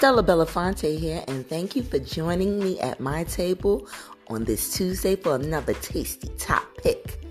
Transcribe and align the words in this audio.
Stella 0.00 0.22
Belafonte 0.22 0.98
here, 0.98 1.22
and 1.28 1.46
thank 1.46 1.76
you 1.76 1.82
for 1.82 1.98
joining 1.98 2.58
me 2.58 2.80
at 2.80 3.00
my 3.00 3.22
table 3.24 3.86
on 4.28 4.44
this 4.44 4.72
Tuesday 4.72 5.14
for 5.14 5.34
another 5.34 5.74
tasty 5.74 6.28
top 6.38 6.64
pick. 6.78 7.22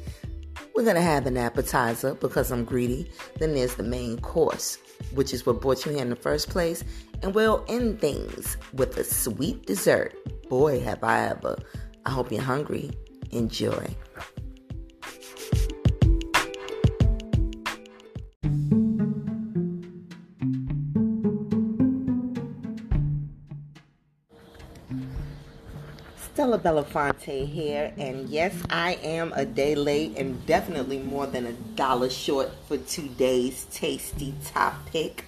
We're 0.76 0.86
gonna 0.86 1.02
have 1.02 1.26
an 1.26 1.36
appetizer 1.36 2.14
because 2.14 2.52
I'm 2.52 2.66
greedy. 2.66 3.10
Then 3.40 3.56
there's 3.56 3.74
the 3.74 3.82
main 3.82 4.20
course, 4.20 4.78
which 5.16 5.34
is 5.34 5.48
what 5.48 5.62
brought 5.62 5.84
you 5.84 5.94
here 5.94 6.04
in 6.04 6.12
the 6.12 6.16
first 6.16 6.52
place, 6.52 6.84
and 7.24 7.34
we'll 7.34 7.66
end 7.68 8.00
things 8.02 8.56
with 8.74 8.96
a 8.98 9.04
sweet 9.04 9.66
dessert. 9.66 10.14
Boy, 10.48 10.80
have 10.82 11.04
I 11.04 11.30
ever! 11.30 11.58
I 12.06 12.12
hope 12.12 12.32
you're 12.32 12.44
hungry. 12.44 12.92
Enjoy. 13.32 13.96
Stella 26.40 26.58
Belafonte 26.58 27.46
here, 27.46 27.92
and 27.98 28.30
yes, 28.30 28.56
I 28.70 28.94
am 29.04 29.34
a 29.36 29.44
day 29.44 29.76
late 29.76 30.18
and 30.18 30.46
definitely 30.46 31.00
more 31.00 31.28
than 31.28 31.46
a 31.46 31.52
dollar 31.52 32.10
short 32.10 32.50
for 32.66 32.78
today's 32.78 33.66
tasty 33.74 34.34
topic. 34.46 35.26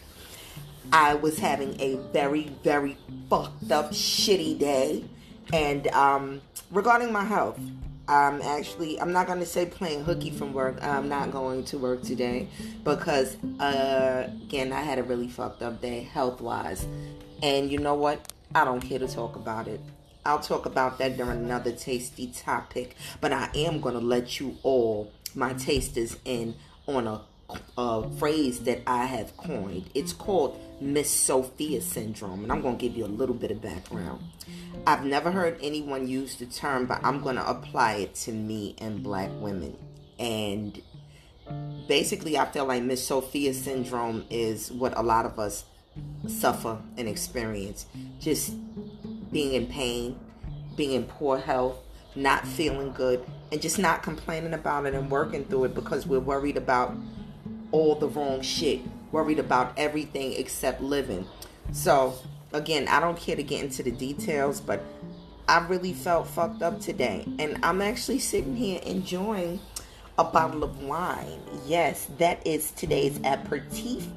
I 0.94 1.16
was 1.16 1.38
having 1.38 1.78
a 1.82 1.98
very, 2.14 2.54
very 2.64 2.96
fucked 3.30 3.74
up, 3.74 3.92
shitty 3.92 4.58
day, 4.58 5.04
and 5.52 5.86
um, 5.88 6.42
regarding 6.72 7.12
my 7.12 7.26
health, 7.26 7.60
I'm 8.08 8.42
actually 8.42 8.98
I'm 9.02 9.12
not 9.12 9.28
gonna 9.28 9.46
say 9.46 9.66
playing 9.66 10.06
hooky 10.06 10.32
from 10.32 10.54
work. 10.54 10.82
I'm 10.82 11.10
not 11.10 11.34
going 11.34 11.66
to 11.66 11.78
work 11.78 12.04
today 12.04 12.48
because 12.86 13.36
uh, 13.60 14.30
again 14.44 14.72
I 14.72 14.80
had 14.80 14.98
a 14.98 15.04
really 15.04 15.28
fucked 15.28 15.62
up 15.62 15.82
day 15.82 16.04
health 16.04 16.40
wise, 16.40 16.88
and 17.44 17.70
you 17.70 17.80
know 17.80 17.96
what? 17.96 18.32
I 18.56 18.64
don't 18.64 18.80
care 18.80 19.00
to 19.00 19.10
talk 19.10 19.36
about 19.36 19.68
it. 19.68 19.82
I'll 20.26 20.40
talk 20.40 20.66
about 20.66 20.98
that 21.00 21.18
during 21.18 21.32
another 21.38 21.72
tasty 21.72 22.28
topic. 22.28 22.96
But 23.20 23.34
I 23.34 23.50
am 23.56 23.82
going 23.82 23.96
to 23.96 24.02
let 24.02 24.40
you 24.40 24.58
all, 24.64 25.12
my 25.36 25.54
tasters, 25.54 26.18
in 26.26 26.56
on 26.88 27.08
a, 27.08 27.22
a 27.78 28.10
phrase 28.18 28.62
that 28.62 28.82
I 28.86 29.06
have 29.06 29.36
coined. 29.38 29.90
It's 29.94 30.14
called 30.14 30.60
Miss 30.80 31.10
Sophia 31.10 31.82
Syndrome. 31.82 32.44
And 32.44 32.52
I'm 32.52 32.62
going 32.62 32.78
to 32.78 32.82
give 32.82 32.96
you 32.96 33.06
a 33.06 33.08
little 33.08 33.36
bit 33.36 33.52
of 33.52 33.62
background. 33.62 34.24
I've 34.86 35.06
never 35.06 35.32
heard 35.32 35.58
anyone 35.62 36.08
use 36.08 36.36
the 36.36 36.46
term, 36.46 36.86
but 36.86 37.00
I'm 37.04 37.22
going 37.22 37.36
to 37.36 37.50
apply 37.50 37.94
it 37.96 38.16
to 38.16 38.32
me 38.32 38.76
and 38.78 39.04
black 39.04 39.30
women. 39.40 39.78
And 40.20 40.82
basically, 41.88 42.38
I 42.38 42.46
feel 42.46 42.66
like 42.66 42.84
Miss 42.84 43.06
Sophia 43.06 43.54
Syndrome 43.54 44.26
is 44.30 44.72
what 44.72 44.98
a 44.98 45.02
lot 45.02 45.26
of 45.26 45.40
us 45.40 45.66
suffer 46.28 46.78
and 46.98 47.08
experience. 47.08 47.86
Just 48.20 48.54
being 49.32 49.54
in 49.54 49.68
pain, 49.68 50.20
being 50.76 50.94
in 50.94 51.04
poor 51.06 51.38
health, 51.38 51.78
not 52.16 52.48
feeling 52.48 52.92
good, 52.92 53.24
and 53.52 53.62
just 53.62 53.80
not 53.80 54.04
complaining 54.04 54.54
about 54.54 54.86
it 54.86 54.94
and 54.94 55.10
working 55.10 55.46
through 55.46 55.66
it 55.66 55.76
because 55.76 56.06
we're 56.06 56.20
worried 56.20 56.58
about 56.58 56.96
all 57.72 57.96
the 57.96 58.08
wrong 58.08 58.42
shit, 58.42 58.82
worried 59.12 59.40
about 59.40 59.74
everything 59.78 60.34
except 60.34 60.82
living. 60.82 61.26
So, 61.72 62.16
again, 62.54 62.88
I 62.88 63.00
don't 63.00 63.18
care 63.18 63.36
to 63.36 63.44
get 63.44 63.64
into 63.64 63.84
the 63.84 63.92
details, 63.92 64.60
but 64.60 64.84
I 65.48 65.66
really 65.68 65.94
felt 65.94 66.28
fucked 66.28 66.62
up 66.62 66.80
today. 66.80 67.26
And 67.40 67.58
I'm 67.64 67.82
actually 67.82 68.20
sitting 68.20 68.56
here 68.56 68.80
enjoying 68.86 69.60
a 70.18 70.24
bottle 70.24 70.64
of 70.64 70.84
wine. 70.84 71.40
Yes, 71.66 72.08
that 72.18 72.46
is 72.46 72.72
today's 72.72 73.20
aperitif. 73.24 74.08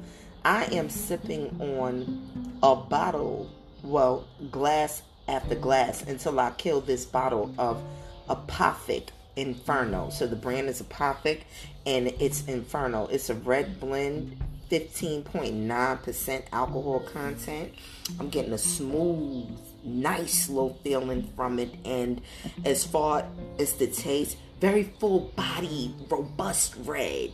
I 0.43 0.65
am 0.65 0.89
sipping 0.89 1.55
on 1.59 2.57
a 2.61 2.75
bottle 2.75 3.49
well, 3.85 4.25
glass 4.51 5.01
after 5.27 5.55
glass 5.55 6.03
until 6.03 6.39
I 6.39 6.51
kill 6.51 6.81
this 6.81 7.05
bottle 7.05 7.53
of 7.57 7.81
Apothic 8.29 9.07
Inferno. 9.35 10.09
So 10.09 10.27
the 10.27 10.35
brand 10.35 10.69
is 10.69 10.81
Apothic 10.81 11.41
and 11.85 12.07
it's 12.19 12.45
Inferno. 12.45 13.07
It's 13.07 13.29
a 13.29 13.35
red 13.35 13.79
blend, 13.79 14.37
15.9% 14.71 16.43
alcohol 16.51 16.99
content. 17.01 17.73
I'm 18.19 18.29
getting 18.29 18.53
a 18.53 18.57
smooth, 18.57 19.47
nice 19.83 20.49
little 20.49 20.77
feeling 20.83 21.31
from 21.35 21.59
it. 21.59 21.73
And 21.85 22.21
as 22.63 22.83
far 22.83 23.25
as 23.59 23.73
the 23.73 23.87
taste, 23.87 24.37
very 24.61 24.83
full 24.99 25.31
body, 25.35 25.93
robust 26.09 26.75
red. 26.85 27.31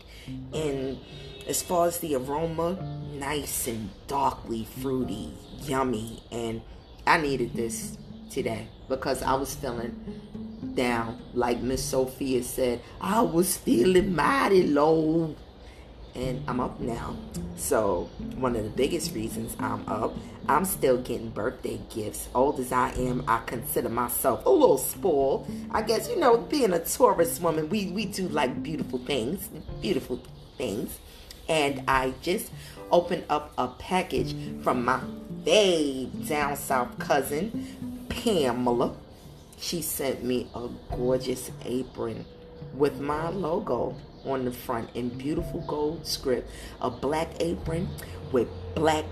And 0.54 0.98
as 1.48 1.62
far 1.62 1.88
as 1.88 2.00
the 2.00 2.16
aroma, 2.16 2.78
nice 3.14 3.68
and 3.68 3.90
darkly 4.08 4.66
fruity, 4.80 5.34
yummy. 5.62 6.24
And 6.32 6.62
I 7.06 7.20
needed 7.20 7.54
this 7.54 7.98
today 8.30 8.68
because 8.88 9.22
I 9.22 9.34
was 9.36 9.56
feeling 9.56 10.22
down. 10.76 11.22
Like 11.34 11.62
Miss 11.62 11.84
Sophia 11.84 12.44
said, 12.44 12.82
I 13.00 13.22
was 13.22 13.58
feeling 13.58 14.16
mighty 14.16 14.68
low. 14.68 15.36
And 16.14 16.44
I'm 16.46 16.60
up 16.60 16.78
now. 16.82 17.16
So, 17.56 18.10
one 18.36 18.58
of 18.58 18.66
the 18.66 18.70
biggest 18.70 19.16
reasons 19.16 19.56
I'm 19.60 19.88
up, 19.88 20.14
I'm 20.50 20.66
still 20.66 20.98
getting 20.98 21.30
birthday 21.30 21.80
gifts. 21.90 22.28
Old 22.36 22.60
as 22.60 22.74
I 22.74 22.92
am, 22.98 23.24
I 23.30 23.40
consider 23.46 23.88
myself 23.88 24.46
a 24.46 24.50
little 24.50 24.78
spoiled. 24.78 25.50
I 25.72 25.82
guess, 25.82 26.10
you 26.10 26.20
know, 26.20 26.36
being 26.36 26.74
a 26.74 26.80
Taurus 26.80 27.40
woman, 27.40 27.70
we, 27.70 27.92
we 27.92 28.06
do 28.06 28.28
like 28.28 28.62
beautiful 28.62 29.00
things. 29.00 29.50
Beautiful 29.82 30.22
things 30.58 31.00
and 31.52 31.84
I 31.86 32.14
just 32.22 32.50
opened 32.92 33.26
up 33.30 33.52
a 33.58 33.68
package 33.68 34.34
from 34.64 34.86
my 34.86 35.02
babe 35.44 36.26
down 36.26 36.56
south 36.56 36.98
cousin, 36.98 38.06
Pamela. 38.08 38.96
She 39.60 39.82
sent 39.82 40.24
me 40.24 40.48
a 40.56 40.70
gorgeous 40.96 41.52
apron 41.66 42.26
with 42.74 43.02
my 43.02 43.30
logo 43.30 43.96
on 44.24 44.46
the 44.46 44.52
front 44.52 44.92
in 44.96 45.10
beautiful 45.10 45.60
gold 45.68 46.08
script. 46.08 46.50
A 46.80 46.90
black 46.90 47.28
apron 47.42 47.90
with 48.32 48.48
black 48.74 49.04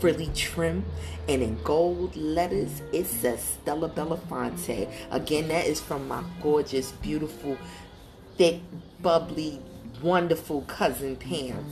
frilly 0.00 0.30
trim 0.34 0.86
and 1.28 1.42
in 1.42 1.62
gold 1.62 2.16
letters 2.16 2.80
it 2.94 3.04
says 3.04 3.42
Stella 3.42 3.90
Belafonte. 3.90 4.90
Again, 5.10 5.48
that 5.48 5.66
is 5.66 5.78
from 5.78 6.08
my 6.08 6.24
gorgeous, 6.40 6.92
beautiful, 6.92 7.58
thick, 8.38 8.60
bubbly, 9.02 9.60
wonderful 10.02 10.62
cousin 10.62 11.16
Pam. 11.16 11.64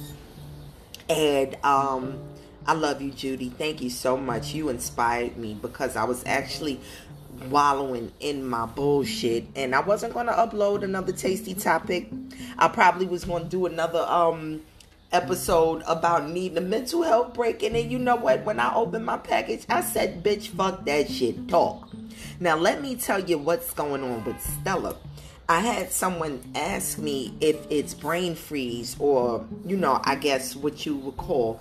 And 1.09 1.57
um, 1.65 2.21
I 2.67 2.75
love 2.75 3.03
you, 3.03 3.11
Judy. 3.11 3.51
Thank 3.51 3.83
you 3.83 3.91
so 3.91 4.17
much. 4.17 4.55
You 4.55 4.69
inspired 4.69 5.37
me 5.37 5.55
because 5.61 5.97
I 5.97 6.05
was 6.05 6.23
actually 6.25 6.81
wallowing 7.49 8.13
in 8.21 8.45
my 8.45 8.67
bullshit 8.67 9.47
and 9.57 9.75
I 9.75 9.81
wasn't 9.81 10.13
going 10.13 10.27
to 10.27 10.33
upload 10.33 10.83
another 10.83 11.13
tasty 11.13 11.55
topic. 11.55 12.09
I 12.59 12.69
probably 12.69 13.07
was 13.07 13.25
going 13.25 13.45
to 13.45 13.49
do 13.49 13.67
another 13.67 14.01
um 14.01 14.63
episode 15.13 15.83
about 15.89 16.29
needing 16.29 16.57
a 16.59 16.61
mental 16.61 17.03
health 17.03 17.35
break 17.35 17.65
and 17.65 17.75
then 17.75 17.91
you 17.91 17.99
know 17.99 18.15
what 18.15 18.45
when 18.45 18.61
I 18.61 18.73
opened 18.77 19.05
my 19.05 19.17
package 19.17 19.65
I 19.69 19.81
said 19.81 20.23
bitch 20.23 20.49
fuck 20.49 20.85
that 20.85 21.11
shit 21.11 21.49
talk. 21.49 21.89
Now 22.39 22.57
let 22.57 22.81
me 22.81 22.95
tell 22.95 23.19
you 23.19 23.39
what's 23.39 23.73
going 23.73 24.05
on 24.05 24.25
with 24.25 24.41
Stella. 24.41 24.97
I 25.51 25.59
had 25.59 25.91
someone 25.91 26.41
ask 26.55 26.97
me 26.97 27.35
if 27.41 27.57
it's 27.71 27.93
brain 27.93 28.37
freeze 28.37 28.95
or, 29.01 29.45
you 29.67 29.77
know, 29.77 30.01
I 30.05 30.15
guess 30.15 30.55
what 30.55 30.87
you 30.87 30.95
would 30.99 31.17
call, 31.17 31.61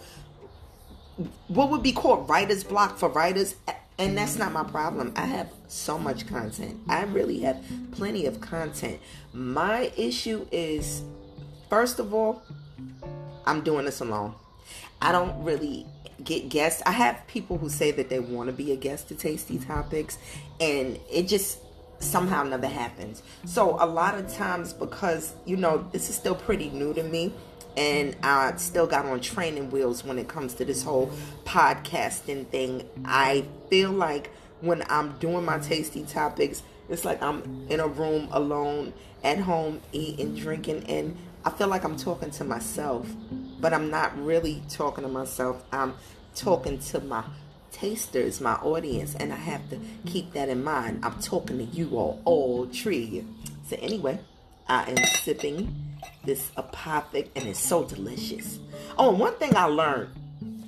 what 1.48 1.72
would 1.72 1.82
be 1.82 1.92
called 1.92 2.30
writer's 2.30 2.64
block 2.64 3.00
for 3.00 3.10
writers. 3.10 3.56
And 3.98 4.16
that's 4.16 4.38
not 4.38 4.52
my 4.52 4.64
problem. 4.64 5.12
I 5.16 5.26
have 5.26 5.50
so 5.70 5.98
much 5.98 6.28
content. 6.28 6.80
I 6.88 7.02
really 7.06 7.40
have 7.40 7.66
plenty 7.92 8.28
of 8.28 8.40
content. 8.40 9.00
My 9.34 9.92
issue 9.98 10.46
is, 10.52 11.02
first 11.68 11.98
of 11.98 12.14
all, 12.14 12.44
I'm 13.48 13.62
doing 13.62 13.86
this 13.86 14.02
alone. 14.02 14.36
I 15.02 15.12
don't 15.12 15.44
really 15.44 15.88
get 16.24 16.50
guests. 16.50 16.84
I 16.86 16.92
have 16.92 17.26
people 17.26 17.58
who 17.58 17.70
say 17.70 17.90
that 17.94 18.10
they 18.10 18.20
want 18.20 18.52
to 18.52 18.54
be 18.54 18.72
a 18.72 18.76
guest 18.76 19.08
to 19.08 19.16
Tasty 19.16 19.58
Topics, 19.58 20.20
and 20.60 21.00
it 21.12 21.24
just 21.24 21.58
somehow 22.00 22.44
never 22.44 22.68
happens. 22.68 23.24
So 23.46 23.78
a 23.80 23.86
lot 23.86 24.18
of 24.18 24.34
times 24.34 24.74
because, 24.74 25.34
you 25.46 25.58
know, 25.58 25.88
this 25.92 26.10
is 26.10 26.16
still 26.16 26.36
pretty 26.36 26.70
new 26.70 26.94
to 26.94 27.04
me 27.04 27.34
and 27.78 28.16
I 28.24 28.56
still 28.58 28.88
got 28.88 29.06
on 29.06 29.20
training 29.22 29.72
wheels 29.72 30.04
when 30.04 30.18
it 30.18 30.28
comes 30.28 30.54
to 30.56 30.66
this 30.66 30.84
whole 30.84 31.12
podcasting 31.46 32.48
thing. 32.48 32.90
I 33.06 33.46
feel 33.70 33.92
like 33.92 34.32
when 34.62 34.84
I'm 34.90 35.18
doing 35.20 35.46
my 35.46 35.60
tasty 35.60 36.04
topics, 36.04 36.64
it's 36.90 37.06
like 37.06 37.22
I'm 37.22 37.68
in 37.70 37.80
a 37.80 37.88
room 37.88 38.28
alone 38.32 38.94
at 39.24 39.40
home 39.40 39.82
eating, 39.92 40.36
drinking 40.36 40.86
and 40.86 41.18
I 41.46 41.52
feel 41.52 41.68
like 41.68 41.86
I'm 41.86 41.96
talking 41.96 42.32
to 42.32 42.44
myself, 42.44 43.08
but 43.62 43.74
I'm 43.74 43.90
not 43.90 44.18
really 44.22 44.62
talking 44.68 45.04
to 45.04 45.10
myself. 45.10 45.64
I'm 45.72 45.94
talking 46.36 46.80
to 46.80 47.00
my 47.00 47.24
tasters, 47.72 48.42
my 48.42 48.56
audience, 48.56 49.16
and 49.16 49.32
I 49.34 49.38
have 49.38 49.70
to 49.70 49.80
keep 50.06 50.34
that 50.34 50.50
in 50.50 50.64
mind. 50.64 51.04
I'm 51.04 51.20
talking 51.22 51.58
to 51.58 51.64
you 51.64 51.98
all, 51.98 52.22
all 52.26 52.68
tree. 52.68 53.26
So 53.68 53.78
anyway, 53.82 54.20
I 54.68 54.92
am 54.92 54.98
sipping 55.24 55.98
this 56.26 56.52
apothic, 56.58 57.30
and 57.36 57.48
it's 57.48 57.60
so 57.60 57.84
delicious. 57.84 58.60
Oh, 58.98 59.12
one 59.12 59.36
thing 59.36 59.56
I 59.56 59.66
learned 59.66 60.10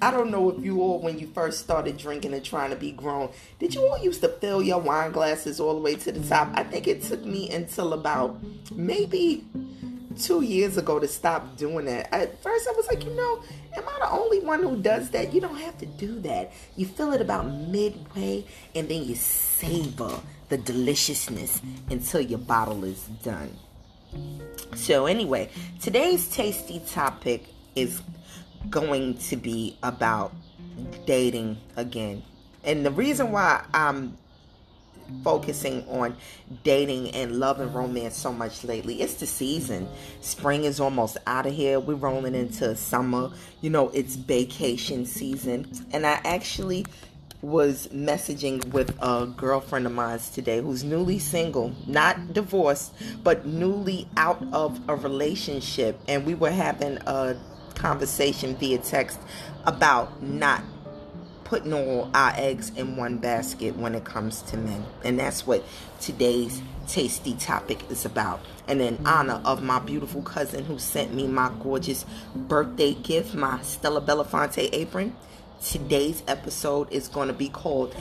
I 0.02 0.10
don't 0.10 0.32
know 0.32 0.50
if 0.50 0.64
you 0.64 0.82
all, 0.82 1.00
when 1.00 1.20
you 1.20 1.28
first 1.28 1.60
started 1.60 1.98
drinking 1.98 2.34
and 2.34 2.44
trying 2.44 2.72
to 2.72 2.76
be 2.76 2.92
grown, 2.92 3.30
did 3.60 3.76
you 3.76 3.86
all 3.86 4.00
used 4.00 4.22
to 4.22 4.30
fill 4.30 4.64
your 4.64 4.80
wine 4.80 5.12
glasses 5.12 5.60
all 5.60 5.76
the 5.76 5.80
way 5.80 5.96
to 5.96 6.12
the 6.12 6.28
top? 6.28 6.50
I 6.56 6.64
think 6.64 6.88
it 6.88 7.04
took 7.04 7.24
me 7.24 7.52
until 7.52 7.94
about 7.94 8.36
maybe 8.74 9.46
two 10.16 10.42
years 10.42 10.78
ago 10.78 11.00
to 11.00 11.08
stop 11.08 11.58
doing 11.58 11.86
that. 11.86 12.14
At 12.14 12.42
first, 12.42 12.68
I 12.68 12.74
was 12.76 12.88
like, 12.88 13.04
you 13.06 13.14
know, 13.16 13.44
am 13.76 13.84
I 13.88 14.00
the 14.00 14.12
only 14.12 14.40
one 14.40 14.62
who 14.62 14.78
does 14.82 15.10
that? 15.12 15.34
You 15.34 15.42
don't 15.42 15.58
have 15.58 15.78
to 15.80 15.86
do 15.86 16.20
that. 16.22 16.52
You 16.76 16.86
fill 16.86 17.14
it 17.14 17.22
about 17.22 17.46
midway 17.48 18.46
and 18.76 18.88
then 18.90 19.04
you 19.04 19.16
savor 19.16 20.20
the 20.50 20.58
deliciousness 20.58 21.62
until 21.90 22.22
your 22.22 22.40
bottle 22.40 22.84
is 22.84 23.04
done. 23.24 23.52
So, 24.76 25.06
anyway, 25.06 25.50
today's 25.80 26.30
tasty 26.30 26.82
topic 26.88 27.46
is 27.76 28.02
going 28.70 29.18
to 29.18 29.36
be 29.36 29.78
about 29.84 30.34
dating 31.06 31.58
again. 31.78 32.24
And 32.64 32.86
the 32.86 32.92
reason 32.92 33.32
why 33.32 33.66
I'm 33.74 34.18
focusing 35.24 35.88
on 35.88 36.16
dating 36.64 37.12
and 37.12 37.40
love 37.40 37.60
and 37.60 37.74
romance 37.74 38.16
so 38.16 38.32
much 38.32 38.64
lately. 38.64 39.02
It's 39.02 39.16
the 39.16 39.28
season. 39.28 39.88
Spring 40.22 40.64
is 40.64 40.80
almost 40.80 41.18
out 41.28 41.46
of 41.46 41.54
here. 41.54 41.80
We're 41.80 41.96
rolling 41.96 42.36
into 42.36 42.76
summer. 42.76 43.32
You 43.62 43.70
know, 43.70 43.90
it's 43.90 44.16
vacation 44.16 45.06
season. 45.06 45.72
And 45.92 46.06
I 46.06 46.20
actually 46.24 46.86
was 47.42 47.88
messaging 47.88 48.64
with 48.72 48.96
a 49.02 49.26
girlfriend 49.26 49.88
of 49.88 49.92
mine 49.92 50.20
today 50.34 50.62
who's 50.62 50.84
newly 50.84 51.18
single, 51.18 51.74
not 51.88 52.34
divorced, 52.34 52.94
but 53.24 53.46
newly 53.46 54.08
out 54.18 54.44
of 54.54 54.80
a 54.88 54.96
relationship. 54.96 56.00
And 56.08 56.26
we 56.26 56.36
were 56.36 56.52
having 56.52 56.98
a 57.08 57.36
conversation 57.76 58.56
via 58.58 58.78
text 58.78 59.20
about 59.66 60.22
not 60.22 60.64
putting 61.52 61.74
all 61.74 62.10
our 62.14 62.32
eggs 62.38 62.72
in 62.78 62.96
one 62.96 63.18
basket 63.18 63.76
when 63.76 63.94
it 63.94 64.06
comes 64.06 64.42
to 64.42 64.56
men. 64.56 64.86
And 65.04 65.20
that's 65.20 65.46
what 65.46 65.62
today's 66.00 66.62
tasty 66.88 67.34
topic 67.34 67.92
is 67.92 68.06
about. 68.06 68.40
And 68.70 68.82
in 68.82 69.06
honor 69.06 69.42
of 69.44 69.62
my 69.62 69.80
beautiful 69.80 70.22
cousin 70.22 70.64
who 70.64 70.80
sent 70.80 71.14
me 71.14 71.28
my 71.28 71.52
gorgeous 71.62 72.06
birthday 72.34 72.94
gift, 72.94 73.36
my 73.36 73.62
Stella 73.64 74.00
Belafonte 74.00 74.70
apron, 74.72 75.14
today's 75.62 76.24
episode 76.26 76.90
is 76.90 77.10
going 77.10 77.28
to 77.28 77.34
be 77.34 77.50
called 77.50 77.94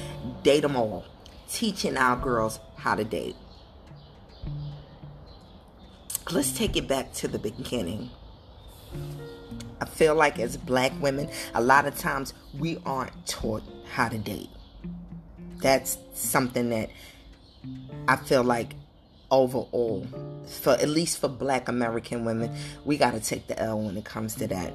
Date 0.45 0.63
'em 0.63 0.77
All, 0.77 1.05
teaching 1.49 1.97
our 1.97 2.15
girls 2.15 2.61
how 2.77 2.95
to 2.95 3.03
date. 3.03 3.35
Let's 6.31 6.57
take 6.57 6.77
it 6.77 6.87
back 6.87 7.13
to 7.15 7.27
the 7.27 7.41
beginning. 7.41 8.11
I 9.81 9.87
feel 9.87 10.15
like 10.15 10.39
as 10.39 10.57
black 10.57 10.93
women, 11.01 11.31
a 11.55 11.61
lot 11.61 11.87
of 11.87 11.99
times 11.99 12.35
we 12.59 12.79
aren't 12.85 13.27
taught 13.27 13.63
how 13.93 14.09
to 14.09 14.19
date. 14.19 14.51
That's 15.63 15.99
something 16.15 16.71
that 16.71 16.91
I 18.09 18.17
feel 18.17 18.43
like 18.43 18.75
overall, 19.31 20.07
for 20.47 20.73
at 20.73 20.89
least 20.89 21.19
for 21.19 21.29
black 21.29 21.69
American 21.69 22.25
women, 22.25 22.55
we 22.85 22.97
got 22.97 23.13
to 23.13 23.21
take 23.21 23.47
the 23.47 23.59
L 23.59 23.81
when 23.81 23.97
it 23.97 24.05
comes 24.05 24.35
to 24.37 24.47
that. 24.49 24.73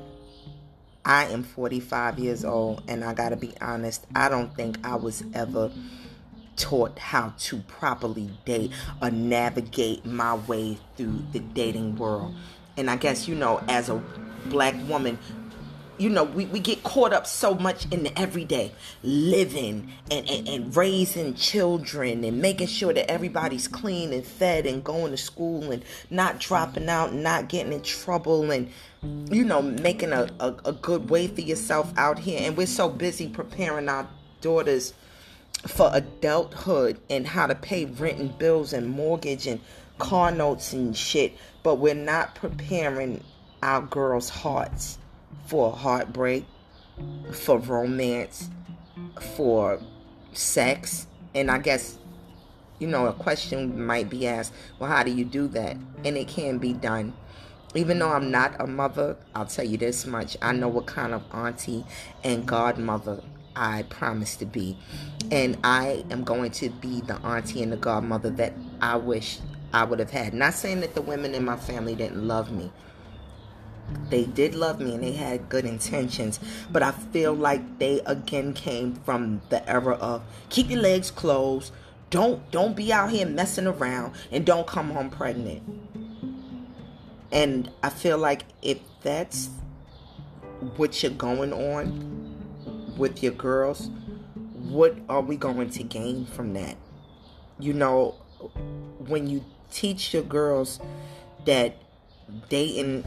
I 1.04 1.25
am 1.25 1.44
45 1.44 2.18
years 2.18 2.44
old, 2.44 2.84
and 2.88 3.04
I 3.04 3.13
got 3.13 3.30
to 3.30 3.36
be 3.36 3.54
honest, 3.62 4.08
I 4.16 4.28
don't 4.28 4.56
think 4.56 4.78
I 4.84 4.96
was 4.96 5.24
ever 5.34 5.72
taught 6.56 6.98
how 6.98 7.34
to 7.38 7.58
properly 7.60 8.31
date 8.46 8.72
or 9.01 9.12
navigate 9.12 10.06
my 10.06 10.34
way 10.34 10.78
through 10.96 11.24
the 11.31 11.40
dating 11.40 11.98
world. 11.98 12.34
And 12.77 12.89
I 12.89 12.95
guess, 12.98 13.27
you 13.27 13.36
know, 13.36 13.63
as 13.68 13.89
a 13.89 14.01
black 14.50 14.75
woman 14.88 15.18
you 15.98 16.10
know, 16.10 16.24
we, 16.24 16.45
we 16.45 16.60
get 16.60 16.83
caught 16.83 17.13
up 17.13 17.25
so 17.25 17.56
much 17.56 17.86
in 17.92 18.04
the 18.04 18.19
everyday 18.19 18.72
living 19.04 19.92
and, 20.12 20.30
and, 20.30 20.48
and 20.48 20.75
raising 20.75 21.36
children 21.36 22.24
and 22.24 22.42
making 22.42 22.68
sure 22.68 22.94
that 22.94 23.10
everybody's 23.10 23.68
clean 23.68 24.12
and 24.12 24.25
fed 24.25 24.66
and 24.66 24.83
going 24.83 25.12
to 25.12 25.18
school 25.18 25.72
and 25.72 25.83
not 26.10 26.39
dropping 26.39 26.89
out 26.89 27.12
and 27.12 27.24
not 27.24 27.48
getting 27.48 27.72
in 27.72 27.81
trouble 27.81 28.51
and, 28.51 28.69
you 29.31 29.44
know, 29.45 29.62
making 29.62 30.12
a, 30.12 30.30
a, 30.39 30.56
a 30.66 30.74
good 30.74 31.10
way 31.10 31.27
for 31.27 31.42
yourself 31.42 31.94
out 31.98 32.19
here. 32.19 32.42
And 32.42 32.57
we're 32.57 32.68
so 32.68 32.89
busy 32.89 33.30
preparing 33.30 33.88
our 33.88 34.07
daughters 34.42 34.94
for 35.68 35.89
adulthood 35.94 37.00
and 37.10 37.25
how 37.25 37.48
to 37.48 37.56
pay 37.56 37.86
rent 37.86 38.19
and 38.19 38.38
bills 38.38 38.74
and 38.74 38.89
mortgage 38.89 39.48
and 39.48 39.62
car 39.98 40.30
notes 40.30 40.74
and 40.74 40.95
shit, 40.95 41.38
but 41.66 41.80
we're 41.80 41.96
not 41.96 42.36
preparing 42.36 43.24
our 43.64 43.82
girls' 43.82 44.30
hearts 44.30 45.00
for 45.48 45.72
heartbreak, 45.72 46.46
for 47.32 47.58
romance, 47.58 48.52
for 49.36 49.80
sex. 50.32 51.08
And 51.34 51.50
I 51.50 51.58
guess, 51.58 51.98
you 52.78 52.86
know, 52.86 53.08
a 53.08 53.14
question 53.14 53.84
might 53.84 54.12
be 54.12 54.28
asked 54.28 54.54
well, 54.78 54.92
how 54.92 55.02
do 55.02 55.10
you 55.10 55.26
do 55.26 55.48
that? 55.50 55.76
And 56.04 56.16
it 56.16 56.28
can 56.28 56.60
be 56.60 56.72
done. 56.72 57.14
Even 57.74 57.98
though 57.98 58.12
I'm 58.12 58.30
not 58.30 58.62
a 58.62 58.68
mother, 58.68 59.18
I'll 59.34 59.48
tell 59.48 59.66
you 59.66 59.78
this 59.78 60.06
much 60.06 60.38
I 60.44 60.52
know 60.52 60.68
what 60.68 60.86
kind 60.86 61.16
of 61.16 61.24
auntie 61.34 61.84
and 62.24 62.46
godmother 62.46 63.24
I 63.56 63.84
promise 63.90 64.36
to 64.36 64.46
be. 64.46 64.78
And 65.32 65.58
I 65.64 66.06
am 66.12 66.26
going 66.26 66.52
to 66.52 66.70
be 66.70 67.02
the 67.02 67.16
auntie 67.26 67.64
and 67.64 67.72
the 67.72 67.78
godmother 67.78 68.30
that 68.30 68.54
I 68.82 68.98
wish 68.98 69.40
I 69.75 69.83
would 69.83 70.00
have 70.00 70.12
had. 70.12 70.33
Not 70.33 70.54
saying 70.54 70.80
that 70.80 70.95
the 70.95 71.01
women 71.01 71.36
in 71.36 71.44
my 71.44 71.57
family 71.57 71.95
didn't 71.95 72.25
love 72.25 72.50
me, 72.50 72.72
they 74.10 74.24
did 74.24 74.56
love 74.56 74.80
me 74.80 74.95
and 74.95 75.04
they 75.04 75.12
had 75.12 75.48
good 75.48 75.63
intentions 75.63 76.39
but 76.72 76.81
i 76.81 76.92
feel 76.92 77.33
like 77.33 77.77
they 77.77 78.01
again 78.07 78.51
came 78.51 78.95
from 78.95 79.42
the 79.50 79.69
era 79.69 79.94
of 79.98 80.24
keep 80.50 80.69
your 80.69 80.81
legs 80.81 81.12
closed. 81.12 81.72
Don't 82.10 82.50
don't 82.51 82.75
be 82.75 82.94
out 82.94 83.12
here 83.12 83.27
messing 83.27 83.68
around 83.68 84.16
and 84.31 84.45
don't 84.45 84.66
come 84.66 84.92
home 84.92 85.10
pregnant. 85.10 85.62
And 87.31 87.69
i 87.83 87.89
feel 87.89 88.18
like 88.18 88.45
if 88.62 88.80
that's 89.01 89.50
what 90.77 91.04
you're 91.04 91.12
going 91.12 91.54
on 91.54 92.95
with 92.98 93.22
your 93.22 93.33
girls 93.33 93.89
what 94.69 94.95
are 95.10 95.22
we 95.22 95.38
going 95.38 95.69
to 95.69 95.83
gain 95.83 96.25
from 96.25 96.54
that? 96.54 96.75
You 97.60 97.74
know 97.74 98.16
when 99.07 99.27
you 99.27 99.45
teach 99.72 100.14
your 100.14 100.24
girls 100.24 100.80
that 101.46 101.76
dating 102.50 103.04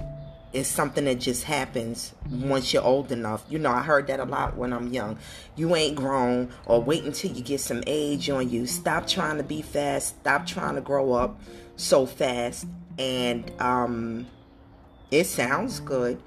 is 0.53 0.67
something 0.67 1.05
that 1.05 1.21
just 1.21 1.45
happens 1.45 2.15
once 2.31 2.73
you're 2.73 2.83
old 2.83 3.13
enough. 3.13 3.45
You 3.49 3.59
know, 3.59 3.71
I 3.71 3.83
heard 3.83 4.07
that 4.07 4.21
a 4.21 4.25
lot 4.25 4.57
when 4.57 4.73
I'm 4.73 4.93
young. 4.93 5.19
You 5.57 5.75
ain't 5.77 5.95
grown, 5.95 6.51
or 6.67 6.83
wait 6.83 7.05
until 7.05 7.33
you 7.33 7.43
get 7.43 7.61
some 7.61 7.83
age 7.87 8.31
on 8.31 8.49
you. 8.49 8.67
Stop 8.67 9.07
trying 9.07 9.37
to 9.37 9.43
be 9.43 9.61
fast. 9.61 10.21
Stop 10.21 10.47
trying 10.47 10.77
to 10.77 10.81
grow 10.81 11.13
up 11.13 11.39
so 11.77 12.07
fast. 12.07 12.67
And 12.99 13.51
um, 13.61 14.27
it 15.11 15.25
sounds 15.25 15.81
good, 15.81 16.21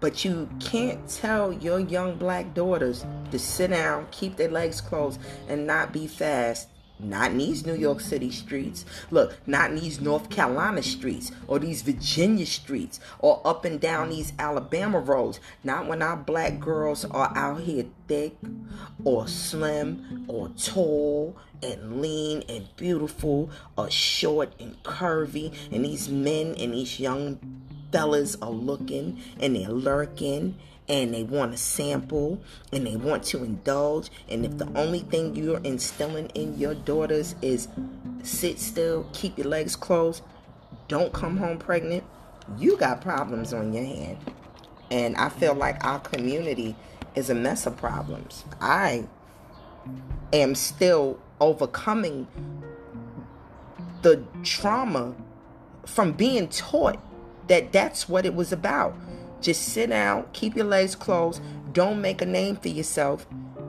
but 0.00 0.24
you 0.24 0.48
can't 0.60 1.08
tell 1.08 1.52
your 1.52 1.80
young 1.80 2.16
black 2.16 2.54
daughters 2.54 3.04
to 3.30 3.38
sit 3.38 3.70
down, 3.70 4.06
keep 4.10 4.36
their 4.36 4.50
legs 4.50 4.80
closed, 4.80 5.18
and 5.48 5.66
not 5.66 5.92
be 5.92 6.06
fast 6.06 6.68
not 7.02 7.32
in 7.32 7.38
these 7.38 7.66
New 7.66 7.74
York 7.74 8.00
City 8.00 8.30
streets. 8.30 8.84
Look, 9.10 9.36
not 9.46 9.70
in 9.70 9.76
these 9.76 10.00
North 10.00 10.30
Carolina 10.30 10.82
streets 10.82 11.32
or 11.46 11.58
these 11.58 11.82
Virginia 11.82 12.46
streets 12.46 13.00
or 13.18 13.40
up 13.44 13.64
and 13.64 13.80
down 13.80 14.10
these 14.10 14.32
Alabama 14.38 15.00
roads. 15.00 15.40
Not 15.64 15.86
when 15.86 16.02
our 16.02 16.16
black 16.16 16.60
girls 16.60 17.04
are 17.04 17.32
out 17.36 17.62
here 17.62 17.86
thick 18.08 18.36
or 19.04 19.26
slim 19.28 20.24
or 20.28 20.48
tall 20.50 21.36
and 21.62 22.00
lean 22.00 22.42
and 22.48 22.68
beautiful 22.76 23.50
or 23.76 23.90
short 23.90 24.52
and 24.60 24.82
curvy. 24.82 25.54
And 25.70 25.84
these 25.84 26.08
men 26.08 26.54
and 26.58 26.74
these 26.74 26.98
young 27.00 27.38
fellas 27.92 28.36
are 28.40 28.50
looking 28.50 29.20
and 29.38 29.54
they're 29.54 29.68
lurking 29.68 30.56
and 30.92 31.14
they 31.14 31.22
want 31.22 31.52
to 31.52 31.58
sample 31.58 32.38
and 32.70 32.86
they 32.86 32.96
want 32.96 33.24
to 33.24 33.42
indulge. 33.42 34.10
And 34.28 34.44
if 34.44 34.58
the 34.58 34.68
only 34.78 34.98
thing 34.98 35.34
you're 35.34 35.60
instilling 35.60 36.26
in 36.34 36.58
your 36.58 36.74
daughters 36.74 37.34
is 37.40 37.66
sit 38.22 38.58
still, 38.60 39.08
keep 39.14 39.38
your 39.38 39.46
legs 39.46 39.74
closed, 39.74 40.22
don't 40.88 41.10
come 41.14 41.38
home 41.38 41.56
pregnant, 41.56 42.04
you 42.58 42.76
got 42.76 43.00
problems 43.00 43.54
on 43.54 43.72
your 43.72 43.84
hand. 43.84 44.18
And 44.90 45.16
I 45.16 45.30
feel 45.30 45.54
like 45.54 45.82
our 45.82 45.98
community 45.98 46.76
is 47.14 47.30
a 47.30 47.34
mess 47.34 47.64
of 47.64 47.78
problems. 47.78 48.44
I 48.60 49.06
am 50.30 50.54
still 50.54 51.18
overcoming 51.40 52.28
the 54.02 54.22
trauma 54.42 55.14
from 55.86 56.12
being 56.12 56.48
taught 56.48 56.98
that 57.48 57.72
that's 57.72 58.10
what 58.10 58.26
it 58.26 58.34
was 58.34 58.52
about. 58.52 58.94
Just 59.42 59.64
sit 59.64 59.90
down, 59.90 60.26
keep 60.32 60.56
your 60.56 60.64
legs 60.64 60.94
closed, 60.94 61.42
don't 61.72 62.00
make 62.00 62.22
a 62.22 62.26
name 62.26 62.56
for 62.56 62.68
yourself, 62.68 63.26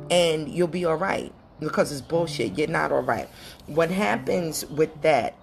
and 0.09 0.47
you'll 0.47 0.67
be 0.67 0.85
all 0.85 0.95
right. 0.95 1.33
Because 1.59 1.91
it's 1.91 2.01
bullshit. 2.01 2.57
You're 2.57 2.67
not 2.67 2.91
all 2.91 3.01
right. 3.01 3.29
What 3.67 3.89
happens 3.89 4.65
with 4.65 5.01
that 5.01 5.35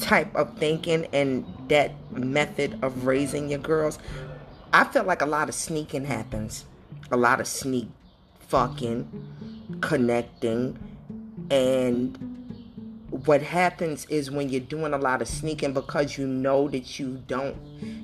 type 0.00 0.34
of 0.34 0.56
thinking 0.58 1.06
and 1.12 1.44
that 1.68 1.92
method 2.12 2.78
of 2.82 3.06
raising 3.06 3.50
your 3.50 3.58
girls, 3.58 3.98
I 4.72 4.84
feel 4.84 5.04
like 5.04 5.22
a 5.22 5.26
lot 5.26 5.48
of 5.48 5.54
sneaking 5.54 6.04
happens, 6.04 6.64
a 7.10 7.16
lot 7.16 7.40
of 7.40 7.46
sneak 7.46 7.88
fucking, 8.48 9.78
connecting, 9.80 10.78
and 11.50 12.32
what 13.10 13.42
happens 13.42 14.06
is 14.06 14.30
when 14.30 14.48
you're 14.48 14.60
doing 14.60 14.94
a 14.94 14.98
lot 14.98 15.20
of 15.20 15.28
sneaking 15.28 15.74
because 15.74 16.16
you 16.16 16.26
know 16.26 16.68
that 16.68 16.98
you 16.98 17.22
don't 17.26 17.56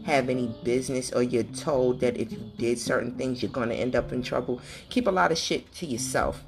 have 0.08 0.30
any 0.30 0.46
business 0.64 1.12
or 1.12 1.22
you're 1.22 1.42
told 1.42 2.00
that 2.00 2.16
if 2.16 2.32
you 2.32 2.38
did 2.56 2.78
certain 2.78 3.12
things 3.12 3.42
you're 3.42 3.50
going 3.50 3.68
to 3.68 3.74
end 3.74 3.94
up 3.94 4.10
in 4.10 4.22
trouble 4.22 4.60
keep 4.88 5.06
a 5.06 5.10
lot 5.10 5.30
of 5.30 5.36
shit 5.36 5.70
to 5.74 5.84
yourself 5.84 6.42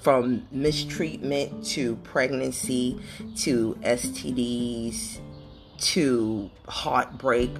from 0.00 0.46
mistreatment 0.50 1.64
to 1.64 1.96
pregnancy 1.96 3.00
to 3.34 3.74
STDs 3.82 5.18
to 5.78 6.50
heartbreak 6.68 7.50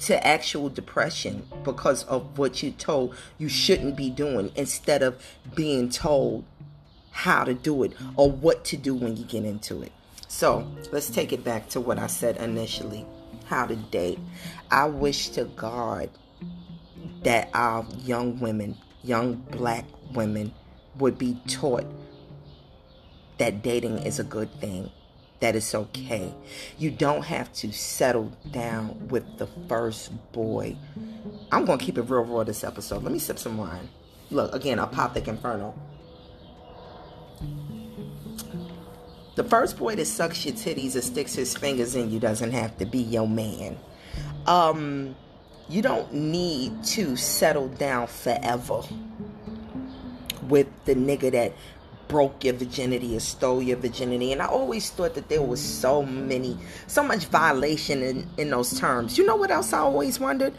to 0.00 0.26
actual 0.26 0.70
depression 0.70 1.46
because 1.62 2.04
of 2.04 2.38
what 2.38 2.62
you're 2.62 2.72
told 2.72 3.14
you 3.36 3.48
shouldn't 3.48 3.96
be 3.96 4.08
doing 4.08 4.50
instead 4.56 5.02
of 5.02 5.22
being 5.54 5.90
told 5.90 6.44
how 7.10 7.44
to 7.44 7.52
do 7.52 7.82
it 7.82 7.92
or 8.16 8.30
what 8.30 8.64
to 8.64 8.76
do 8.76 8.94
when 8.94 9.16
you 9.16 9.24
get 9.24 9.44
into 9.44 9.82
it. 9.82 9.92
So 10.28 10.66
let's 10.92 11.08
take 11.08 11.32
it 11.32 11.44
back 11.44 11.68
to 11.70 11.80
what 11.80 11.98
I 11.98 12.08
said 12.08 12.36
initially 12.36 13.06
how 13.46 13.66
to 13.66 13.76
date. 13.76 14.18
I 14.70 14.86
wish 14.86 15.30
to 15.30 15.44
God 15.44 16.10
that 17.22 17.48
our 17.54 17.86
young 18.04 18.38
women, 18.40 18.76
young 19.02 19.34
black 19.50 19.84
women, 20.12 20.52
would 20.98 21.18
be 21.18 21.40
taught 21.48 21.86
that 23.38 23.62
dating 23.62 23.98
is 23.98 24.18
a 24.18 24.24
good 24.24 24.52
thing, 24.60 24.90
that 25.40 25.54
it's 25.54 25.74
okay. 25.74 26.34
You 26.78 26.90
don't 26.90 27.24
have 27.24 27.52
to 27.54 27.72
settle 27.72 28.32
down 28.50 29.08
with 29.08 29.38
the 29.38 29.46
first 29.68 30.10
boy. 30.32 30.76
I'm 31.52 31.64
going 31.64 31.78
to 31.78 31.84
keep 31.84 31.98
it 31.98 32.02
real 32.02 32.24
raw 32.24 32.44
this 32.44 32.64
episode. 32.64 33.02
Let 33.02 33.12
me 33.12 33.18
sip 33.18 33.38
some 33.38 33.58
wine. 33.58 33.88
Look, 34.30 34.54
again, 34.54 34.78
Apothic 34.78 35.28
Inferno. 35.28 35.74
The 39.36 39.44
first 39.44 39.78
boy 39.78 39.96
that 39.96 40.06
sucks 40.06 40.46
your 40.46 40.54
titties 40.54 40.96
or 40.96 41.02
sticks 41.02 41.34
his 41.34 41.54
fingers 41.54 41.94
in 41.94 42.10
you 42.10 42.18
doesn't 42.18 42.52
have 42.52 42.78
to 42.78 42.86
be 42.86 42.98
your 42.98 43.28
man. 43.28 43.76
Um, 44.46 45.14
you 45.68 45.82
don't 45.82 46.10
need 46.14 46.82
to 46.84 47.16
settle 47.16 47.68
down 47.68 48.06
forever 48.06 48.80
with 50.48 50.68
the 50.86 50.94
nigga 50.94 51.32
that 51.32 51.52
broke 52.08 52.44
your 52.44 52.54
virginity 52.54 53.14
or 53.14 53.20
stole 53.20 53.60
your 53.60 53.76
virginity. 53.76 54.32
And 54.32 54.40
I 54.40 54.46
always 54.46 54.88
thought 54.88 55.14
that 55.16 55.28
there 55.28 55.42
was 55.42 55.60
so 55.60 56.02
many, 56.02 56.56
so 56.86 57.02
much 57.02 57.26
violation 57.26 58.02
in, 58.02 58.26
in 58.38 58.48
those 58.48 58.80
terms. 58.80 59.18
You 59.18 59.26
know 59.26 59.36
what 59.36 59.50
else 59.50 59.74
I 59.74 59.80
always 59.80 60.18
wondered? 60.18 60.54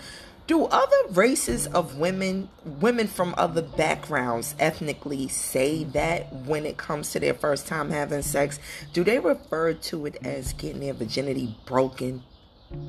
Do 0.47 0.63
other 0.65 0.95
races 1.11 1.67
of 1.67 1.97
women 1.97 2.49
women 2.79 3.07
from 3.07 3.35
other 3.37 3.61
backgrounds 3.61 4.55
ethnically 4.59 5.27
say 5.27 5.83
that 5.83 6.33
when 6.45 6.65
it 6.65 6.77
comes 6.77 7.11
to 7.11 7.19
their 7.19 7.33
first 7.33 7.67
time 7.67 7.89
having 7.89 8.21
sex? 8.21 8.59
Do 8.93 9.03
they 9.03 9.19
refer 9.19 9.73
to 9.73 10.05
it 10.05 10.17
as 10.23 10.53
getting 10.53 10.79
their 10.79 10.93
virginity 10.93 11.57
broken 11.65 12.23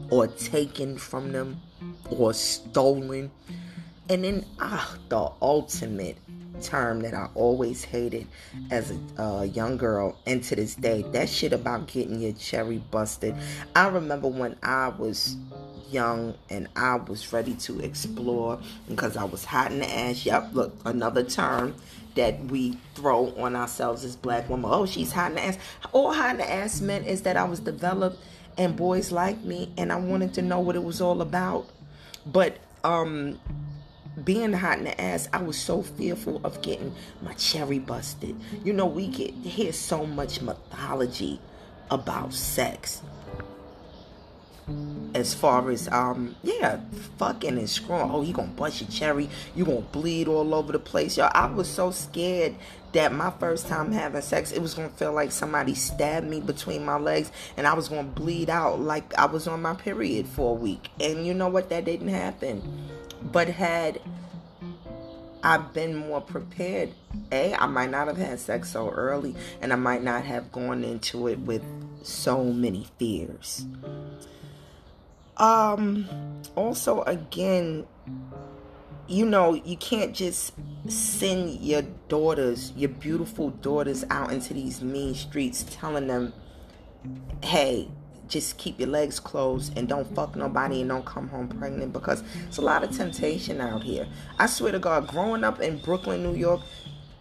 or 0.08 0.28
taken 0.28 0.96
from 0.98 1.32
them 1.32 1.60
or 2.10 2.32
stolen? 2.32 3.30
And 4.08 4.24
then 4.24 4.46
ah 4.60 4.96
the 5.08 5.30
ultimate 5.42 6.16
term 6.62 7.00
that 7.00 7.14
I 7.14 7.28
always 7.34 7.84
hated 7.84 8.26
as 8.70 8.92
a 8.92 9.22
uh, 9.22 9.42
young 9.42 9.76
girl 9.76 10.16
and 10.26 10.42
to 10.44 10.56
this 10.56 10.74
day 10.74 11.04
that 11.12 11.28
shit 11.28 11.52
about 11.52 11.88
getting 11.88 12.20
your 12.20 12.32
cherry 12.32 12.78
busted. 12.78 13.34
I 13.74 13.88
remember 13.88 14.28
when 14.28 14.56
I 14.62 14.88
was 14.88 15.36
young 15.90 16.34
and 16.50 16.68
I 16.76 16.96
was 16.96 17.32
ready 17.32 17.54
to 17.54 17.80
explore 17.80 18.58
because 18.88 19.16
I 19.16 19.24
was 19.24 19.44
hot 19.44 19.72
in 19.72 19.80
the 19.80 19.90
ass. 19.90 20.24
Yep, 20.24 20.50
look, 20.52 20.74
another 20.84 21.22
term 21.22 21.74
that 22.14 22.44
we 22.46 22.78
throw 22.94 23.32
on 23.36 23.54
ourselves 23.54 24.04
as 24.04 24.16
black 24.16 24.48
women. 24.48 24.70
Oh, 24.72 24.86
she's 24.86 25.12
hot 25.12 25.30
in 25.30 25.36
the 25.36 25.44
ass. 25.44 25.58
All 25.92 26.12
hot 26.12 26.32
in 26.32 26.38
the 26.38 26.50
ass 26.50 26.80
meant 26.80 27.06
is 27.06 27.22
that 27.22 27.36
I 27.36 27.44
was 27.44 27.60
developed 27.60 28.18
and 28.56 28.76
boys 28.76 29.12
liked 29.12 29.44
me 29.44 29.72
and 29.76 29.92
I 29.92 29.96
wanted 29.96 30.34
to 30.34 30.42
know 30.42 30.60
what 30.60 30.76
it 30.76 30.82
was 30.82 31.00
all 31.00 31.22
about. 31.22 31.68
But 32.26 32.58
um 32.84 33.38
being 34.24 34.52
hot 34.52 34.78
in 34.78 34.84
the 34.84 35.00
ass, 35.00 35.28
I 35.32 35.42
was 35.42 35.56
so 35.56 35.82
fearful 35.82 36.40
of 36.42 36.60
getting 36.60 36.92
my 37.22 37.34
cherry 37.34 37.78
busted. 37.78 38.34
You 38.64 38.72
know, 38.72 38.86
we 38.86 39.06
get 39.06 39.32
hear 39.32 39.72
so 39.72 40.04
much 40.06 40.42
mythology 40.42 41.40
about 41.90 42.34
sex 42.34 43.00
as 45.14 45.32
far 45.34 45.70
as 45.70 45.88
um 45.88 46.36
yeah 46.42 46.80
fucking 47.18 47.58
and 47.58 47.68
screwing. 47.68 48.10
Oh 48.10 48.22
you 48.22 48.32
gonna 48.32 48.48
bust 48.48 48.80
your 48.80 48.90
cherry. 48.90 49.28
You 49.54 49.64
gonna 49.64 49.80
bleed 49.80 50.28
all 50.28 50.54
over 50.54 50.72
the 50.72 50.78
place. 50.78 51.16
Y'all 51.16 51.30
i 51.34 51.46
was 51.46 51.68
so 51.68 51.90
scared 51.90 52.54
that 52.92 53.12
my 53.12 53.30
first 53.30 53.68
time 53.68 53.92
having 53.92 54.22
sex 54.22 54.52
it 54.52 54.60
was 54.60 54.74
gonna 54.74 54.88
feel 54.90 55.12
like 55.12 55.30
somebody 55.30 55.74
stabbed 55.74 56.26
me 56.26 56.40
between 56.40 56.82
my 56.84 56.96
legs 56.96 57.30
and 57.58 57.66
i 57.66 57.74
was 57.74 57.86
gonna 57.86 58.02
bleed 58.02 58.48
out 58.48 58.80
like 58.80 59.12
i 59.18 59.26
was 59.26 59.46
on 59.46 59.60
my 59.60 59.74
period 59.74 60.26
for 60.26 60.52
a 60.52 60.54
week. 60.54 60.88
And 61.00 61.26
you 61.26 61.34
know 61.34 61.48
what? 61.48 61.68
That 61.70 61.84
didn't 61.84 62.08
happen. 62.08 62.62
But 63.22 63.48
had 63.48 64.00
I've 65.42 65.72
been 65.72 65.94
more 65.94 66.20
prepared. 66.20 66.90
A, 67.30 67.54
I 67.54 67.66
might 67.66 67.90
not 67.90 68.08
have 68.08 68.16
had 68.16 68.40
sex 68.40 68.70
so 68.70 68.90
early, 68.90 69.34
and 69.60 69.72
I 69.72 69.76
might 69.76 70.02
not 70.02 70.24
have 70.24 70.50
gone 70.50 70.84
into 70.84 71.28
it 71.28 71.38
with 71.38 71.62
so 72.02 72.44
many 72.44 72.86
fears. 72.98 73.64
Um, 75.38 76.08
also, 76.56 77.02
again, 77.02 77.86
you 79.06 79.24
know, 79.24 79.54
you 79.54 79.76
can't 79.76 80.14
just 80.14 80.52
send 80.88 81.60
your 81.60 81.82
daughters, 82.08 82.72
your 82.76 82.90
beautiful 82.90 83.50
daughters, 83.50 84.04
out 84.10 84.32
into 84.32 84.52
these 84.52 84.82
mean 84.82 85.14
streets 85.14 85.64
telling 85.70 86.08
them, 86.08 86.32
hey, 87.42 87.88
just 88.28 88.58
keep 88.58 88.78
your 88.78 88.88
legs 88.88 89.18
closed 89.18 89.76
and 89.78 89.88
don't 89.88 90.14
fuck 90.14 90.36
nobody 90.36 90.80
and 90.80 90.90
don't 90.90 91.06
come 91.06 91.28
home 91.28 91.48
pregnant 91.48 91.92
because 91.92 92.22
it's 92.46 92.58
a 92.58 92.62
lot 92.62 92.84
of 92.84 92.94
temptation 92.94 93.60
out 93.60 93.82
here. 93.82 94.06
I 94.38 94.46
swear 94.46 94.72
to 94.72 94.78
God, 94.78 95.06
growing 95.06 95.44
up 95.44 95.60
in 95.60 95.78
Brooklyn, 95.78 96.22
New 96.22 96.34
York, 96.34 96.60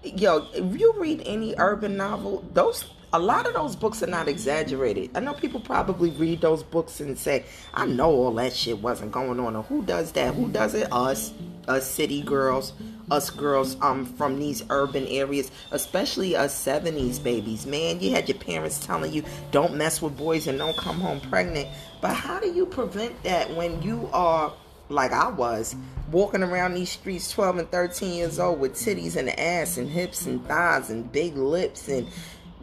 yo, 0.04 0.48
if 0.54 0.80
you 0.80 0.94
read 0.98 1.24
any 1.26 1.56
urban 1.58 1.96
novel, 1.96 2.46
those 2.54 2.86
a 3.14 3.20
lot 3.20 3.48
of 3.48 3.54
those 3.54 3.76
books 3.76 4.04
are 4.04 4.08
not 4.08 4.28
exaggerated. 4.28 5.12
I 5.16 5.22
know 5.22 5.34
people 5.34 5.62
probably 5.62 6.10
read 6.12 6.42
those 6.42 6.62
books 6.62 7.00
and 7.00 7.18
say, 7.18 7.46
I 7.74 7.86
know 7.86 8.10
all 8.10 8.34
that 8.36 8.54
shit 8.54 8.80
wasn't 8.80 9.14
going 9.14 9.40
on. 9.40 9.56
Or 9.56 9.64
who 9.64 9.82
does 9.84 10.12
that? 10.14 10.34
Who 10.34 10.50
does 10.50 10.74
it? 10.74 10.92
Us, 10.92 11.34
us 11.70 11.90
city 11.90 12.22
girls, 12.22 12.74
us 13.10 13.30
girls 13.30 13.78
um 13.82 14.06
from 14.06 14.40
these 14.40 14.62
urban 14.70 15.08
areas, 15.08 15.52
especially 15.72 16.36
us 16.36 16.54
70s 16.54 17.24
babies. 17.24 17.66
Man, 17.66 18.02
you 18.02 18.12
had 18.12 18.28
your 18.28 18.38
parents 18.40 18.86
telling 18.86 19.14
you 19.14 19.24
don't 19.52 19.76
mess 19.76 20.02
with 20.02 20.18
boys 20.18 20.48
and 20.48 20.58
don't 20.58 20.78
come 20.78 21.00
home 21.00 21.22
pregnant. 21.22 21.70
But 22.02 22.14
how 22.14 22.42
do 22.42 22.52
you 22.52 22.66
prevent 22.66 23.24
that 23.24 23.50
when 23.56 23.82
you 23.82 24.10
are 24.12 24.54
like 24.90 25.12
I 25.12 25.30
was, 25.30 25.76
walking 26.12 26.44
around 26.44 26.74
these 26.74 26.90
streets 26.90 27.32
12 27.32 27.58
and 27.58 27.72
13 27.72 28.14
years 28.14 28.40
old 28.40 28.60
with 28.60 28.74
titties 28.74 29.16
and 29.16 29.30
ass 29.38 29.78
and 29.78 29.90
hips 29.90 30.26
and 30.26 30.46
thighs 30.48 30.90
and 30.90 31.12
big 31.12 31.36
lips 31.36 31.90
and 31.90 32.08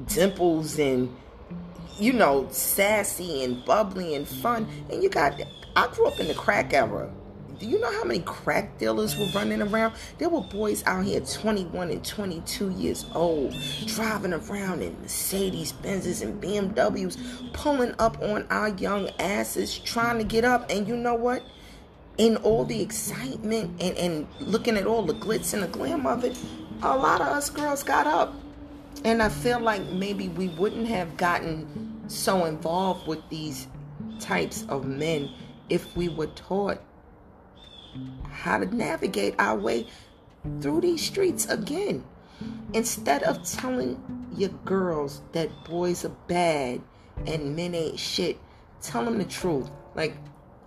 dimples 0.07 0.79
and 0.79 1.15
you 1.99 2.13
know 2.13 2.49
sassy 2.51 3.45
and 3.45 3.65
bubbly 3.65 4.15
and 4.15 4.27
fun 4.27 4.67
and 4.91 5.03
you 5.03 5.09
got 5.09 5.41
i 5.77 5.87
grew 5.89 6.07
up 6.07 6.19
in 6.19 6.27
the 6.27 6.35
crack 6.35 6.73
era 6.73 7.11
do 7.59 7.67
you 7.67 7.79
know 7.79 7.93
how 7.93 8.05
many 8.05 8.21
crack 8.21 8.79
dealers 8.79 9.17
were 9.17 9.27
running 9.35 9.63
around? 9.63 9.95
There 10.19 10.29
were 10.29 10.41
boys 10.41 10.83
out 10.87 11.05
here 11.05 11.21
21 11.21 11.91
and 11.91 12.05
22 12.05 12.71
years 12.71 13.07
old 13.15 13.55
driving 13.87 14.33
around 14.33 14.83
in 14.83 15.01
Mercedes 15.01 15.73
Benzes 15.73 16.23
and 16.23 16.43
BMWs, 16.43 17.53
pulling 17.53 17.95
up 17.99 18.21
on 18.21 18.47
our 18.51 18.71
young 18.71 19.09
asses, 19.19 19.79
trying 19.79 20.19
to 20.19 20.25
get 20.25 20.45
up. 20.45 20.69
And 20.71 20.89
you 20.89 20.97
know 20.97 21.15
what? 21.15 21.43
In 22.19 22.37
all 22.39 22.65
the 22.65 22.81
excitement 22.81 23.81
and, 23.81 23.97
and 23.97 24.27
looking 24.41 24.77
at 24.77 24.87
all 24.87 25.03
the 25.03 25.15
glitz 25.15 25.55
and 25.55 25.63
the 25.63 25.69
glam 25.69 26.07
of 26.07 26.25
it, 26.25 26.37
a 26.83 26.97
lot 26.97 27.21
of 27.21 27.29
us 27.29 27.51
girls 27.51 27.83
got 27.83 28.07
up. 28.07 28.35
And 29.05 29.23
I 29.23 29.29
feel 29.29 29.61
like 29.61 29.83
maybe 29.87 30.29
we 30.29 30.49
wouldn't 30.49 30.89
have 30.89 31.17
gotten 31.17 32.05
so 32.09 32.45
involved 32.45 33.07
with 33.07 33.29
these 33.29 33.69
types 34.21 34.65
of 34.69 34.87
men 34.87 35.31
if 35.69 35.97
we 35.97 36.09
were 36.09 36.29
taught 36.29 36.81
how 38.31 38.59
to 38.59 38.75
navigate 38.75 39.35
our 39.39 39.57
way 39.57 39.87
through 40.61 40.81
these 40.81 41.03
streets 41.03 41.47
again. 41.47 42.05
Instead 42.73 43.23
of 43.23 43.45
telling 43.45 44.01
your 44.35 44.51
girls 44.65 45.23
that 45.33 45.49
boys 45.65 46.05
are 46.05 46.17
bad 46.27 46.81
and 47.27 47.55
men 47.55 47.75
ain't 47.75 47.99
shit, 47.99 48.39
tell 48.83 49.05
them 49.05 49.19
the 49.19 49.25
truth. 49.25 49.71
Like, 49.95 50.17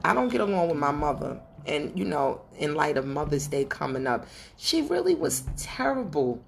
I 0.04 0.14
don't 0.14 0.30
get 0.30 0.42
along 0.42 0.70
with 0.70 0.78
my 0.78 0.92
mother. 0.92 1.40
And, 1.66 1.98
you 2.00 2.06
know, 2.06 2.42
in 2.58 2.76
light 2.76 2.96
of 2.96 3.06
Mother's 3.06 3.48
Day 3.48 3.66
coming 3.66 4.08
up, 4.08 4.26
she 4.56 4.84
really 4.84 5.16
was 5.16 5.44
terrible 5.58 6.42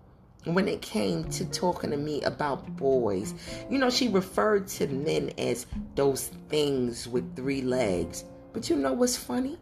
when 0.46 0.67
it 0.67 0.81
came 0.81 1.25
to 1.25 1.46
talking 1.46 1.91
to 1.91 1.98
me 1.98 2.22
about 2.24 2.65
boys. 2.77 3.34
You 3.69 3.77
know, 3.77 3.89
she 3.89 4.08
referred 4.08 4.67
to 4.69 4.88
men 4.88 5.31
as 5.38 5.65
those 5.96 6.29
things 6.50 7.08
with 7.08 7.36
three 7.36 7.62
legs. 7.62 8.24
But 8.53 8.69
you 8.69 8.75
know 8.75 8.93
what's 8.93 9.17
funny? 9.17 9.58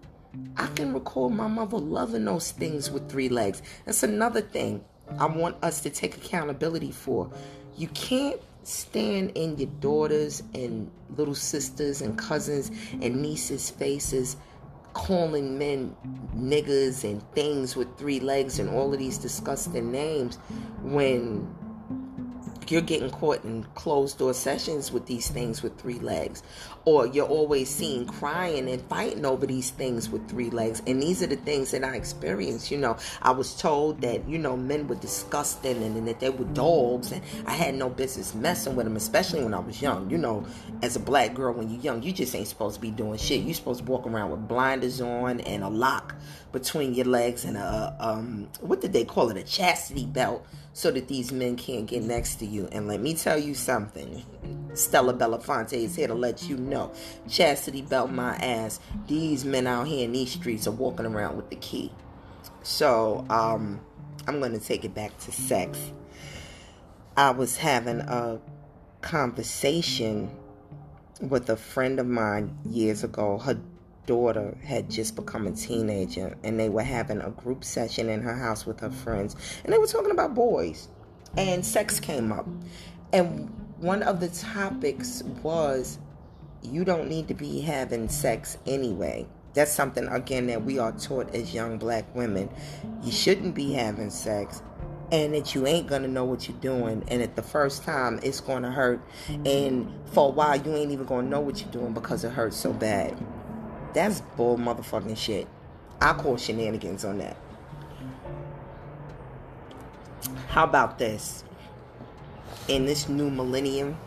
I 0.56 0.68
can 0.68 0.94
recall 0.94 1.30
my 1.30 1.48
mother 1.48 1.78
loving 1.78 2.26
those 2.26 2.52
things 2.52 2.92
with 2.92 3.10
three 3.10 3.30
legs. 3.30 3.62
That's 3.86 4.04
another 4.04 4.42
thing 4.42 4.84
I 5.20 5.26
want 5.26 5.58
us 5.64 5.82
to 5.82 5.90
take 5.90 6.16
accountability 6.18 6.92
for. 6.92 7.32
You 7.76 7.88
can't 7.90 8.40
stand 8.64 9.32
in 9.36 9.58
your 9.58 9.70
daughters 9.80 10.44
and 10.54 10.92
little 11.16 11.36
sisters 11.36 12.02
and 12.02 12.18
cousins 12.18 12.70
and 13.02 13.22
nieces' 13.22 13.70
faces 13.70 14.36
calling 14.98 15.60
men 15.60 15.96
niggas 16.36 17.04
and 17.04 17.22
things 17.34 17.76
with 17.76 17.88
three 17.98 18.20
legs 18.20 18.58
and 18.58 18.68
all 18.70 18.92
of 18.92 18.98
these 18.98 19.20
disgusting 19.20 19.92
names 19.92 20.38
when 20.82 21.48
you're 22.72 22.82
getting 22.82 23.10
caught 23.10 23.44
in 23.44 23.64
closed 23.76 24.18
door 24.18 24.34
sessions 24.34 24.92
with 24.92 25.06
these 25.06 25.30
things 25.30 25.62
with 25.62 25.80
three 25.80 26.00
legs. 26.00 26.44
Or 26.86 27.06
you're 27.06 27.28
always 27.28 27.70
seen 27.70 28.06
crying 28.08 28.70
and 28.70 28.82
fighting 28.84 29.26
over 29.26 29.46
these 29.46 29.72
things 29.72 30.10
with 30.10 30.30
three 30.30 30.50
legs. 30.50 30.82
And 30.88 31.02
these 31.02 31.22
are 31.22 31.28
the 31.28 31.36
things 31.36 31.72
that 31.72 31.84
i 31.84 31.96
experienced 31.96 32.72
you 32.72 32.78
know. 32.78 32.98
I 33.22 33.32
was 33.32 33.56
told 33.56 34.02
that 34.02 34.28
you 34.28 34.38
know 34.38 34.56
men 34.56 34.88
were 34.88 34.96
disgusting 34.96 35.84
and, 35.84 35.98
and 35.98 36.08
that 36.08 36.20
they 36.20 36.30
were 36.30 36.46
dogs. 36.46 37.12
And 37.12 37.22
i 37.46 37.52
had 37.52 37.76
no 37.76 37.90
business 37.90 38.34
messing 38.34 38.76
with 38.76 38.86
them 38.86 38.96
especially 38.96 39.44
when 39.44 39.54
i 39.54 39.60
was 39.60 39.82
young. 39.82 40.10
You 40.10 40.18
know 40.18 40.46
as 40.82 40.96
a 40.96 41.00
black 41.00 41.34
girl 41.34 41.54
when 41.54 41.70
you're 41.70 41.82
young 41.82 42.04
you 42.04 42.12
just 42.12 42.36
ain't 42.36 42.48
supposed 42.48 42.76
to 42.76 42.82
be 42.82 42.92
doing 42.92 43.18
shit. 43.18 43.42
You're 43.42 43.54
supposed 43.54 43.86
to 43.86 43.92
walk 43.92 44.06
around 44.06 44.32
with 44.32 44.48
blinders 44.48 45.02
on 45.02 45.42
and 45.42 45.64
a 45.64 45.70
lock 45.70 46.16
between 46.52 46.94
your 46.94 47.06
legs 47.06 47.46
and 47.46 47.58
a 47.58 47.96
um 48.00 48.48
what 48.62 48.82
did 48.82 48.94
they 48.94 49.06
call 49.06 49.30
it? 49.30 49.38
A 49.38 49.44
chastity 49.44 50.06
belt 50.06 50.46
so 50.78 50.92
that 50.92 51.08
these 51.08 51.32
men 51.32 51.56
can't 51.56 51.88
get 51.88 52.04
next 52.04 52.36
to 52.36 52.46
you. 52.46 52.70
And 52.72 52.88
let 52.88 53.02
me 53.02 53.16
tell 53.16 53.40
you 53.40 53.56
something. 53.56 54.24
Stella 54.76 55.12
belafonte 55.12 55.74
is 55.74 55.96
here 55.96 56.08
to 56.08 56.14
let 56.14 56.48
you 56.48 56.56
know. 56.56 56.94
Chastity 57.28 57.82
belt 57.82 58.12
my 58.12 58.36
ass. 58.36 58.80
These 59.08 59.44
men 59.44 59.66
out 59.66 59.88
here 59.88 60.06
in 60.06 60.12
these 60.12 60.30
streets 60.30 60.68
are 60.68 60.72
walking 60.72 61.08
around 61.08 61.36
with 61.36 61.50
the 61.50 61.56
key. 61.56 61.92
So 62.62 63.26
um 63.32 63.82
i'm 64.28 64.40
gonna 64.40 64.60
take 64.60 64.86
it 64.86 64.94
back 64.94 65.18
to 65.22 65.32
sex. 65.32 65.80
I 67.18 67.32
was 67.32 67.58
having 67.58 68.02
a 68.02 68.40
conversation 69.02 70.30
with 71.22 71.50
a 71.50 71.58
friend 71.58 72.00
of 72.00 72.06
mine 72.06 72.56
years 72.64 73.04
ago. 73.04 73.40
Her 73.40 73.60
daughter 74.08 74.58
had 74.64 74.90
just 74.90 75.16
become 75.16 75.46
a 75.46 75.52
teenager 75.52 76.36
and 76.44 76.60
they 76.60 76.70
were 76.70 76.82
having 76.82 77.22
a 77.22 77.30
group 77.30 77.64
session 77.64 78.10
in 78.10 78.22
her 78.22 78.36
house 78.36 78.66
with 78.66 78.80
her 78.80 78.90
friends 78.90 79.36
and 79.64 79.72
they 79.72 79.78
were 79.78 79.86
talking 79.86 80.10
about 80.12 80.34
boys 80.34 80.88
and 81.38 81.64
sex 81.64 82.00
came 82.00 82.32
up. 82.32 82.48
And 83.14 83.50
one 83.78 84.02
of 84.02 84.20
the 84.20 84.30
topics 84.30 85.22
was 85.44 86.00
you 86.64 86.84
don't 86.84 87.08
need 87.08 87.28
to 87.28 87.36
be 87.36 87.62
having 87.62 88.10
sex 88.10 88.58
anyway. 88.66 89.28
That's 89.54 89.72
something 89.72 90.08
again 90.08 90.48
that 90.48 90.64
we 90.64 90.80
are 90.80 90.92
taught 90.94 91.36
as 91.36 91.54
young 91.54 91.78
black 91.78 92.14
women. 92.16 92.50
You 93.04 93.12
shouldn't 93.12 93.54
be 93.54 93.74
having 93.74 94.10
sex 94.10 94.64
and 95.12 95.34
that 95.34 95.56
you 95.56 95.66
ain't 95.68 95.88
gonna 95.88 96.08
know 96.08 96.26
what 96.26 96.50
you're 96.50 96.58
doing 96.60 97.04
and 97.08 97.22
at 97.22 97.36
the 97.36 97.42
first 97.42 97.84
time 97.84 98.20
it's 98.24 98.40
gonna 98.40 98.72
hurt. 98.72 99.02
And 99.46 99.92
for 100.06 100.30
a 100.30 100.32
while 100.32 100.56
you 100.56 100.74
ain't 100.76 100.92
even 100.92 101.06
gonna 101.06 101.28
know 101.28 101.42
what 101.42 101.62
you're 101.62 101.72
doing 101.72 101.94
because 101.94 102.24
it 102.24 102.32
hurts 102.32 102.58
so 102.58 102.72
bad 102.72 103.18
that's 103.98 104.22
bull 104.22 104.58
motherfucking 104.58 105.18
shit. 105.18 105.48
I 106.00 106.14
call 106.14 106.38
shenanigans 106.38 107.04
on 107.04 107.18
that. 107.18 107.36
How 110.50 110.64
about 110.64 111.00
this? 111.00 111.44
In 112.68 112.86
this 112.86 113.10
new 113.10 113.30
millennium, 113.30 113.98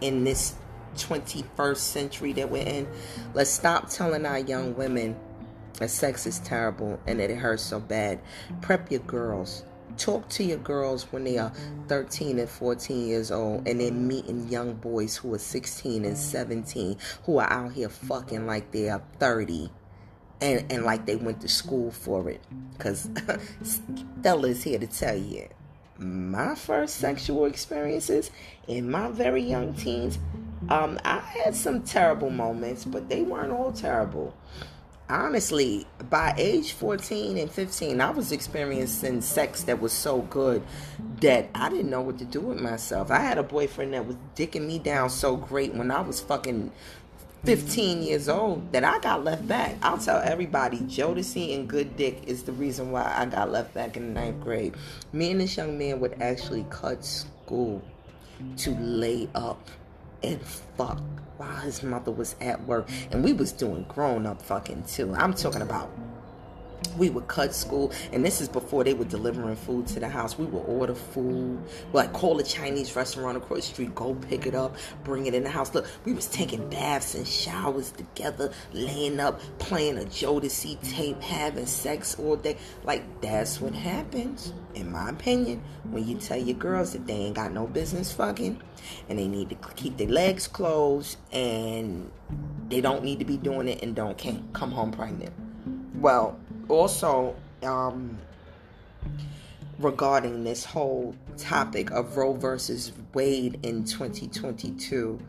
in 0.00 0.24
this 0.24 0.54
21st 0.96 1.76
century 1.76 2.32
that 2.34 2.50
we're 2.50 2.66
in, 2.66 2.86
let's 3.32 3.50
stop 3.50 3.88
telling 3.88 4.26
our 4.26 4.38
young 4.38 4.74
women 4.76 5.16
that 5.78 5.88
sex 5.88 6.26
is 6.26 6.38
terrible 6.40 7.00
and 7.06 7.18
that 7.18 7.30
it 7.30 7.36
hurts 7.36 7.62
so 7.62 7.80
bad. 7.80 8.20
Prep 8.60 8.90
your 8.90 9.00
girls 9.00 9.64
Talk 9.96 10.28
to 10.30 10.44
your 10.44 10.58
girls 10.58 11.04
when 11.12 11.24
they 11.24 11.38
are 11.38 11.52
13 11.88 12.38
and 12.38 12.48
14 12.48 13.06
years 13.06 13.30
old 13.30 13.66
and 13.68 13.80
they're 13.80 13.92
meeting 13.92 14.48
young 14.48 14.74
boys 14.74 15.16
who 15.16 15.32
are 15.34 15.38
16 15.38 16.04
and 16.04 16.16
17 16.16 16.96
who 17.24 17.38
are 17.38 17.50
out 17.50 17.72
here 17.72 17.88
fucking 17.88 18.46
like 18.46 18.70
they 18.72 18.88
are 18.88 19.02
30 19.18 19.70
and, 20.40 20.72
and 20.72 20.84
like 20.84 21.06
they 21.06 21.16
went 21.16 21.40
to 21.42 21.48
school 21.48 21.90
for 21.90 22.28
it. 22.30 22.42
Because 22.72 23.08
Stella 23.62 24.48
is 24.48 24.62
here 24.62 24.78
to 24.78 24.86
tell 24.86 25.16
you 25.16 25.48
my 25.98 26.54
first 26.54 26.96
sexual 26.96 27.44
experiences 27.44 28.30
in 28.66 28.90
my 28.90 29.08
very 29.08 29.42
young 29.42 29.74
teens, 29.74 30.18
um, 30.68 30.98
I 31.04 31.18
had 31.18 31.54
some 31.54 31.82
terrible 31.82 32.30
moments, 32.30 32.84
but 32.84 33.08
they 33.08 33.22
weren't 33.22 33.52
all 33.52 33.72
terrible 33.72 34.34
honestly, 35.12 35.86
by 36.08 36.34
age 36.36 36.72
14 36.72 37.36
and 37.36 37.50
15, 37.50 38.00
I 38.00 38.10
was 38.10 38.32
experiencing 38.32 39.20
sex 39.20 39.64
that 39.64 39.80
was 39.80 39.92
so 39.92 40.22
good 40.22 40.62
that 41.20 41.50
I 41.54 41.68
didn't 41.68 41.90
know 41.90 42.00
what 42.00 42.18
to 42.18 42.24
do 42.24 42.40
with 42.40 42.60
myself. 42.60 43.10
I 43.10 43.18
had 43.18 43.38
a 43.38 43.42
boyfriend 43.42 43.94
that 43.94 44.06
was 44.06 44.16
dicking 44.34 44.66
me 44.66 44.78
down 44.78 45.10
so 45.10 45.36
great 45.36 45.74
when 45.74 45.90
I 45.90 46.00
was 46.00 46.20
fucking 46.20 46.72
15 47.44 48.02
years 48.02 48.28
old 48.28 48.72
that 48.72 48.84
I 48.84 49.00
got 49.00 49.24
left 49.24 49.46
back. 49.46 49.76
I'll 49.82 49.98
tell 49.98 50.18
everybody, 50.18 50.78
Jodeci 50.78 51.54
and 51.54 51.68
good 51.68 51.96
dick 51.96 52.22
is 52.26 52.44
the 52.44 52.52
reason 52.52 52.90
why 52.90 53.12
I 53.14 53.26
got 53.26 53.50
left 53.50 53.74
back 53.74 53.96
in 53.96 54.14
the 54.14 54.20
ninth 54.20 54.40
grade. 54.40 54.74
Me 55.12 55.32
and 55.32 55.40
this 55.40 55.56
young 55.56 55.76
man 55.76 56.00
would 56.00 56.22
actually 56.22 56.64
cut 56.70 57.04
school 57.04 57.82
to 58.56 58.70
lay 58.78 59.28
up 59.34 59.68
and 60.22 60.40
fuck 60.76 61.00
while 61.36 61.56
his 61.56 61.82
mother 61.82 62.10
was 62.10 62.36
at 62.40 62.64
work. 62.66 62.88
And 63.10 63.24
we 63.24 63.32
was 63.32 63.52
doing 63.52 63.84
grown 63.88 64.26
up 64.26 64.40
fucking 64.42 64.84
too. 64.84 65.14
I'm 65.14 65.34
talking 65.34 65.62
about 65.62 65.90
we 66.96 67.10
would 67.10 67.26
cut 67.28 67.54
school 67.54 67.92
and 68.12 68.24
this 68.24 68.40
is 68.40 68.48
before 68.48 68.84
they 68.84 68.94
were 68.94 69.04
delivering 69.04 69.56
food 69.56 69.86
to 69.88 70.00
the 70.00 70.08
house. 70.08 70.38
We 70.38 70.46
would 70.46 70.64
order 70.66 70.94
food 70.94 71.62
like 71.92 72.12
call 72.12 72.38
a 72.38 72.42
chinese 72.42 72.94
restaurant 72.94 73.36
across 73.36 73.58
the 73.58 73.74
street 73.74 73.94
go 73.94 74.14
pick 74.14 74.46
it 74.46 74.54
up 74.54 74.76
bring 75.04 75.26
it 75.26 75.34
in 75.34 75.42
the 75.42 75.50
house. 75.50 75.74
Look 75.74 75.86
we 76.04 76.12
was 76.12 76.26
taking 76.28 76.68
baths 76.68 77.14
and 77.14 77.26
showers 77.26 77.92
together 77.92 78.52
laying 78.72 79.20
up 79.20 79.40
playing 79.58 79.98
a 79.98 80.02
jodeci 80.02 80.80
tape 80.90 81.20
having 81.22 81.66
sex 81.66 82.18
all 82.18 82.36
day. 82.36 82.56
Like 82.84 83.20
that's 83.20 83.60
what 83.60 83.74
happens 83.74 84.52
in 84.74 84.90
my 84.90 85.10
opinion 85.10 85.62
when 85.90 86.06
you 86.06 86.16
tell 86.16 86.38
your 86.38 86.56
girls 86.56 86.92
that 86.92 87.06
they 87.06 87.14
ain't 87.14 87.36
got 87.36 87.52
no 87.52 87.66
business 87.66 88.12
fucking 88.12 88.60
and 89.08 89.18
they 89.18 89.28
need 89.28 89.50
to 89.50 89.54
keep 89.74 89.96
their 89.96 90.08
legs 90.08 90.48
closed 90.48 91.18
and 91.32 92.10
they 92.68 92.80
don't 92.80 93.04
need 93.04 93.18
to 93.18 93.24
be 93.24 93.36
doing 93.36 93.68
it 93.68 93.82
and 93.82 93.94
don't 93.94 94.16
can't 94.18 94.52
come 94.52 94.70
home 94.70 94.90
pregnant. 94.90 95.32
Well 95.94 96.38
also 96.72 97.36
um, 97.62 98.18
regarding 99.78 100.42
this 100.42 100.64
whole 100.64 101.14
topic 101.36 101.90
of 101.90 102.16
Roe 102.16 102.32
versus 102.32 102.92
Wade 103.12 103.60
in 103.62 103.84
2022 103.84 105.20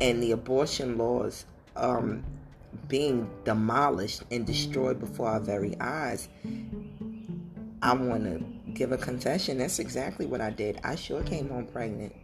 and 0.00 0.22
the 0.22 0.32
abortion 0.32 0.96
laws 0.96 1.44
um, 1.76 2.24
being 2.88 3.28
demolished 3.44 4.22
and 4.30 4.46
destroyed 4.46 4.98
before 4.98 5.28
our 5.28 5.40
very 5.40 5.78
eyes, 5.80 6.28
I 7.82 7.92
want 7.92 8.24
to 8.24 8.72
give 8.72 8.92
a 8.92 8.98
confession. 8.98 9.58
That's 9.58 9.78
exactly 9.78 10.24
what 10.24 10.40
I 10.40 10.50
did. 10.50 10.80
I 10.82 10.94
sure 10.94 11.22
came 11.22 11.50
home 11.50 11.66
pregnant. 11.66 12.14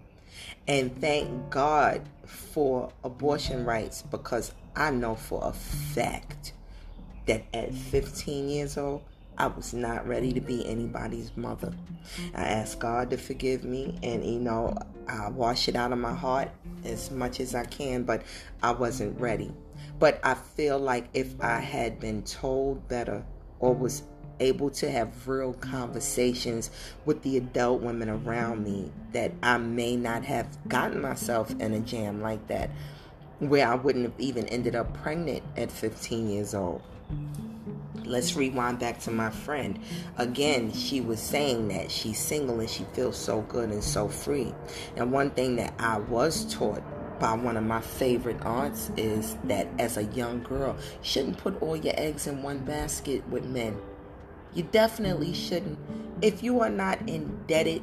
And 0.66 0.98
thank 0.98 1.50
God 1.50 2.02
for 2.24 2.90
abortion 3.04 3.66
rights 3.66 4.02
because 4.02 4.52
I 4.74 4.90
know 4.90 5.14
for 5.14 5.44
a 5.44 5.52
fact 5.52 6.54
that 7.26 7.44
at 7.54 7.74
15 7.74 8.48
years 8.48 8.76
old, 8.76 9.02
I 9.38 9.46
was 9.46 9.72
not 9.72 10.06
ready 10.06 10.32
to 10.34 10.40
be 10.40 10.66
anybody's 10.66 11.36
mother. 11.36 11.72
I 12.34 12.42
asked 12.42 12.80
God 12.80 13.10
to 13.10 13.16
forgive 13.16 13.64
me, 13.64 13.98
and 14.02 14.24
you 14.24 14.38
know, 14.38 14.76
I 15.08 15.28
wash 15.30 15.68
it 15.68 15.76
out 15.76 15.92
of 15.92 15.98
my 15.98 16.14
heart 16.14 16.50
as 16.84 17.10
much 17.10 17.40
as 17.40 17.54
I 17.54 17.64
can, 17.64 18.04
but 18.04 18.22
I 18.62 18.72
wasn't 18.72 19.18
ready. 19.18 19.52
But 19.98 20.20
I 20.22 20.34
feel 20.34 20.78
like 20.78 21.08
if 21.14 21.40
I 21.40 21.60
had 21.60 21.98
been 21.98 22.22
told 22.22 22.86
better 22.88 23.24
or 23.58 23.74
was 23.74 24.02
able 24.40 24.70
to 24.70 24.90
have 24.90 25.28
real 25.28 25.54
conversations 25.54 26.70
with 27.04 27.22
the 27.22 27.36
adult 27.36 27.80
women 27.80 28.10
around 28.10 28.64
me, 28.64 28.90
that 29.12 29.32
I 29.42 29.58
may 29.58 29.96
not 29.96 30.24
have 30.24 30.46
gotten 30.68 31.00
myself 31.00 31.50
in 31.58 31.72
a 31.72 31.80
jam 31.80 32.20
like 32.20 32.46
that, 32.48 32.70
where 33.38 33.66
I 33.66 33.76
wouldn't 33.76 34.04
have 34.04 34.20
even 34.20 34.46
ended 34.48 34.74
up 34.74 34.92
pregnant 35.02 35.42
at 35.56 35.70
15 35.70 36.28
years 36.28 36.54
old. 36.54 36.82
Let's 38.04 38.36
rewind 38.36 38.78
back 38.78 39.00
to 39.00 39.10
my 39.10 39.30
friend. 39.30 39.78
Again, 40.18 40.72
she 40.72 41.00
was 41.00 41.20
saying 41.20 41.68
that 41.68 41.90
she's 41.90 42.18
single 42.18 42.60
and 42.60 42.68
she 42.68 42.84
feels 42.92 43.16
so 43.16 43.42
good 43.42 43.70
and 43.70 43.82
so 43.82 44.08
free. 44.08 44.52
And 44.96 45.12
one 45.12 45.30
thing 45.30 45.56
that 45.56 45.72
I 45.78 45.98
was 45.98 46.52
taught 46.52 46.82
by 47.18 47.34
one 47.34 47.56
of 47.56 47.64
my 47.64 47.80
favorite 47.80 48.44
aunts 48.44 48.90
is 48.96 49.36
that 49.44 49.68
as 49.78 49.96
a 49.96 50.04
young 50.04 50.42
girl, 50.42 50.76
you 50.78 50.98
shouldn't 51.02 51.38
put 51.38 51.62
all 51.62 51.76
your 51.76 51.94
eggs 51.96 52.26
in 52.26 52.42
one 52.42 52.58
basket 52.58 53.26
with 53.28 53.44
men. 53.44 53.80
You 54.54 54.64
definitely 54.64 55.32
shouldn't. 55.32 55.78
If 56.20 56.42
you 56.42 56.60
are 56.60 56.68
not 56.68 57.08
indebted 57.08 57.82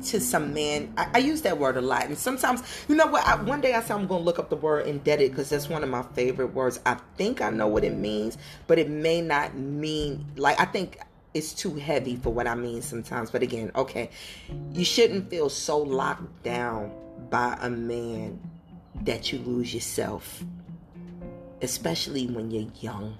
to 0.00 0.20
some 0.20 0.54
man. 0.54 0.92
I, 0.96 1.08
I, 1.14 1.18
use 1.18 1.42
that 1.42 1.58
word 1.58 1.76
a 1.76 1.80
lot, 1.80 2.06
and 2.06 2.16
sometimes, 2.16 2.62
you 2.88 2.94
know 2.94 3.06
what? 3.06 3.26
I, 3.26 3.36
one 3.36 3.60
day 3.60 3.74
I 3.74 3.80
said 3.80 3.92
I'm 3.92 4.06
gonna 4.06 4.24
look 4.24 4.38
up 4.38 4.50
the 4.50 4.56
word 4.56 4.86
indebted 4.86 5.30
because 5.30 5.50
that's 5.50 5.68
one 5.68 5.82
of 5.82 5.90
my 5.90 6.02
favorite 6.14 6.54
words. 6.54 6.80
I 6.86 6.96
think 7.16 7.40
I 7.40 7.50
know 7.50 7.66
what 7.66 7.84
it 7.84 7.96
means, 7.96 8.38
but 8.66 8.78
it 8.78 8.88
may 8.88 9.20
not 9.20 9.56
mean 9.56 10.26
like 10.36 10.60
I 10.60 10.64
think 10.64 10.98
it's 11.34 11.52
too 11.54 11.74
heavy 11.74 12.16
for 12.16 12.30
what 12.30 12.46
I 12.46 12.54
mean 12.54 12.82
sometimes. 12.82 13.30
But 13.30 13.42
again, 13.42 13.70
okay, 13.74 14.10
you 14.72 14.84
shouldn't 14.84 15.30
feel 15.30 15.48
so 15.48 15.78
locked 15.78 16.42
down 16.42 16.92
by 17.30 17.56
a 17.60 17.70
man 17.70 18.40
that 19.02 19.32
you 19.32 19.38
lose 19.40 19.72
yourself, 19.72 20.44
especially 21.62 22.26
when 22.26 22.50
you're 22.50 22.70
young. 22.80 23.16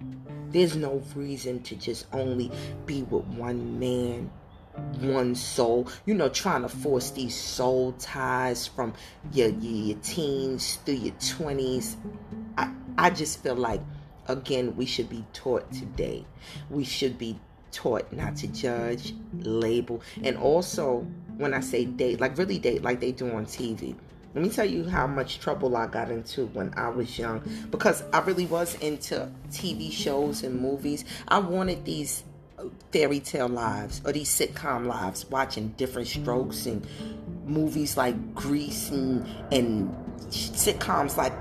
There's 0.51 0.77
no 0.77 1.03
reason 1.15 1.63
to 1.63 1.77
just 1.77 2.07
only 2.13 2.51
be 2.85 3.03
with 3.05 3.25
one 3.25 3.79
man 3.79 4.31
one 5.01 5.35
soul 5.35 5.87
you 6.07 6.15
know 6.15 6.29
trying 6.29 6.63
to 6.63 6.69
force 6.69 7.11
these 7.11 7.35
soul 7.35 7.93
ties 7.93 8.67
from 8.67 8.93
your, 9.33 9.49
your, 9.49 9.87
your 9.87 9.99
teens 9.99 10.77
through 10.85 10.95
your 10.95 11.15
20s 11.15 11.97
I, 12.57 12.73
I 12.97 13.11
just 13.11 13.43
feel 13.43 13.55
like 13.57 13.81
again 14.27 14.77
we 14.77 14.87
should 14.87 15.09
be 15.09 15.25
taught 15.33 15.71
today. 15.73 16.25
We 16.71 16.85
should 16.85 17.19
be 17.19 17.39
taught 17.71 18.13
not 18.13 18.37
to 18.37 18.47
judge 18.49 19.15
label 19.41 20.03
and 20.23 20.37
also 20.37 21.07
when 21.39 21.55
i 21.55 21.61
say 21.61 21.87
date 21.87 22.21
like 22.21 22.37
really 22.37 22.59
date 22.59 22.83
like 22.83 23.01
they 23.01 23.13
do 23.13 23.33
on 23.33 23.47
tv 23.47 23.97
let 24.35 24.45
me 24.45 24.51
tell 24.51 24.67
you 24.67 24.89
how 24.89 25.07
much 25.07 25.41
trouble 25.41 25.77
I 25.77 25.87
got 25.87 26.11
into 26.11 26.47
when 26.47 26.73
I 26.75 26.89
was 26.89 27.19
young 27.19 27.43
because 27.71 28.03
I 28.15 28.21
really 28.21 28.47
was 28.47 28.77
into 28.77 29.31
TV 29.51 29.93
shows 29.93 30.43
and 30.43 30.59
movies. 30.59 31.05
I 31.29 31.39
wanted 31.39 31.85
these 31.85 32.25
fairy 32.93 33.21
tale 33.21 33.49
lives 33.49 34.01
or 34.05 34.13
these 34.13 34.29
sitcom 34.29 34.87
lives, 34.87 35.29
watching 35.31 35.69
different 35.77 36.09
strokes 36.09 36.67
and 36.67 36.87
movies 37.47 37.97
like 37.97 38.35
Grease 38.35 38.91
and, 38.91 39.27
and 39.51 39.95
sitcoms 40.31 41.17
like 41.17 41.33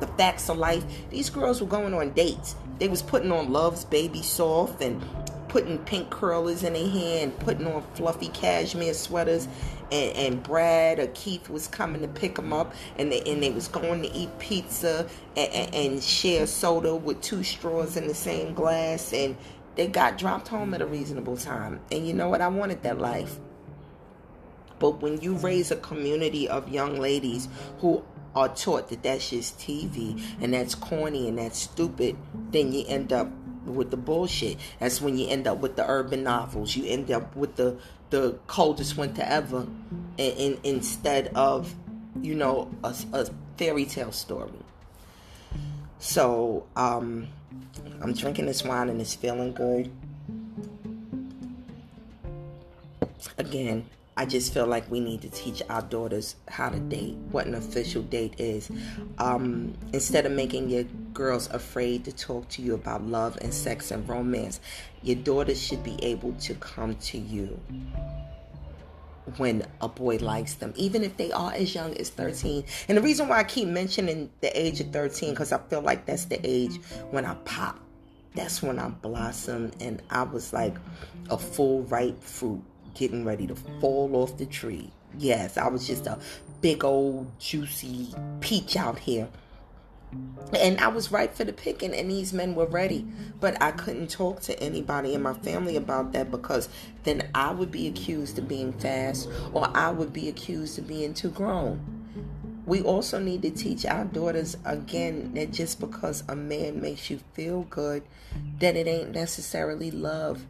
The 0.00 0.06
Facts 0.06 0.48
of 0.48 0.58
Life. 0.58 0.84
These 1.10 1.30
girls 1.30 1.60
were 1.60 1.68
going 1.68 1.94
on 1.94 2.10
dates. 2.10 2.56
They 2.78 2.88
was 2.88 3.02
putting 3.02 3.32
on 3.32 3.52
Love's 3.52 3.84
Baby 3.84 4.22
Soft 4.22 4.80
and 4.82 5.02
putting 5.48 5.78
pink 5.78 6.10
curlers 6.10 6.62
in 6.62 6.74
their 6.74 6.88
hair 6.88 7.24
and 7.24 7.36
putting 7.40 7.66
on 7.66 7.82
fluffy 7.94 8.28
cashmere 8.28 8.94
sweaters 8.94 9.48
and, 9.90 10.16
and 10.16 10.42
Brad 10.42 11.00
or 11.00 11.08
Keith 11.08 11.50
was 11.50 11.66
coming 11.66 12.02
to 12.02 12.08
pick 12.08 12.36
them 12.36 12.52
up 12.52 12.72
and 12.96 13.10
they, 13.10 13.20
and 13.22 13.42
they 13.42 13.50
was 13.50 13.66
going 13.66 14.02
to 14.02 14.12
eat 14.12 14.30
pizza 14.38 15.08
and, 15.36 15.52
and, 15.52 15.74
and 15.74 16.02
share 16.02 16.46
soda 16.46 16.94
with 16.94 17.20
two 17.20 17.42
straws 17.42 17.96
in 17.96 18.06
the 18.06 18.14
same 18.14 18.54
glass 18.54 19.12
and 19.12 19.36
they 19.80 19.86
got 19.86 20.18
dropped 20.18 20.48
home 20.48 20.74
at 20.74 20.82
a 20.82 20.86
reasonable 20.86 21.38
time. 21.38 21.80
And 21.90 22.06
you 22.06 22.12
know 22.12 22.28
what? 22.28 22.42
I 22.42 22.48
wanted 22.48 22.82
that 22.82 22.98
life. 22.98 23.38
But 24.78 25.00
when 25.00 25.22
you 25.22 25.36
raise 25.36 25.70
a 25.70 25.76
community 25.76 26.46
of 26.50 26.68
young 26.68 27.00
ladies 27.00 27.48
who 27.78 28.04
are 28.36 28.50
taught 28.50 28.90
that 28.90 29.02
that's 29.02 29.30
just 29.30 29.58
TV 29.58 30.22
and 30.38 30.52
that's 30.52 30.74
corny 30.74 31.28
and 31.28 31.38
that's 31.38 31.58
stupid, 31.58 32.14
then 32.50 32.72
you 32.72 32.84
end 32.88 33.10
up 33.10 33.32
with 33.64 33.90
the 33.90 33.96
bullshit. 33.96 34.58
That's 34.80 35.00
when 35.00 35.16
you 35.16 35.26
end 35.28 35.46
up 35.46 35.60
with 35.60 35.76
the 35.76 35.88
urban 35.88 36.24
novels. 36.24 36.76
You 36.76 36.84
end 36.84 37.10
up 37.10 37.34
with 37.34 37.56
the 37.56 37.78
the 38.10 38.38
coldest 38.48 38.98
winter 38.98 39.22
ever, 39.24 39.66
in, 40.18 40.32
in, 40.32 40.58
instead 40.62 41.28
of 41.28 41.74
you 42.20 42.34
know 42.34 42.70
a, 42.84 42.94
a 43.14 43.26
fairy 43.56 43.86
tale 43.86 44.12
story. 44.12 44.52
So 46.00 46.66
um, 46.76 47.28
I'm 48.00 48.14
drinking 48.14 48.46
this 48.46 48.64
wine 48.64 48.88
and 48.88 49.00
it's 49.00 49.14
feeling 49.14 49.52
good. 49.52 49.92
Again, 53.36 53.84
I 54.16 54.24
just 54.24 54.52
feel 54.52 54.66
like 54.66 54.90
we 54.90 54.98
need 55.00 55.20
to 55.22 55.28
teach 55.28 55.62
our 55.68 55.82
daughters 55.82 56.36
how 56.48 56.70
to 56.70 56.78
date, 56.78 57.16
what 57.30 57.46
an 57.46 57.54
official 57.54 58.02
date 58.02 58.40
is. 58.40 58.70
Um, 59.18 59.74
instead 59.92 60.24
of 60.24 60.32
making 60.32 60.70
your 60.70 60.84
girls 61.12 61.50
afraid 61.50 62.06
to 62.06 62.12
talk 62.12 62.48
to 62.50 62.62
you 62.62 62.74
about 62.74 63.02
love 63.02 63.38
and 63.42 63.52
sex 63.52 63.90
and 63.90 64.08
romance, 64.08 64.60
your 65.02 65.16
daughters 65.16 65.62
should 65.62 65.84
be 65.84 66.02
able 66.02 66.32
to 66.32 66.54
come 66.54 66.96
to 66.96 67.18
you 67.18 67.60
when 69.38 69.66
a 69.80 69.88
boy 69.88 70.16
likes 70.16 70.54
them, 70.54 70.72
even 70.76 71.02
if 71.02 71.16
they 71.16 71.32
are 71.32 71.52
as 71.52 71.74
young 71.74 71.96
as 71.96 72.10
13. 72.10 72.64
And 72.88 72.98
the 72.98 73.02
reason 73.02 73.28
why 73.28 73.38
I 73.38 73.44
keep 73.44 73.68
mentioning 73.68 74.30
the 74.40 74.58
age 74.58 74.80
of 74.80 74.90
13, 74.90 75.30
because 75.30 75.52
I 75.52 75.58
feel 75.58 75.82
like 75.82 76.06
that's 76.06 76.26
the 76.26 76.40
age 76.44 76.76
when 77.10 77.24
I 77.24 77.34
pop. 77.44 77.78
That's 78.34 78.62
when 78.62 78.78
I 78.78 78.88
blossomed 78.88 79.76
and 79.80 80.02
I 80.10 80.22
was 80.22 80.52
like 80.52 80.76
a 81.30 81.36
full 81.36 81.82
ripe 81.84 82.22
fruit 82.22 82.62
getting 82.94 83.24
ready 83.24 83.46
to 83.46 83.54
fall 83.80 84.14
off 84.14 84.36
the 84.36 84.46
tree. 84.46 84.90
Yes, 85.18 85.56
I 85.56 85.68
was 85.68 85.86
just 85.86 86.06
a 86.06 86.18
big 86.60 86.84
old 86.84 87.26
juicy 87.40 88.14
peach 88.40 88.76
out 88.76 88.98
here 88.98 89.28
and 90.58 90.80
I 90.80 90.88
was 90.88 91.12
right 91.12 91.34
for 91.34 91.44
the 91.44 91.52
picking, 91.52 91.94
and 91.94 92.10
these 92.10 92.32
men 92.32 92.54
were 92.54 92.66
ready. 92.66 93.06
But 93.38 93.60
I 93.62 93.70
couldn't 93.70 94.10
talk 94.10 94.40
to 94.42 94.60
anybody 94.60 95.14
in 95.14 95.22
my 95.22 95.34
family 95.34 95.76
about 95.76 96.12
that 96.12 96.30
because 96.30 96.68
then 97.04 97.28
I 97.34 97.52
would 97.52 97.70
be 97.70 97.86
accused 97.86 98.38
of 98.38 98.48
being 98.48 98.72
fast, 98.72 99.28
or 99.52 99.68
I 99.76 99.90
would 99.90 100.12
be 100.12 100.28
accused 100.28 100.78
of 100.78 100.88
being 100.88 101.14
too 101.14 101.30
grown. 101.30 102.00
We 102.66 102.82
also 102.82 103.18
need 103.18 103.42
to 103.42 103.50
teach 103.50 103.84
our 103.84 104.04
daughters 104.04 104.56
again 104.64 105.34
that 105.34 105.52
just 105.52 105.80
because 105.80 106.22
a 106.28 106.36
man 106.36 106.80
makes 106.80 107.10
you 107.10 107.20
feel 107.34 107.62
good, 107.62 108.02
that 108.58 108.76
it 108.76 108.86
ain't 108.86 109.12
necessarily 109.12 109.90
love. 109.90 110.46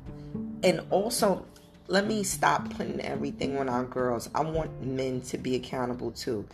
And 0.63 0.83
also, 0.91 1.47
let 1.87 2.07
me 2.07 2.23
stop 2.23 2.71
putting 2.77 3.01
everything 3.01 3.57
on 3.59 3.69
our 3.69 3.85
girls. 3.85 4.29
I 4.35 4.43
want 4.43 4.83
men 4.83 5.23
to 5.23 5.39
be 5.39 5.55
accountable 5.55 6.11
too. 6.11 6.47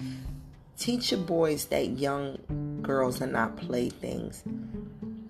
Teach 0.78 1.10
your 1.10 1.20
boys 1.20 1.64
that 1.66 1.98
young 1.98 2.80
girls 2.82 3.22
are 3.22 3.26
not 3.26 3.56
playthings. 3.56 4.42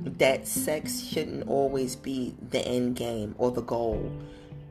That 0.01 0.49
sex 0.49 1.01
shouldn't 1.01 1.47
always 1.49 1.95
be 1.95 2.35
the 2.51 2.67
end 2.67 2.97
game 2.97 3.37
or 3.39 3.53
the 3.53 3.63
goal. 3.63 4.11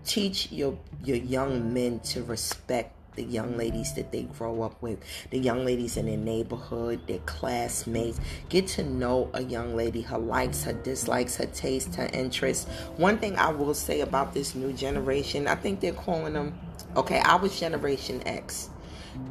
Teach 0.04 0.52
your 0.52 0.78
your 1.04 1.16
young 1.16 1.74
men 1.74 2.02
to 2.02 2.24
respect 2.24 2.94
the 3.16 3.24
young 3.24 3.56
ladies 3.56 3.94
that 3.94 4.12
they 4.12 4.24
grow 4.24 4.64
up 4.64 4.82
with, 4.82 5.00
the 5.30 5.40
young 5.40 5.64
ladies 5.64 5.96
in 5.96 6.08
their 6.08 6.18
neighborhood, 6.18 7.00
their 7.08 7.20
classmates. 7.20 8.20
Get 8.50 8.68
to 8.68 8.84
know 8.84 9.30
a 9.34 9.44
young 9.44 9.78
lady, 9.78 10.02
her 10.02 10.18
likes, 10.18 10.64
her 10.64 10.74
dislikes, 10.74 11.38
her 11.38 11.46
taste, 11.46 11.96
her 11.96 12.10
interests. 12.12 12.70
One 12.98 13.18
thing 13.18 13.38
I 13.38 13.50
will 13.50 13.74
say 13.74 14.02
about 14.02 14.34
this 14.34 14.56
new 14.56 14.74
generation, 14.74 15.48
I 15.48 15.56
think 15.56 15.80
they're 15.80 15.94
calling 15.94 16.34
them, 16.34 16.60
okay, 16.98 17.20
I 17.20 17.36
was 17.36 17.58
Generation 17.58 18.22
X. 18.28 18.70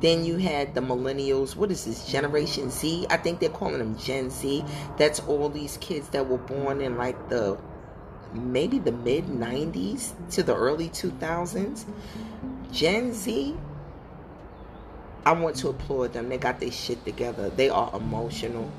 Then 0.01 0.25
you 0.25 0.37
had 0.37 0.75
the 0.75 0.81
millennials. 0.81 1.57
What 1.57 1.70
is 1.70 1.85
this? 1.85 2.07
Generation 2.07 2.70
Z? 2.70 3.07
I 3.11 3.16
think 3.16 3.40
they're 3.40 3.49
calling 3.49 3.79
them 3.79 3.97
Gen 3.99 4.31
Z. 4.31 4.64
That's 4.97 5.20
all 5.20 5.49
these 5.49 5.77
kids 5.79 6.09
that 6.11 6.29
were 6.29 6.38
born 6.38 6.81
in 6.81 6.97
like 6.97 7.29
the 7.29 7.59
maybe 8.33 8.79
the 8.79 8.92
mid 8.92 9.27
90s 9.27 10.12
to 10.33 10.42
the 10.42 10.55
early 10.55 10.88
2000s. 10.88 11.85
Gen 12.73 13.12
Z, 13.12 13.57
I 15.25 15.33
want 15.33 15.57
to 15.57 15.68
applaud 15.68 16.12
them. 16.12 16.29
They 16.29 16.38
got 16.38 16.61
their 16.61 16.73
shit 16.73 17.05
together. 17.05 17.51
They 17.51 17.68
are 17.68 17.90
emotional. 17.94 18.70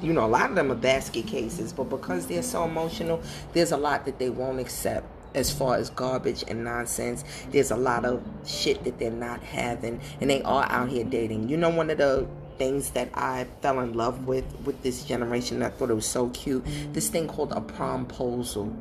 You 0.00 0.12
know, 0.12 0.24
a 0.24 0.28
lot 0.28 0.50
of 0.50 0.56
them 0.56 0.70
are 0.72 0.76
basket 0.76 1.26
cases, 1.26 1.72
but 1.72 1.84
because 1.84 2.26
they're 2.26 2.42
so 2.42 2.64
emotional, 2.64 3.20
there's 3.52 3.72
a 3.72 3.76
lot 3.76 4.04
that 4.06 4.18
they 4.18 4.30
won't 4.30 4.58
accept 4.58 5.06
as 5.34 5.52
far 5.52 5.76
as 5.76 5.90
garbage 5.90 6.44
and 6.48 6.64
nonsense. 6.64 7.24
There's 7.50 7.70
a 7.70 7.76
lot 7.76 8.04
of 8.04 8.22
shit 8.46 8.84
that 8.84 8.98
they're 8.98 9.10
not 9.10 9.42
having, 9.42 10.00
and 10.20 10.30
they 10.30 10.42
are 10.42 10.64
out 10.68 10.88
here 10.88 11.04
dating. 11.04 11.48
You 11.48 11.56
know, 11.56 11.70
one 11.70 11.90
of 11.90 11.98
the 11.98 12.26
things 12.58 12.90
that 12.90 13.08
I 13.14 13.46
fell 13.60 13.80
in 13.80 13.94
love 13.94 14.26
with 14.26 14.44
with 14.64 14.82
this 14.82 15.04
generation, 15.04 15.62
I 15.62 15.70
thought 15.70 15.90
it 15.90 15.94
was 15.94 16.06
so 16.06 16.28
cute. 16.30 16.64
This 16.92 17.08
thing 17.08 17.28
called 17.28 17.52
a 17.52 17.60
promposal 17.60 18.74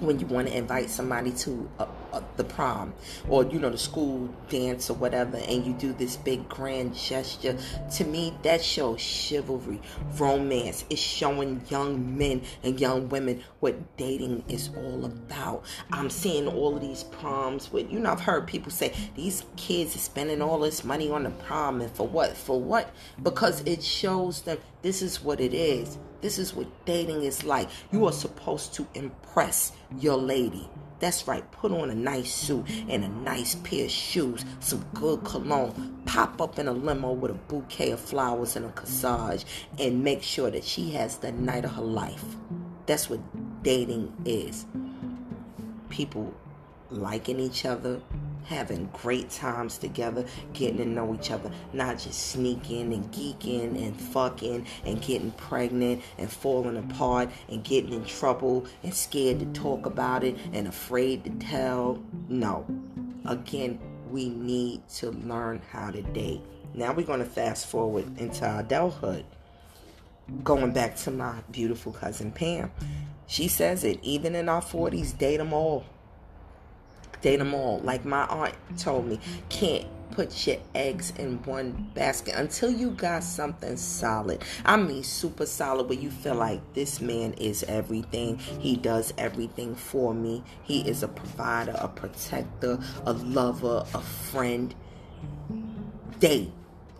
when 0.00 0.20
you 0.20 0.26
want 0.26 0.48
to 0.48 0.56
invite 0.56 0.90
somebody 0.90 1.32
to 1.32 1.68
a, 1.78 1.86
Uh, 2.10 2.22
the 2.36 2.44
prom 2.44 2.94
or 3.28 3.44
you 3.44 3.58
know 3.58 3.68
the 3.68 3.76
school 3.76 4.28
dance 4.48 4.88
or 4.88 4.94
whatever 4.94 5.36
and 5.36 5.66
you 5.66 5.74
do 5.74 5.92
this 5.92 6.16
big 6.16 6.48
grand 6.48 6.94
gesture 6.94 7.54
to 7.92 8.04
me 8.04 8.32
that 8.42 8.62
shows 8.62 9.00
chivalry 9.00 9.80
romance. 10.16 10.84
It's 10.88 11.00
showing 11.00 11.60
young 11.68 12.16
men 12.16 12.42
and 12.62 12.80
young 12.80 13.08
women 13.10 13.42
what 13.60 13.96
dating 13.98 14.44
is 14.48 14.70
all 14.76 15.04
about. 15.04 15.64
I'm 15.92 16.08
seeing 16.08 16.48
all 16.48 16.76
of 16.76 16.80
these 16.80 17.04
proms 17.04 17.70
with 17.70 17.92
you 17.92 17.98
know 17.98 18.10
i've 18.10 18.20
heard 18.20 18.46
people 18.46 18.70
say 18.70 18.94
these 19.14 19.44
kids 19.56 19.94
are 19.94 19.98
spending 19.98 20.40
all 20.40 20.60
this 20.60 20.84
money 20.84 21.10
on 21.10 21.24
the 21.24 21.30
prom 21.30 21.80
and 21.80 21.90
for 21.90 22.06
what? 22.06 22.36
For 22.36 22.60
what? 22.60 22.90
Because 23.22 23.60
it 23.62 23.82
shows 23.82 24.42
them 24.42 24.58
this 24.82 25.02
is 25.02 25.22
what 25.22 25.40
it 25.40 25.52
is. 25.52 25.98
This 26.20 26.38
is 26.38 26.54
what 26.54 26.66
dating 26.84 27.22
is 27.22 27.44
like. 27.44 27.68
You 27.92 28.06
are 28.06 28.12
supposed 28.12 28.74
to 28.74 28.86
impress 28.94 29.72
your 29.98 30.16
lady. 30.16 30.68
That's 31.00 31.28
right. 31.28 31.48
Put 31.52 31.70
on 31.72 31.90
a 31.90 31.94
nice 31.94 32.32
suit 32.34 32.64
and 32.88 33.04
a 33.04 33.08
nice 33.08 33.54
pair 33.54 33.84
of 33.84 33.90
shoes, 33.90 34.44
some 34.60 34.84
good 34.94 35.24
cologne, 35.24 36.02
pop 36.06 36.40
up 36.40 36.58
in 36.58 36.66
a 36.66 36.72
limo 36.72 37.12
with 37.12 37.30
a 37.30 37.34
bouquet 37.34 37.92
of 37.92 38.00
flowers 38.00 38.56
and 38.56 38.66
a 38.66 38.70
corsage, 38.70 39.44
and 39.78 40.02
make 40.02 40.22
sure 40.22 40.50
that 40.50 40.64
she 40.64 40.90
has 40.90 41.18
the 41.18 41.30
night 41.32 41.64
of 41.64 41.72
her 41.72 41.82
life. 41.82 42.24
That's 42.86 43.08
what 43.08 43.20
dating 43.62 44.12
is. 44.24 44.66
People 45.88 46.34
liking 46.90 47.38
each 47.38 47.64
other, 47.64 48.00
having 48.44 48.88
great 48.92 49.30
times 49.30 49.78
together, 49.78 50.24
getting 50.52 50.78
to 50.78 50.84
know 50.84 51.14
each 51.14 51.30
other, 51.30 51.50
not 51.72 51.98
just 51.98 52.30
sneaking 52.30 52.92
and 52.92 53.10
geeking 53.12 53.76
and 53.86 54.00
fucking 54.00 54.66
and 54.84 55.02
getting 55.02 55.30
pregnant 55.32 56.02
and 56.16 56.30
falling 56.30 56.76
apart 56.76 57.30
and 57.48 57.62
getting 57.64 57.92
in 57.92 58.04
trouble 58.04 58.66
and 58.82 58.94
scared 58.94 59.38
to 59.40 59.46
talk 59.46 59.86
about 59.86 60.24
it 60.24 60.36
and 60.52 60.66
afraid 60.66 61.24
to 61.24 61.30
tell. 61.46 62.02
No. 62.28 62.66
Again, 63.26 63.78
we 64.10 64.28
need 64.30 64.88
to 64.88 65.10
learn 65.10 65.60
how 65.70 65.90
to 65.90 66.02
date. 66.02 66.40
Now 66.74 66.92
we're 66.92 67.06
going 67.06 67.20
to 67.20 67.26
fast 67.26 67.66
forward 67.66 68.18
into 68.18 68.58
adulthood. 68.58 69.24
Going 70.44 70.72
back 70.72 70.96
to 70.96 71.10
my 71.10 71.40
beautiful 71.50 71.92
cousin 71.92 72.30
Pam. 72.30 72.70
She 73.26 73.48
says 73.48 73.84
it, 73.84 73.98
even 74.02 74.34
in 74.34 74.48
our 74.48 74.62
40s, 74.62 75.16
date 75.16 75.38
them 75.38 75.52
all. 75.52 75.84
Date 77.20 77.36
them 77.38 77.54
all. 77.54 77.78
Like 77.80 78.04
my 78.04 78.26
aunt 78.26 78.54
told 78.76 79.06
me, 79.06 79.20
can't 79.48 79.86
put 80.10 80.46
your 80.46 80.56
eggs 80.74 81.12
in 81.18 81.42
one 81.44 81.90
basket 81.94 82.34
until 82.36 82.70
you 82.70 82.90
got 82.90 83.22
something 83.22 83.76
solid. 83.76 84.42
I 84.64 84.76
mean, 84.76 85.02
super 85.02 85.46
solid 85.46 85.88
where 85.88 85.98
you 85.98 86.10
feel 86.10 86.34
like 86.34 86.60
this 86.74 87.00
man 87.00 87.34
is 87.34 87.62
everything. 87.64 88.38
He 88.38 88.76
does 88.76 89.14
everything 89.16 89.74
for 89.74 90.14
me. 90.14 90.42
He 90.62 90.80
is 90.88 91.02
a 91.02 91.08
provider, 91.08 91.76
a 91.78 91.88
protector, 91.88 92.78
a 93.04 93.12
lover, 93.12 93.84
a 93.94 94.00
friend. 94.00 94.74
Date. 96.18 96.50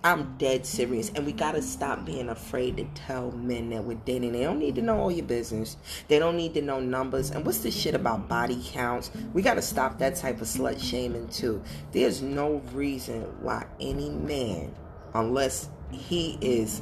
I'm 0.08 0.38
dead 0.38 0.64
serious. 0.64 1.10
And 1.14 1.26
we 1.26 1.32
got 1.32 1.52
to 1.52 1.60
stop 1.60 2.06
being 2.06 2.30
afraid 2.30 2.78
to 2.78 2.84
tell 2.94 3.30
men 3.32 3.68
that 3.70 3.84
we're 3.84 3.98
dating. 4.06 4.32
They 4.32 4.42
don't 4.42 4.58
need 4.58 4.74
to 4.76 4.82
know 4.82 4.98
all 4.98 5.12
your 5.12 5.26
business. 5.26 5.76
They 6.08 6.18
don't 6.18 6.34
need 6.34 6.54
to 6.54 6.62
know 6.62 6.80
numbers. 6.80 7.30
And 7.30 7.44
what's 7.44 7.58
this 7.58 7.76
shit 7.76 7.94
about 7.94 8.26
body 8.26 8.58
counts? 8.64 9.10
We 9.34 9.42
got 9.42 9.54
to 9.54 9.62
stop 9.62 9.98
that 9.98 10.16
type 10.16 10.40
of 10.40 10.46
slut 10.46 10.82
shaming 10.82 11.28
too. 11.28 11.62
There's 11.92 12.22
no 12.22 12.62
reason 12.72 13.20
why 13.42 13.66
any 13.80 14.08
man, 14.08 14.74
unless 15.12 15.68
he 15.90 16.38
is 16.40 16.80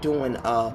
doing 0.00 0.36
a 0.36 0.74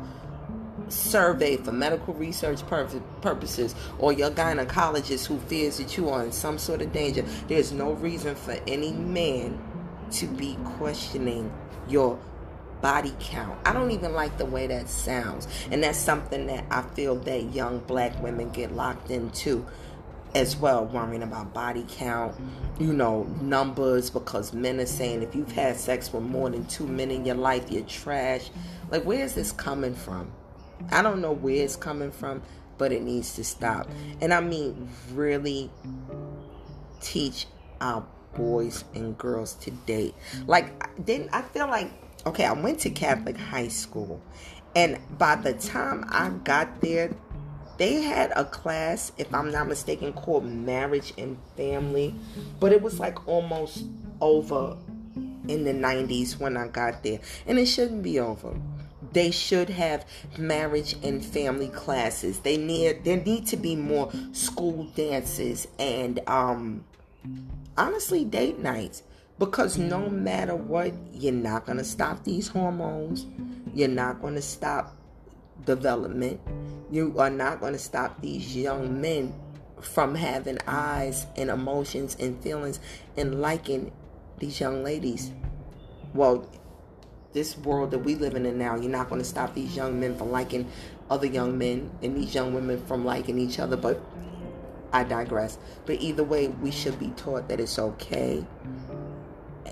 survey 0.90 1.58
for 1.58 1.72
medical 1.72 2.14
research 2.14 2.62
purposes 2.68 3.74
or 3.98 4.14
your 4.14 4.30
gynecologist 4.30 5.26
who 5.26 5.40
fears 5.40 5.78
that 5.78 5.98
you 5.98 6.10
are 6.10 6.24
in 6.24 6.32
some 6.32 6.60
sort 6.60 6.84
of 6.84 6.92
danger, 6.94 7.24
there's 7.48 7.72
no 7.72 7.94
reason 7.94 8.36
for 8.36 8.60
any 8.68 8.92
man 8.92 9.60
to 10.12 10.28
be 10.28 10.58
questioning 10.64 11.52
your 11.88 12.20
body 12.82 13.14
count. 13.20 13.58
I 13.66 13.74
don't 13.74 13.92
even 13.92 14.14
like 14.14 14.38
the 14.38 14.46
way 14.46 14.68
that 14.68 14.90
sounds. 14.90 15.48
And 15.72 15.84
that's 15.84 15.98
something 15.98 16.48
that 16.48 16.66
I 16.72 16.82
feel 16.82 17.16
that 17.16 17.54
young 17.54 17.80
black 17.80 18.22
women 18.22 18.50
get 18.52 18.74
locked 18.74 19.12
into 19.12 19.66
as 20.36 20.56
well, 20.56 20.86
worrying 20.86 21.24
about 21.24 21.54
body 21.54 21.86
count, 21.90 22.34
mm-hmm. 22.34 22.84
you 22.84 22.94
know, 22.94 23.24
numbers, 23.42 24.10
because 24.10 24.54
men 24.54 24.80
are 24.80 24.86
saying 24.86 25.24
if 25.24 25.36
you've 25.36 25.52
had 25.52 25.76
sex 25.76 26.14
with 26.14 26.24
more 26.24 26.50
than 26.50 26.66
two 26.66 26.86
men 26.86 27.10
in 27.10 27.26
your 27.26 27.36
life, 27.36 27.72
you're 27.72 27.84
trash. 27.84 28.50
Like, 28.92 29.04
where 29.06 29.24
is 29.24 29.34
this 29.34 29.52
coming 29.52 29.96
from? 29.96 30.32
I 30.92 31.02
don't 31.02 31.22
know 31.22 31.32
where 31.32 31.64
it's 31.64 31.76
coming 31.76 32.12
from, 32.12 32.44
but 32.78 32.92
it 32.92 33.02
needs 33.02 33.36
to 33.36 33.44
stop. 33.44 33.88
Mm-hmm. 33.88 34.12
And 34.22 34.34
I 34.34 34.42
mean, 34.42 34.90
really 35.14 35.72
teach 37.02 37.48
our 37.82 38.06
boys 38.36 38.84
and 38.94 39.18
girls 39.18 39.54
to 39.56 39.72
date. 39.72 40.16
Like, 40.48 41.06
then 41.06 41.30
I 41.34 41.42
feel 41.42 41.68
like, 41.68 41.92
okay, 42.26 42.46
I 42.46 42.54
went 42.54 42.80
to 42.82 42.90
Catholic 42.90 43.38
high 43.38 43.68
school, 43.68 44.22
and 44.76 45.00
by 45.18 45.36
the 45.36 45.54
time 45.54 46.06
I 46.10 46.30
got 46.30 46.82
there, 46.82 47.12
they 47.78 48.02
had 48.02 48.32
a 48.36 48.44
class, 48.44 49.14
if 49.18 49.34
I'm 49.34 49.52
not 49.52 49.68
mistaken, 49.68 50.12
called 50.12 50.46
Marriage 50.46 51.14
and 51.18 51.38
Family, 51.56 52.14
but 52.60 52.74
it 52.74 52.82
was 52.82 53.00
like 53.00 53.26
almost 53.26 53.86
over 54.20 54.78
in 55.48 55.64
the 55.64 55.72
90s 55.72 56.38
when 56.38 56.58
I 56.58 56.68
got 56.68 57.04
there, 57.04 57.20
and 57.48 57.58
it 57.58 57.68
shouldn't 57.68 58.04
be 58.04 58.20
over. 58.20 58.54
They 59.14 59.32
should 59.32 59.70
have 59.70 60.06
marriage 60.38 60.96
and 61.02 61.26
family 61.26 61.70
classes. 61.70 62.40
They 62.40 62.58
need 62.58 63.04
there 63.06 63.18
need 63.18 63.48
to 63.48 63.58
be 63.58 63.76
more 63.76 64.12
school 64.34 64.84
dances 64.96 65.68
and 65.80 66.20
um 66.28 66.84
honestly 67.80 68.26
date 68.26 68.60
nights 68.60 69.04
because 69.40 69.78
no 69.78 70.02
mm-hmm. 70.02 70.24
matter 70.24 70.56
what, 70.56 70.94
you're 71.14 71.32
not 71.32 71.66
going 71.66 71.78
to 71.78 71.84
stop 71.84 72.24
these 72.26 72.50
hormones. 72.50 73.26
You're 73.74 73.88
not 73.88 74.22
going 74.22 74.36
to 74.36 74.42
stop 74.42 74.96
development. 75.66 76.42
You 76.92 77.18
are 77.18 77.30
not 77.30 77.62
going 77.62 77.74
to 77.74 77.80
stop 77.80 78.22
these 78.22 78.56
young 78.56 79.00
men 79.00 79.34
from 79.80 80.14
having 80.14 80.58
eyes 80.68 81.26
and 81.38 81.50
emotions 81.50 82.18
and 82.20 82.42
feelings 82.44 82.82
and 83.16 83.42
liking 83.42 83.94
these 84.40 84.60
young 84.60 84.84
ladies. 84.84 85.32
Well, 86.14 86.50
this 87.32 87.58
world 87.58 87.92
that 87.92 88.00
we 88.00 88.16
living 88.16 88.46
in 88.46 88.58
now, 88.58 88.76
you're 88.76 88.92
not 88.92 89.10
going 89.10 89.22
to 89.22 89.28
stop 89.28 89.54
these 89.54 89.76
young 89.76 90.00
men 90.00 90.18
from 90.18 90.32
liking 90.32 90.70
other 91.10 91.28
young 91.28 91.58
men 91.58 91.92
and 92.02 92.18
these 92.18 92.36
young 92.36 92.54
women 92.54 92.84
from 92.86 93.06
liking 93.06 93.38
each 93.38 93.60
other. 93.60 93.78
But 93.78 94.02
I 94.92 95.04
digress. 95.04 95.58
But 95.86 96.02
either 96.02 96.24
way, 96.24 96.48
we 96.48 96.72
should 96.72 97.00
be 97.00 97.10
taught 97.10 97.48
that 97.48 97.60
it's 97.60 97.80
okay 97.80 98.46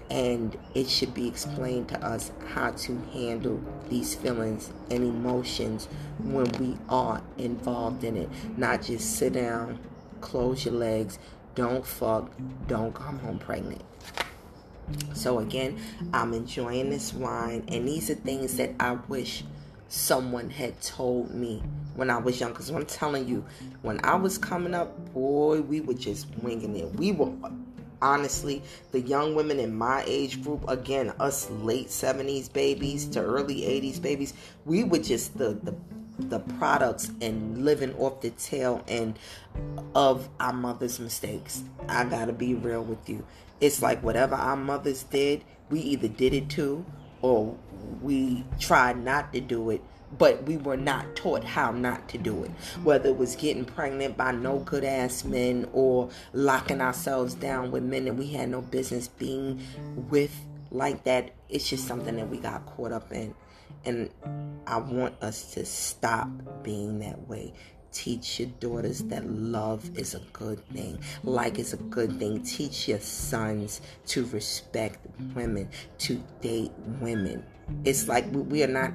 and 0.10 0.58
it 0.73 0.89
should 0.89 1.13
be 1.13 1.27
explained 1.27 1.89
to 1.89 2.06
us 2.06 2.32
how 2.53 2.71
to 2.71 2.97
handle 3.13 3.60
these 3.89 4.15
feelings 4.15 4.71
and 4.89 5.03
emotions 5.03 5.88
when 6.19 6.49
we 6.60 6.77
are 6.89 7.21
involved 7.38 8.03
in 8.03 8.15
it. 8.15 8.30
Not 8.58 8.84
just 8.84 9.17
sit 9.17 9.34
down, 9.34 9.80
close 10.21 10.65
your 10.65 10.75
legs, 10.75 11.19
don't 11.56 11.86
fuck, 11.86 12.32
don't 12.67 12.93
come 12.93 13.19
home 13.19 13.39
pregnant. 13.39 13.84
So, 15.13 15.39
again, 15.39 15.77
I'm 16.13 16.34
enjoying 16.34 16.89
this 16.89 17.13
wine, 17.13 17.65
and 17.67 17.86
these 17.86 18.10
are 18.10 18.15
things 18.15 18.56
that 18.56 18.71
I 18.80 18.93
wish 19.10 19.43
someone 19.89 20.50
had 20.50 20.80
told 20.82 21.34
me 21.34 21.62
when 21.95 22.10
I 22.10 22.17
was 22.17 22.39
young. 22.39 22.52
Because 22.52 22.69
I'm 22.69 22.86
telling 22.86 23.28
you, 23.28 23.45
when 23.82 24.00
I 24.04 24.15
was 24.15 24.38
coming 24.38 24.73
up, 24.73 25.13
boy, 25.13 25.62
we 25.62 25.82
were 25.82 25.93
just 25.93 26.28
winging 26.41 26.76
it. 26.76 26.93
We 26.95 27.12
were 27.12 27.32
honestly 28.00 28.62
the 28.91 29.02
young 29.02 29.34
women 29.34 29.60
in 29.60 29.76
my 29.76 30.04
age 30.06 30.43
group 30.43 30.63
again 30.69 31.12
us 31.19 31.50
late 31.50 31.88
70s 31.88 32.54
babies 32.54 33.08
to 33.08 33.19
early 33.19 33.62
80s 33.62 34.00
babies 34.00 34.36
we 34.65 34.84
were 34.84 35.00
just 35.00 35.36
the 35.39 35.58
the 35.63 35.73
the 36.19 36.39
products 36.58 37.12
and 37.21 37.63
living 37.63 37.93
off 37.95 38.21
the 38.21 38.32
tail 38.32 38.84
end 38.88 39.19
of 39.95 40.30
our 40.39 40.54
mother's 40.54 41.00
mistakes. 41.00 41.63
I 41.88 42.04
gotta 42.06 42.34
be 42.34 42.56
real 42.56 42.84
with 42.84 43.08
you. 43.08 43.26
It's 43.62 43.82
like 43.82 44.02
whatever 44.04 44.36
our 44.36 44.56
mothers 44.56 45.04
did, 45.04 45.43
we 45.69 45.80
either 45.80 46.08
did 46.08 46.34
it 46.34 46.50
too 46.50 46.86
or 47.21 47.58
we 48.02 48.43
tried 48.60 48.97
not 49.04 49.34
to 49.34 49.41
do 49.41 49.69
it 49.69 49.82
but 50.17 50.43
we 50.43 50.58
were 50.58 50.78
not 50.78 51.15
taught 51.15 51.43
how 51.43 51.71
not 51.71 52.08
to 52.10 52.17
do 52.17 52.43
it. 52.43 52.52
Whether 52.84 53.10
it 53.10 53.17
was 53.17 53.36
getting 53.36 53.65
pregnant 53.65 54.15
by 54.15 54.32
no 54.32 54.60
good 54.60 54.84
ass 54.84 55.23
men 55.23 55.67
or 55.73 56.10
locking 56.34 56.82
ourselves 56.82 57.34
down 57.34 57.71
with 57.71 57.84
men 57.84 58.06
that 58.06 58.15
we 58.15 58.28
had 58.28 58.50
no 58.50 58.62
business 58.62 59.08
being 59.08 59.62
with 60.10 60.34
like 60.71 61.04
that, 61.04 61.32
it's 61.50 61.69
just 61.69 61.88
something 61.88 62.15
that 62.15 62.30
we 62.30 62.38
got 62.38 62.65
caught 62.65 62.91
up 62.91 63.12
in. 63.12 63.34
And 63.86 64.10
I 64.65 64.78
want 64.78 65.21
us 65.21 65.54
to 65.54 65.65
stop 65.65 66.30
being 66.63 67.00
that 67.00 67.28
way. 67.28 67.54
Teach 67.91 68.39
your 68.39 68.50
daughters 68.60 69.00
that 69.06 69.26
love 69.26 69.97
is 69.97 70.13
a 70.13 70.19
good 70.32 70.60
thing, 70.69 71.00
like 71.23 71.58
is 71.58 71.73
a 71.73 71.78
good 71.78 72.19
thing. 72.19 72.43
Teach 72.43 72.88
your 72.88 73.00
sons 73.00 73.82
to 74.08 74.26
respect 74.26 75.00
women, 75.34 75.69
to 76.00 76.21
date 76.41 76.71
women. 77.00 77.43
It's 77.84 78.08
like 78.08 78.25
we 78.32 78.63
are 78.63 78.67
not 78.67 78.93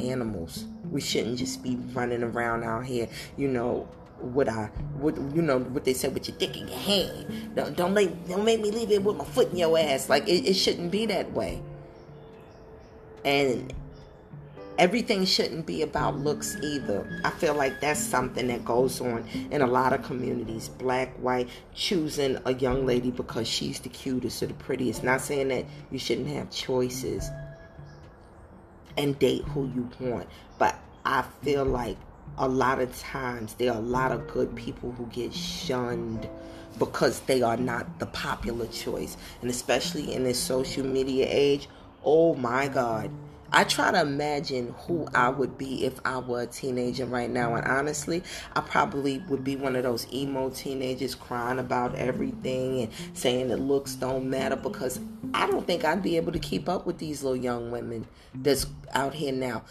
animals. 0.00 0.66
We 0.90 1.00
shouldn't 1.00 1.38
just 1.38 1.62
be 1.62 1.76
running 1.92 2.22
around 2.22 2.64
out 2.64 2.84
here, 2.84 3.08
you 3.36 3.48
know, 3.48 3.88
what 4.22 4.48
I 4.48 4.66
what 4.98 5.16
you 5.16 5.42
know 5.42 5.58
what 5.58 5.84
they 5.84 5.94
said 5.94 6.14
with 6.14 6.28
your 6.28 6.36
dick 6.38 6.56
in 6.56 6.68
your 6.68 6.78
hand. 6.78 7.54
Don't 7.54 7.76
don't 7.76 7.94
make 7.94 8.28
don't 8.28 8.44
make 8.44 8.60
me 8.60 8.70
leave 8.70 8.90
it 8.90 9.02
with 9.02 9.16
my 9.16 9.24
foot 9.24 9.50
in 9.50 9.58
your 9.58 9.76
ass. 9.78 10.08
Like 10.08 10.28
it, 10.28 10.46
it 10.46 10.54
shouldn't 10.54 10.90
be 10.90 11.06
that 11.06 11.32
way. 11.32 11.60
And 13.24 13.72
everything 14.78 15.24
shouldn't 15.24 15.66
be 15.66 15.82
about 15.82 16.18
looks 16.18 16.56
either. 16.62 17.20
I 17.24 17.30
feel 17.30 17.54
like 17.54 17.80
that's 17.80 18.00
something 18.00 18.46
that 18.48 18.64
goes 18.64 19.00
on 19.00 19.24
in 19.50 19.62
a 19.62 19.66
lot 19.66 19.92
of 19.92 20.02
communities. 20.02 20.68
Black, 20.68 21.14
white, 21.16 21.48
choosing 21.74 22.38
a 22.44 22.54
young 22.54 22.86
lady 22.86 23.10
because 23.10 23.46
she's 23.46 23.80
the 23.80 23.88
cutest 23.88 24.42
or 24.42 24.46
the 24.46 24.54
prettiest. 24.54 25.04
Not 25.04 25.20
saying 25.20 25.48
that 25.48 25.66
you 25.90 25.98
shouldn't 25.98 26.28
have 26.28 26.50
choices 26.50 27.28
and 28.96 29.18
date 29.18 29.42
who 29.44 29.70
you 29.74 29.88
want. 30.00 30.28
But 30.58 30.78
I 31.04 31.24
feel 31.42 31.64
like 31.64 31.96
a 32.38 32.48
lot 32.48 32.80
of 32.80 32.96
times 32.98 33.54
there 33.54 33.72
are 33.72 33.78
a 33.78 33.80
lot 33.80 34.12
of 34.12 34.26
good 34.28 34.54
people 34.56 34.92
who 34.92 35.06
get 35.06 35.34
shunned 35.34 36.28
because 36.78 37.20
they 37.20 37.42
are 37.42 37.56
not 37.56 37.98
the 37.98 38.06
popular 38.06 38.66
choice. 38.66 39.16
And 39.40 39.50
especially 39.50 40.14
in 40.14 40.24
this 40.24 40.38
social 40.38 40.84
media 40.84 41.26
age, 41.28 41.68
oh 42.04 42.34
my 42.34 42.68
God. 42.68 43.10
I 43.54 43.64
try 43.64 43.90
to 43.90 44.00
imagine 44.00 44.74
who 44.86 45.06
I 45.14 45.28
would 45.28 45.58
be 45.58 45.84
if 45.84 46.00
I 46.06 46.18
were 46.18 46.42
a 46.42 46.46
teenager 46.46 47.04
right 47.04 47.28
now. 47.28 47.54
And 47.54 47.66
honestly, 47.66 48.22
I 48.56 48.60
probably 48.60 49.18
would 49.28 49.44
be 49.44 49.56
one 49.56 49.76
of 49.76 49.82
those 49.82 50.10
emo 50.12 50.48
teenagers 50.50 51.14
crying 51.14 51.58
about 51.58 51.94
everything 51.94 52.82
and 52.82 52.92
saying 53.12 53.48
that 53.48 53.58
looks 53.58 53.94
don't 53.94 54.30
matter 54.30 54.56
because 54.56 55.00
I 55.34 55.46
don't 55.46 55.66
think 55.66 55.84
I'd 55.84 56.02
be 56.02 56.16
able 56.16 56.32
to 56.32 56.38
keep 56.38 56.66
up 56.68 56.86
with 56.86 56.96
these 56.98 57.22
little 57.22 57.36
young 57.36 57.70
women 57.70 58.06
that's 58.34 58.66
out 58.94 59.14
here 59.14 59.32
now. 59.32 59.64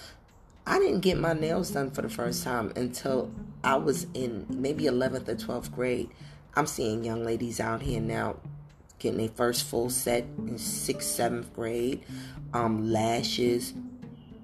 I 0.68 0.78
didn't 0.78 1.00
get 1.00 1.18
my 1.18 1.34
nails 1.34 1.72
done 1.72 1.90
for 1.90 2.04
the 2.04 2.10
first 2.10 2.44
time 2.44 2.72
until 2.76 3.32
I 3.64 3.78
was 3.78 4.06
in 4.14 4.46
maybe 4.48 4.84
11th 4.84 5.28
or 5.28 5.36
12th 5.36 5.72
grade. 5.72 6.10
I'm 6.56 6.68
seeing 6.68 7.04
young 7.04 7.24
ladies 7.26 7.60
out 7.60 7.82
here 7.82 8.00
now 8.00 8.36
getting 9.02 9.18
their 9.18 9.30
first 9.30 9.64
full 9.64 9.90
set 9.90 10.26
in 10.38 10.58
sixth, 10.60 11.10
seventh 11.10 11.52
grade, 11.54 12.06
um, 12.54 12.92
lashes, 12.92 13.74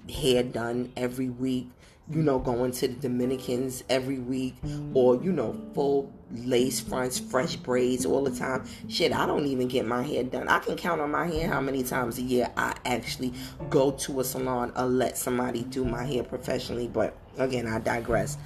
hair 0.09 0.43
done 0.43 0.91
every 0.95 1.29
week, 1.29 1.69
you 2.09 2.21
know, 2.21 2.39
going 2.39 2.71
to 2.71 2.87
the 2.87 2.95
Dominicans 2.95 3.83
every 3.89 4.19
week, 4.19 4.55
or 4.93 5.21
you 5.21 5.31
know, 5.31 5.59
full 5.73 6.11
lace 6.31 6.79
fronts, 6.79 7.19
fresh 7.19 7.55
braids 7.57 8.05
all 8.05 8.23
the 8.23 8.31
time. 8.31 8.65
Shit, 8.87 9.13
I 9.13 9.25
don't 9.25 9.45
even 9.45 9.67
get 9.67 9.85
my 9.85 10.03
hair 10.03 10.23
done. 10.23 10.47
I 10.47 10.59
can 10.59 10.75
count 10.75 11.01
on 11.01 11.11
my 11.11 11.27
hair 11.27 11.49
how 11.49 11.61
many 11.61 11.83
times 11.83 12.17
a 12.17 12.21
year 12.21 12.49
I 12.55 12.75
actually 12.85 13.33
go 13.69 13.91
to 13.91 14.19
a 14.21 14.23
salon 14.23 14.71
or 14.75 14.85
let 14.85 15.17
somebody 15.17 15.63
do 15.63 15.83
my 15.83 16.05
hair 16.05 16.23
professionally. 16.23 16.87
But 16.87 17.15
again, 17.37 17.67
I 17.67 17.79
digress. 17.79 18.37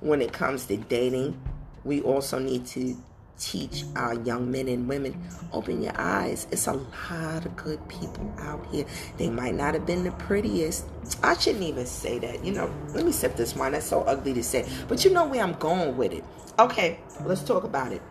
When 0.00 0.22
it 0.22 0.32
comes 0.32 0.64
to 0.66 0.76
dating, 0.76 1.38
we 1.84 2.00
also 2.02 2.38
need 2.38 2.66
to 2.68 2.96
teach 3.40 3.84
our 3.96 4.14
young 4.14 4.50
men 4.50 4.68
and 4.68 4.86
women 4.86 5.20
open 5.52 5.82
your 5.82 5.98
eyes. 5.98 6.46
It's 6.50 6.66
a 6.66 6.74
lot 6.74 7.46
of 7.46 7.56
good 7.56 7.86
people 7.88 8.32
out 8.38 8.64
here. 8.70 8.84
They 9.16 9.30
might 9.30 9.54
not 9.54 9.74
have 9.74 9.86
been 9.86 10.04
the 10.04 10.12
prettiest. 10.12 10.86
I 11.22 11.36
shouldn't 11.36 11.64
even 11.64 11.86
say 11.86 12.18
that. 12.18 12.44
You 12.44 12.52
know, 12.52 12.72
let 12.94 13.04
me 13.04 13.12
sip 13.12 13.36
this 13.36 13.56
wine. 13.56 13.72
That's 13.72 13.86
so 13.86 14.02
ugly 14.02 14.34
to 14.34 14.42
say. 14.42 14.68
But 14.86 15.04
you 15.04 15.12
know 15.12 15.26
where 15.26 15.42
I'm 15.42 15.54
going 15.54 15.96
with 15.96 16.12
it. 16.12 16.22
Okay, 16.58 17.00
let's 17.24 17.42
talk 17.42 17.64
about 17.64 17.92
it. 17.92 18.02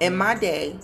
In 0.00 0.16
my 0.16 0.34
day, 0.34 0.78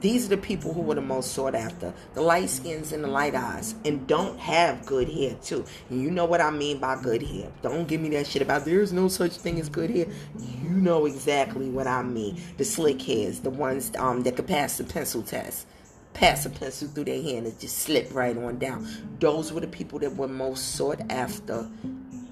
these 0.00 0.26
are 0.26 0.30
the 0.30 0.36
people 0.36 0.72
who 0.72 0.82
were 0.82 0.94
the 0.94 1.00
most 1.00 1.32
sought 1.32 1.54
after 1.54 1.92
the 2.14 2.20
light 2.20 2.50
skins 2.50 2.92
and 2.92 3.04
the 3.04 3.08
light 3.08 3.34
eyes 3.34 3.74
and 3.84 4.06
don't 4.06 4.38
have 4.38 4.84
good 4.86 5.08
hair 5.08 5.36
too. 5.42 5.64
And 5.90 6.02
you 6.02 6.10
know 6.10 6.24
what 6.24 6.40
i 6.40 6.50
mean 6.50 6.78
by 6.78 7.00
good 7.00 7.22
hair. 7.22 7.50
Don't 7.62 7.86
give 7.88 8.00
me 8.00 8.08
that 8.10 8.26
shit 8.26 8.42
about 8.42 8.64
there's 8.64 8.92
no 8.92 9.08
such 9.08 9.32
thing 9.32 9.58
as 9.60 9.68
good 9.68 9.90
hair. 9.90 10.06
You 10.38 10.70
know 10.70 11.06
exactly 11.06 11.68
what 11.70 11.86
i 11.86 12.02
mean. 12.02 12.40
The 12.56 12.64
slick 12.64 13.02
hairs 13.02 13.40
the 13.40 13.50
ones 13.50 13.92
um, 13.98 14.22
that 14.22 14.36
could 14.36 14.46
pass 14.46 14.78
the 14.78 14.84
pencil 14.84 15.22
test 15.22 15.66
pass 16.14 16.44
a 16.46 16.50
pencil 16.50 16.88
through 16.88 17.04
their 17.04 17.22
hand 17.22 17.38
and 17.38 17.46
it 17.46 17.60
just 17.60 17.78
slip 17.78 18.12
right 18.12 18.36
on 18.36 18.58
down. 18.58 18.88
Those 19.20 19.52
were 19.52 19.60
the 19.60 19.68
people 19.68 20.00
that 20.00 20.16
were 20.16 20.26
most 20.26 20.74
sought 20.74 21.00
after 21.10 21.68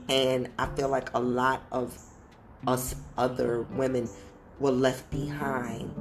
and 0.09 0.49
i 0.59 0.67
feel 0.77 0.89
like 0.89 1.13
a 1.15 1.21
lot 1.21 1.63
of 1.73 1.99
us 2.67 2.95
other 3.19 3.63
women 3.73 4.09
were 4.61 4.71
left 4.71 5.09
behind 5.11 5.93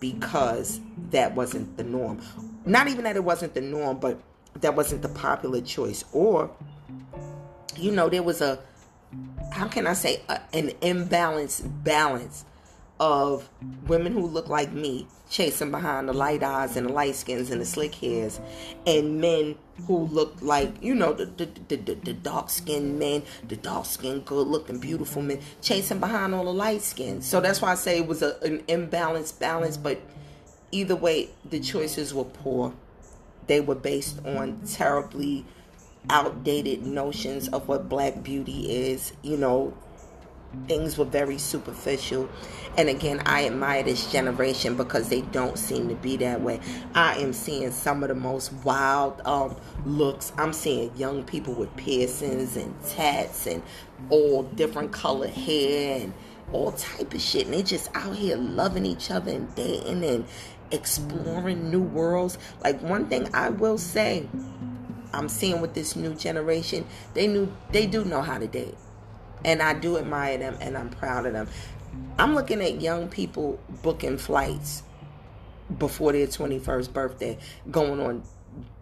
because 0.00 0.80
that 1.10 1.34
wasn't 1.34 1.76
the 1.76 1.84
norm. 1.84 2.20
Not 2.64 2.88
even 2.88 3.04
that 3.04 3.16
it 3.16 3.24
wasn't 3.24 3.54
the 3.54 3.60
norm, 3.60 3.98
but 3.98 4.20
that 4.60 4.74
wasn't 4.74 5.02
the 5.02 5.08
popular 5.08 5.60
choice. 5.60 6.04
Or, 6.12 6.50
you 7.76 7.92
know, 7.92 8.08
there 8.08 8.22
was 8.22 8.40
a, 8.40 8.58
how 9.52 9.68
can 9.68 9.86
I 9.86 9.92
say, 9.92 10.22
a, 10.28 10.40
an 10.52 10.72
imbalance 10.80 11.60
balance 11.60 12.44
of 13.00 13.48
women 13.86 14.12
who 14.12 14.26
look 14.26 14.48
like 14.48 14.72
me 14.72 15.08
chasing 15.30 15.70
behind 15.70 16.08
the 16.08 16.12
light 16.12 16.42
eyes 16.42 16.76
and 16.76 16.88
the 16.88 16.92
light 16.92 17.14
skins 17.14 17.50
and 17.50 17.60
the 17.60 17.64
slick 17.64 17.94
hairs, 17.94 18.38
and 18.86 19.20
men 19.20 19.56
who 19.86 20.00
look 20.08 20.36
like 20.42 20.70
you 20.82 20.94
know 20.94 21.14
the 21.14 21.24
the, 21.24 21.46
the, 21.68 21.76
the, 21.76 21.94
the 21.94 22.12
dark 22.12 22.50
skinned 22.50 22.98
men, 22.98 23.22
the 23.48 23.56
dark 23.56 23.86
skinned, 23.86 24.26
good 24.26 24.46
looking, 24.46 24.78
beautiful 24.78 25.22
men 25.22 25.40
chasing 25.62 25.98
behind 25.98 26.34
all 26.34 26.44
the 26.44 26.52
light 26.52 26.82
skins. 26.82 27.26
So 27.26 27.40
that's 27.40 27.62
why 27.62 27.72
I 27.72 27.74
say 27.74 27.98
it 27.98 28.06
was 28.06 28.20
a, 28.22 28.38
an 28.42 28.58
imbalanced 28.68 29.40
balance. 29.40 29.78
But 29.78 30.00
either 30.70 30.94
way, 30.94 31.30
the 31.48 31.60
choices 31.60 32.12
were 32.12 32.24
poor. 32.24 32.74
They 33.46 33.60
were 33.60 33.74
based 33.74 34.24
on 34.26 34.60
terribly 34.66 35.46
outdated 36.08 36.86
notions 36.86 37.48
of 37.48 37.66
what 37.66 37.88
black 37.88 38.22
beauty 38.22 38.90
is. 38.90 39.14
You 39.22 39.38
know, 39.38 39.74
things 40.66 40.98
were 40.98 41.04
very 41.04 41.38
superficial. 41.38 42.28
And 42.76 42.88
again, 42.88 43.22
I 43.26 43.46
admire 43.46 43.82
this 43.82 44.10
generation 44.10 44.76
because 44.76 45.08
they 45.08 45.22
don't 45.22 45.58
seem 45.58 45.88
to 45.88 45.94
be 45.94 46.16
that 46.18 46.40
way. 46.40 46.60
I 46.94 47.16
am 47.16 47.32
seeing 47.32 47.70
some 47.70 48.02
of 48.02 48.08
the 48.08 48.14
most 48.14 48.52
wild 48.64 49.20
um, 49.24 49.56
looks. 49.84 50.32
I'm 50.38 50.52
seeing 50.52 50.96
young 50.96 51.24
people 51.24 51.54
with 51.54 51.74
piercings 51.76 52.56
and 52.56 52.74
tats 52.84 53.46
and 53.46 53.62
all 54.08 54.42
different 54.42 54.92
colored 54.92 55.30
hair 55.30 56.00
and 56.02 56.14
all 56.52 56.72
type 56.72 57.14
of 57.14 57.20
shit. 57.20 57.46
And 57.46 57.54
they're 57.54 57.62
just 57.62 57.90
out 57.94 58.16
here 58.16 58.36
loving 58.36 58.86
each 58.86 59.10
other 59.10 59.30
and 59.30 59.52
dating 59.54 60.04
and 60.04 60.24
exploring 60.70 61.70
new 61.70 61.82
worlds. 61.82 62.38
Like 62.62 62.80
one 62.82 63.06
thing 63.06 63.28
I 63.34 63.50
will 63.50 63.78
say, 63.78 64.28
I'm 65.12 65.28
seeing 65.28 65.60
with 65.60 65.74
this 65.74 65.96
new 65.96 66.14
generation, 66.14 66.86
they 67.14 67.26
knew 67.26 67.52
they 67.72 67.86
do 67.86 68.04
know 68.04 68.22
how 68.22 68.38
to 68.38 68.46
date 68.46 68.76
and 69.44 69.62
I 69.62 69.74
do 69.74 69.98
admire 69.98 70.38
them 70.38 70.56
and 70.60 70.76
I'm 70.76 70.90
proud 70.90 71.26
of 71.26 71.32
them. 71.32 71.48
I'm 72.18 72.34
looking 72.34 72.62
at 72.62 72.80
young 72.80 73.08
people 73.08 73.60
booking 73.82 74.18
flights 74.18 74.82
before 75.78 76.12
their 76.12 76.26
21st 76.26 76.92
birthday, 76.92 77.38
going 77.70 78.00
on 78.00 78.22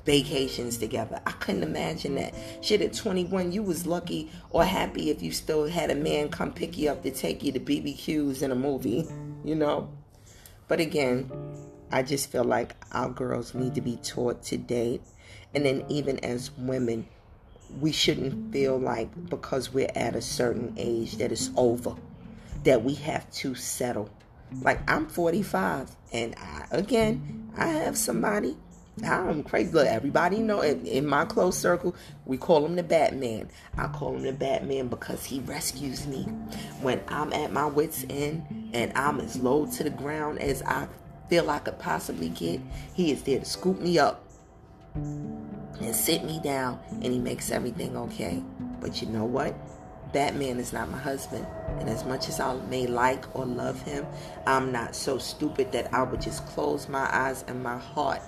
vacations 0.04 0.78
together. 0.78 1.20
I 1.26 1.32
couldn't 1.32 1.62
imagine 1.62 2.14
that. 2.14 2.34
Shit, 2.62 2.80
at 2.80 2.94
21, 2.94 3.52
you 3.52 3.62
was 3.62 3.86
lucky 3.86 4.30
or 4.50 4.64
happy 4.64 5.10
if 5.10 5.22
you 5.22 5.32
still 5.32 5.66
had 5.66 5.90
a 5.90 5.94
man 5.94 6.30
come 6.30 6.52
pick 6.52 6.78
you 6.78 6.90
up 6.90 7.02
to 7.02 7.10
take 7.10 7.42
you 7.42 7.52
to 7.52 7.60
BBQs 7.60 8.42
in 8.42 8.50
a 8.50 8.54
movie, 8.54 9.06
you 9.44 9.54
know? 9.54 9.90
But 10.66 10.80
again, 10.80 11.30
I 11.92 12.02
just 12.02 12.30
feel 12.30 12.44
like 12.44 12.74
our 12.92 13.10
girls 13.10 13.54
need 13.54 13.74
to 13.74 13.80
be 13.80 13.96
taught 13.96 14.42
to 14.44 14.56
date. 14.56 15.02
And 15.54 15.64
then 15.64 15.84
even 15.88 16.18
as 16.20 16.50
women, 16.56 17.06
we 17.80 17.92
shouldn't 17.92 18.52
feel 18.52 18.78
like 18.78 19.28
because 19.28 19.72
we're 19.72 19.90
at 19.94 20.16
a 20.16 20.22
certain 20.22 20.74
age 20.76 21.16
that 21.16 21.32
it's 21.32 21.50
over, 21.56 21.94
that 22.64 22.82
we 22.82 22.94
have 22.94 23.30
to 23.32 23.54
settle. 23.54 24.10
Like 24.62 24.80
I'm 24.90 25.06
45, 25.06 25.90
and 26.12 26.34
I, 26.38 26.66
again, 26.70 27.50
I 27.56 27.66
have 27.66 27.96
somebody. 27.96 28.56
I'm 29.04 29.44
crazy. 29.44 29.70
Look, 29.72 29.86
everybody 29.86 30.38
know 30.38 30.60
in, 30.60 30.84
in 30.86 31.06
my 31.06 31.24
close 31.24 31.56
circle, 31.56 31.94
we 32.24 32.36
call 32.36 32.64
him 32.64 32.74
the 32.74 32.82
Batman. 32.82 33.48
I 33.76 33.86
call 33.88 34.16
him 34.16 34.22
the 34.22 34.32
Batman 34.32 34.88
because 34.88 35.24
he 35.24 35.40
rescues 35.40 36.06
me 36.06 36.22
when 36.80 37.00
I'm 37.06 37.32
at 37.32 37.52
my 37.52 37.66
wits' 37.66 38.04
end 38.10 38.70
and 38.72 38.92
I'm 38.96 39.20
as 39.20 39.36
low 39.36 39.66
to 39.66 39.84
the 39.84 39.90
ground 39.90 40.40
as 40.40 40.62
I 40.62 40.88
feel 41.28 41.48
I 41.48 41.60
could 41.60 41.78
possibly 41.78 42.30
get. 42.30 42.60
He 42.94 43.12
is 43.12 43.22
there 43.22 43.38
to 43.38 43.44
scoop 43.44 43.78
me 43.78 43.98
up 43.98 44.24
and 45.80 45.94
sit 45.94 46.24
me 46.24 46.40
down 46.42 46.80
and 46.90 47.04
he 47.04 47.18
makes 47.18 47.50
everything 47.50 47.96
okay. 47.96 48.42
But 48.80 49.00
you 49.00 49.08
know 49.08 49.24
what? 49.24 49.54
That 50.12 50.36
man 50.36 50.58
is 50.58 50.72
not 50.72 50.90
my 50.90 50.98
husband. 50.98 51.46
And 51.78 51.88
as 51.88 52.04
much 52.04 52.28
as 52.28 52.40
I 52.40 52.54
may 52.66 52.86
like 52.86 53.24
or 53.36 53.44
love 53.44 53.80
him, 53.82 54.06
I'm 54.46 54.72
not 54.72 54.94
so 54.94 55.18
stupid 55.18 55.72
that 55.72 55.92
I 55.92 56.02
would 56.02 56.20
just 56.20 56.46
close 56.46 56.88
my 56.88 57.08
eyes 57.14 57.44
and 57.46 57.62
my 57.62 57.76
heart 57.76 58.22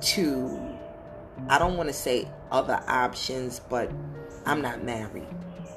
to, 0.00 0.76
I 1.48 1.58
don't 1.58 1.76
want 1.76 1.88
to 1.88 1.92
say 1.92 2.28
other 2.50 2.80
options, 2.88 3.60
but 3.60 3.90
I'm 4.44 4.60
not 4.60 4.82
married. 4.82 5.28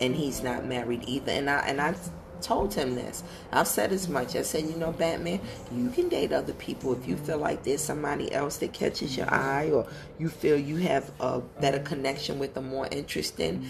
And 0.01 0.15
he's 0.15 0.41
not 0.41 0.65
married 0.65 1.03
either. 1.07 1.31
And 1.31 1.49
I, 1.49 1.59
and 1.67 1.79
I 1.79 1.93
told 2.41 2.73
him 2.73 2.95
this. 2.95 3.23
I've 3.51 3.67
said 3.67 3.91
as 3.91 4.07
much. 4.07 4.35
I 4.35 4.41
said, 4.41 4.63
you 4.63 4.75
know, 4.75 4.91
Batman, 4.91 5.39
you 5.71 5.89
can 5.89 6.09
date 6.09 6.31
other 6.31 6.53
people 6.53 6.93
if 6.93 7.07
you 7.07 7.17
feel 7.17 7.37
like 7.37 7.63
there's 7.63 7.81
somebody 7.81 8.31
else 8.33 8.57
that 8.57 8.73
catches 8.73 9.15
your 9.15 9.31
eye 9.33 9.69
or 9.71 9.87
you 10.17 10.29
feel 10.29 10.57
you 10.57 10.77
have 10.77 11.11
a 11.19 11.39
better 11.61 11.79
connection 11.79 12.39
with 12.39 12.55
a 12.57 12.61
more 12.61 12.87
interesting. 12.91 13.67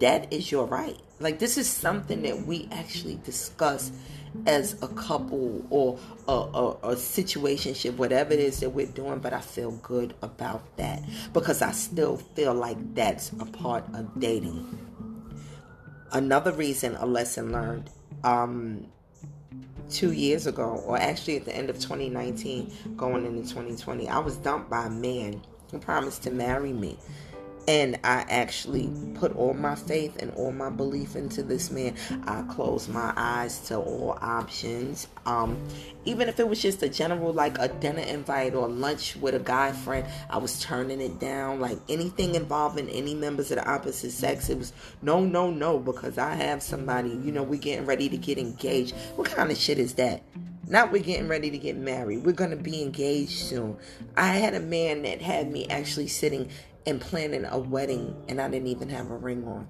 That 0.00 0.32
is 0.32 0.50
your 0.52 0.66
right. 0.66 0.96
Like, 1.20 1.38
this 1.38 1.56
is 1.56 1.68
something 1.68 2.22
that 2.22 2.46
we 2.46 2.68
actually 2.70 3.18
discuss 3.24 3.90
as 4.46 4.74
a 4.82 4.88
couple 4.88 5.64
or 5.70 5.98
a, 6.28 6.32
a, 6.32 6.70
a 6.70 6.94
situationship, 6.96 7.96
whatever 7.96 8.34
it 8.34 8.40
is 8.40 8.60
that 8.60 8.70
we're 8.70 8.86
doing, 8.86 9.18
but 9.20 9.32
I 9.32 9.40
feel 9.40 9.72
good 9.82 10.14
about 10.20 10.76
that 10.76 11.02
because 11.32 11.62
I 11.62 11.72
still 11.72 12.18
feel 12.18 12.52
like 12.52 12.94
that's 12.94 13.32
a 13.40 13.46
part 13.46 13.84
of 13.94 14.20
dating. 14.20 14.78
Another 16.12 16.52
reason, 16.52 16.96
a 16.96 17.06
lesson 17.06 17.52
learned, 17.52 17.90
um, 18.24 18.86
two 19.90 20.12
years 20.12 20.46
ago, 20.46 20.82
or 20.86 20.98
actually 20.98 21.36
at 21.36 21.44
the 21.44 21.54
end 21.54 21.70
of 21.70 21.76
2019, 21.76 22.72
going 22.96 23.24
into 23.26 23.42
2020, 23.42 24.08
I 24.08 24.18
was 24.18 24.36
dumped 24.36 24.70
by 24.70 24.86
a 24.86 24.90
man 24.90 25.42
who 25.70 25.78
promised 25.78 26.22
to 26.24 26.30
marry 26.30 26.72
me. 26.72 26.98
And 27.68 27.98
I 28.04 28.24
actually 28.28 28.90
put 29.14 29.34
all 29.34 29.54
my 29.54 29.74
faith 29.74 30.16
and 30.20 30.32
all 30.34 30.52
my 30.52 30.70
belief 30.70 31.16
into 31.16 31.42
this 31.42 31.70
man. 31.70 31.94
I 32.24 32.42
closed 32.42 32.88
my 32.88 33.12
eyes 33.16 33.60
to 33.68 33.78
all 33.78 34.18
options. 34.20 35.08
Um, 35.24 35.58
even 36.04 36.28
if 36.28 36.38
it 36.38 36.48
was 36.48 36.62
just 36.62 36.82
a 36.82 36.88
general 36.88 37.32
like 37.32 37.58
a 37.58 37.68
dinner 37.68 38.02
invite 38.02 38.54
or 38.54 38.68
lunch 38.68 39.16
with 39.16 39.34
a 39.34 39.40
guy 39.40 39.72
friend, 39.72 40.06
I 40.30 40.38
was 40.38 40.60
turning 40.60 41.00
it 41.00 41.18
down. 41.18 41.60
Like 41.60 41.78
anything 41.88 42.34
involving 42.34 42.88
any 42.88 43.14
members 43.14 43.50
of 43.50 43.58
the 43.58 43.68
opposite 43.68 44.12
sex, 44.12 44.48
it 44.48 44.58
was 44.58 44.72
no, 45.02 45.20
no, 45.20 45.50
no, 45.50 45.78
because 45.78 46.18
I 46.18 46.34
have 46.34 46.62
somebody. 46.62 47.10
You 47.10 47.32
know, 47.32 47.42
we're 47.42 47.60
getting 47.60 47.86
ready 47.86 48.08
to 48.08 48.16
get 48.16 48.38
engaged. 48.38 48.94
What 49.16 49.28
kind 49.28 49.50
of 49.50 49.56
shit 49.56 49.78
is 49.78 49.94
that? 49.94 50.22
Not 50.68 50.90
we're 50.90 51.02
getting 51.02 51.28
ready 51.28 51.50
to 51.50 51.58
get 51.58 51.76
married. 51.76 52.24
We're 52.24 52.32
to 52.32 52.56
be 52.56 52.82
engaged 52.82 53.38
soon. 53.38 53.76
I 54.16 54.28
had 54.28 54.54
a 54.54 54.60
man 54.60 55.02
that 55.02 55.22
had 55.22 55.50
me 55.50 55.68
actually 55.68 56.08
sitting 56.08 56.48
and 56.86 57.00
planning 57.00 57.44
a 57.44 57.58
wedding 57.58 58.14
and 58.28 58.40
I 58.40 58.48
didn't 58.48 58.68
even 58.68 58.88
have 58.88 59.10
a 59.10 59.16
ring 59.16 59.46
on. 59.46 59.68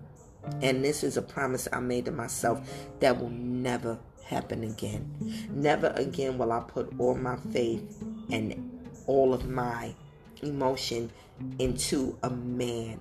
And 0.62 0.84
this 0.84 1.02
is 1.02 1.16
a 1.16 1.22
promise 1.22 1.66
I 1.72 1.80
made 1.80 2.04
to 2.04 2.12
myself 2.12 2.68
that 3.00 3.20
will 3.20 3.30
never 3.30 3.98
happen 4.24 4.64
again. 4.64 5.10
Never 5.50 5.88
again 5.96 6.38
will 6.38 6.52
I 6.52 6.60
put 6.60 6.92
all 6.98 7.14
my 7.14 7.36
faith 7.52 8.02
and 8.30 8.80
all 9.06 9.32
of 9.32 9.48
my 9.48 9.94
emotion 10.42 11.10
into 11.58 12.16
a 12.22 12.30
man, 12.30 13.00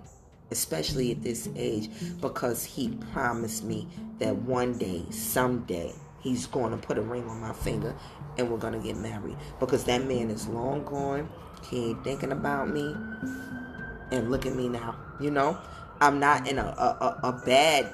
especially 0.51 1.11
at 1.11 1.23
this 1.23 1.49
age, 1.55 1.89
because 2.21 2.63
he 2.63 2.89
promised 3.11 3.63
me 3.63 3.87
that 4.19 4.35
one 4.35 4.77
day, 4.77 5.03
someday, 5.09 5.93
he's 6.21 6.47
going 6.47 6.71
to 6.71 6.77
put 6.77 6.97
a 6.97 7.01
ring 7.01 7.27
on 7.29 7.39
my 7.39 7.53
finger 7.53 7.95
and 8.37 8.49
we're 8.49 8.57
going 8.57 8.73
to 8.73 8.79
get 8.79 8.97
married. 8.97 9.37
Because 9.59 9.83
that 9.85 10.05
man 10.05 10.29
is 10.29 10.47
long 10.47 10.83
gone. 10.83 11.29
He 11.69 11.89
ain't 11.91 12.03
thinking 12.03 12.31
about 12.31 12.69
me 12.69 12.95
and 14.15 14.31
look 14.31 14.45
at 14.45 14.55
me 14.55 14.67
now. 14.67 14.95
You 15.19 15.31
know, 15.31 15.57
I'm 16.01 16.19
not 16.19 16.47
in 16.47 16.57
a, 16.57 16.63
a, 16.63 17.19
a 17.23 17.41
bad 17.45 17.89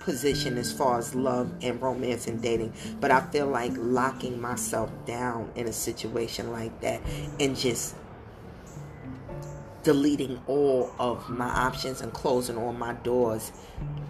position 0.00 0.58
as 0.58 0.72
far 0.72 0.98
as 0.98 1.14
love 1.14 1.50
and 1.62 1.80
romance 1.80 2.26
and 2.26 2.40
dating, 2.42 2.72
but 3.00 3.10
I 3.10 3.20
feel 3.20 3.46
like 3.46 3.72
locking 3.76 4.40
myself 4.40 4.90
down 5.06 5.50
in 5.54 5.66
a 5.66 5.72
situation 5.72 6.52
like 6.52 6.78
that 6.82 7.00
and 7.40 7.56
just 7.56 7.96
deleting 9.82 10.40
all 10.46 10.92
of 10.98 11.28
my 11.28 11.48
options 11.48 12.00
and 12.00 12.12
closing 12.12 12.56
all 12.56 12.72
my 12.72 12.94
doors 12.94 13.52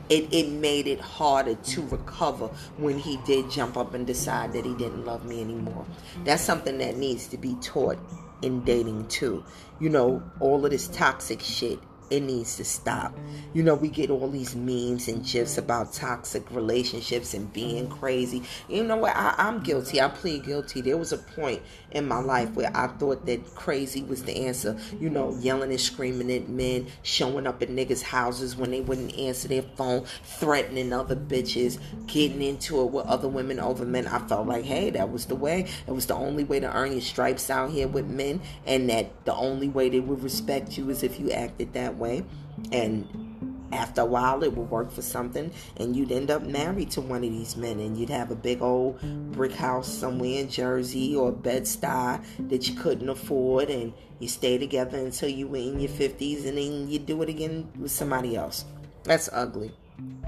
it, 0.09 0.33
it 0.33 0.49
made 0.51 0.87
it 0.87 1.01
harder 1.01 1.55
to 1.55 1.83
recover 1.87 2.49
when 2.77 2.99
he 2.99 3.17
did 3.19 3.51
jump 3.51 3.77
up 3.77 3.95
and 3.95 4.07
decide 4.07 4.53
that 4.53 4.65
he 4.65 4.75
didn't 4.75 5.05
love 5.05 5.25
me 5.25 5.41
anymore. 5.41 5.87
That's 6.25 6.43
something 6.43 6.79
that 6.79 6.97
needs 6.97 7.27
to 7.29 7.39
be 7.39 7.57
taught 7.63 7.99
in 8.45 8.63
dating 8.65 9.09
too. 9.09 9.45
You 9.81 9.89
know, 9.89 10.23
all 10.41 10.65
of 10.65 10.71
this 10.71 10.89
toxic 10.89 11.41
shit 11.41 11.81
it 12.11 12.21
needs 12.21 12.57
to 12.57 12.65
stop. 12.65 13.17
You 13.53 13.63
know, 13.63 13.75
we 13.75 13.89
get 13.89 14.11
all 14.11 14.29
these 14.29 14.55
memes 14.55 15.09
and 15.09 15.25
gifs 15.25 15.59
about 15.59 15.93
toxic 15.93 16.51
relationships 16.51 17.35
and 17.35 17.53
being 17.53 17.89
crazy. 17.89 18.43
You 18.69 18.85
know 18.85 18.97
what? 18.97 19.17
I, 19.17 19.35
am 19.39 19.63
guilty. 19.63 20.01
I 20.01 20.09
plead 20.09 20.45
guilty. 20.45 20.81
There 20.81 20.97
was 20.97 21.13
a 21.13 21.19
point 21.19 21.63
in 21.91 22.07
my 22.07 22.19
life 22.21 22.53
where 22.55 22.71
I 22.75 22.89
thought 22.89 23.27
that 23.27 23.55
crazy 23.55 24.03
was 24.03 24.25
the 24.25 24.47
answer. 24.47 24.79
You 25.01 25.11
know, 25.11 25.37
yelling 25.39 25.71
and 25.71 25.81
screaming 25.81 26.31
at 26.33 26.49
men, 26.49 26.87
showing 27.03 27.47
up 27.47 27.63
at 27.63 27.71
niggas' 27.71 28.03
houses 28.03 28.57
when 28.57 28.71
they 28.71 28.81
wouldn't 28.81 29.17
answer 29.17 29.49
their 29.49 29.63
phone, 29.63 30.05
threatening 30.25 30.93
other 30.93 31.17
bitches, 31.17 31.79
getting 32.07 32.43
into 32.43 32.81
it 32.83 32.91
with 32.91 33.07
other 33.07 33.29
women 33.29 33.59
over 33.61 33.85
men. 33.85 34.07
I 34.07 34.19
felt 34.27 34.47
like, 34.47 34.65
hey, 34.65 34.91
that 34.91 35.11
was 35.11 35.27
the 35.27 35.37
way. 35.37 35.67
It 35.87 35.93
was 35.93 36.07
the 36.07 36.15
only 36.15 36.45
way 36.45 36.61
to 36.61 36.73
earn 36.73 36.93
your 36.93 37.01
stripes 37.01 37.51
out 37.51 37.71
here 37.71 37.89
with 37.89 38.07
men, 38.07 38.41
and 38.67 38.89
that 38.91 39.25
the 39.25 39.35
only 39.35 39.69
way 39.69 39.89
they 39.89 40.01
would 40.01 40.23
respect 40.23 40.77
you 40.77 40.91
is 40.91 41.03
if 41.03 41.19
you 41.19 41.31
acted 41.31 41.73
that 41.75 41.94
way. 41.97 42.25
And 42.73 43.35
after 43.75 44.03
a 44.03 44.05
while 44.05 44.43
it 44.43 44.53
would 44.53 44.71
work 44.71 44.91
for 44.93 45.03
something 45.03 45.51
and 45.77 45.97
you'd 45.97 46.13
end 46.13 46.31
up 46.31 46.43
married 46.43 46.91
to 46.93 47.01
one 47.01 47.25
of 47.25 47.31
these 47.31 47.57
men 47.57 47.81
and 47.81 47.99
you'd 47.99 48.11
have 48.11 48.31
a 48.31 48.37
big 48.37 48.63
old 48.63 49.01
brick 49.33 49.53
house 49.53 49.93
somewhere 49.93 50.41
in 50.41 50.49
Jersey 50.49 51.17
or 51.17 51.33
Bed-Stuy 51.33 52.49
that 52.49 52.69
you 52.69 52.75
couldn't 52.77 53.09
afford 53.09 53.71
and 53.71 53.93
you 54.21 54.29
stay 54.29 54.59
together 54.59 54.99
until 54.99 55.29
you 55.29 55.49
were 55.49 55.57
in 55.57 55.81
your 55.81 55.91
50s 55.91 56.47
and 56.47 56.57
then 56.57 56.89
you 56.89 56.99
do 56.99 57.21
it 57.23 57.29
again 57.29 57.69
with 57.79 57.91
somebody 57.91 58.37
else. 58.37 58.65
That's 59.03 59.29
ugly. 59.33 59.73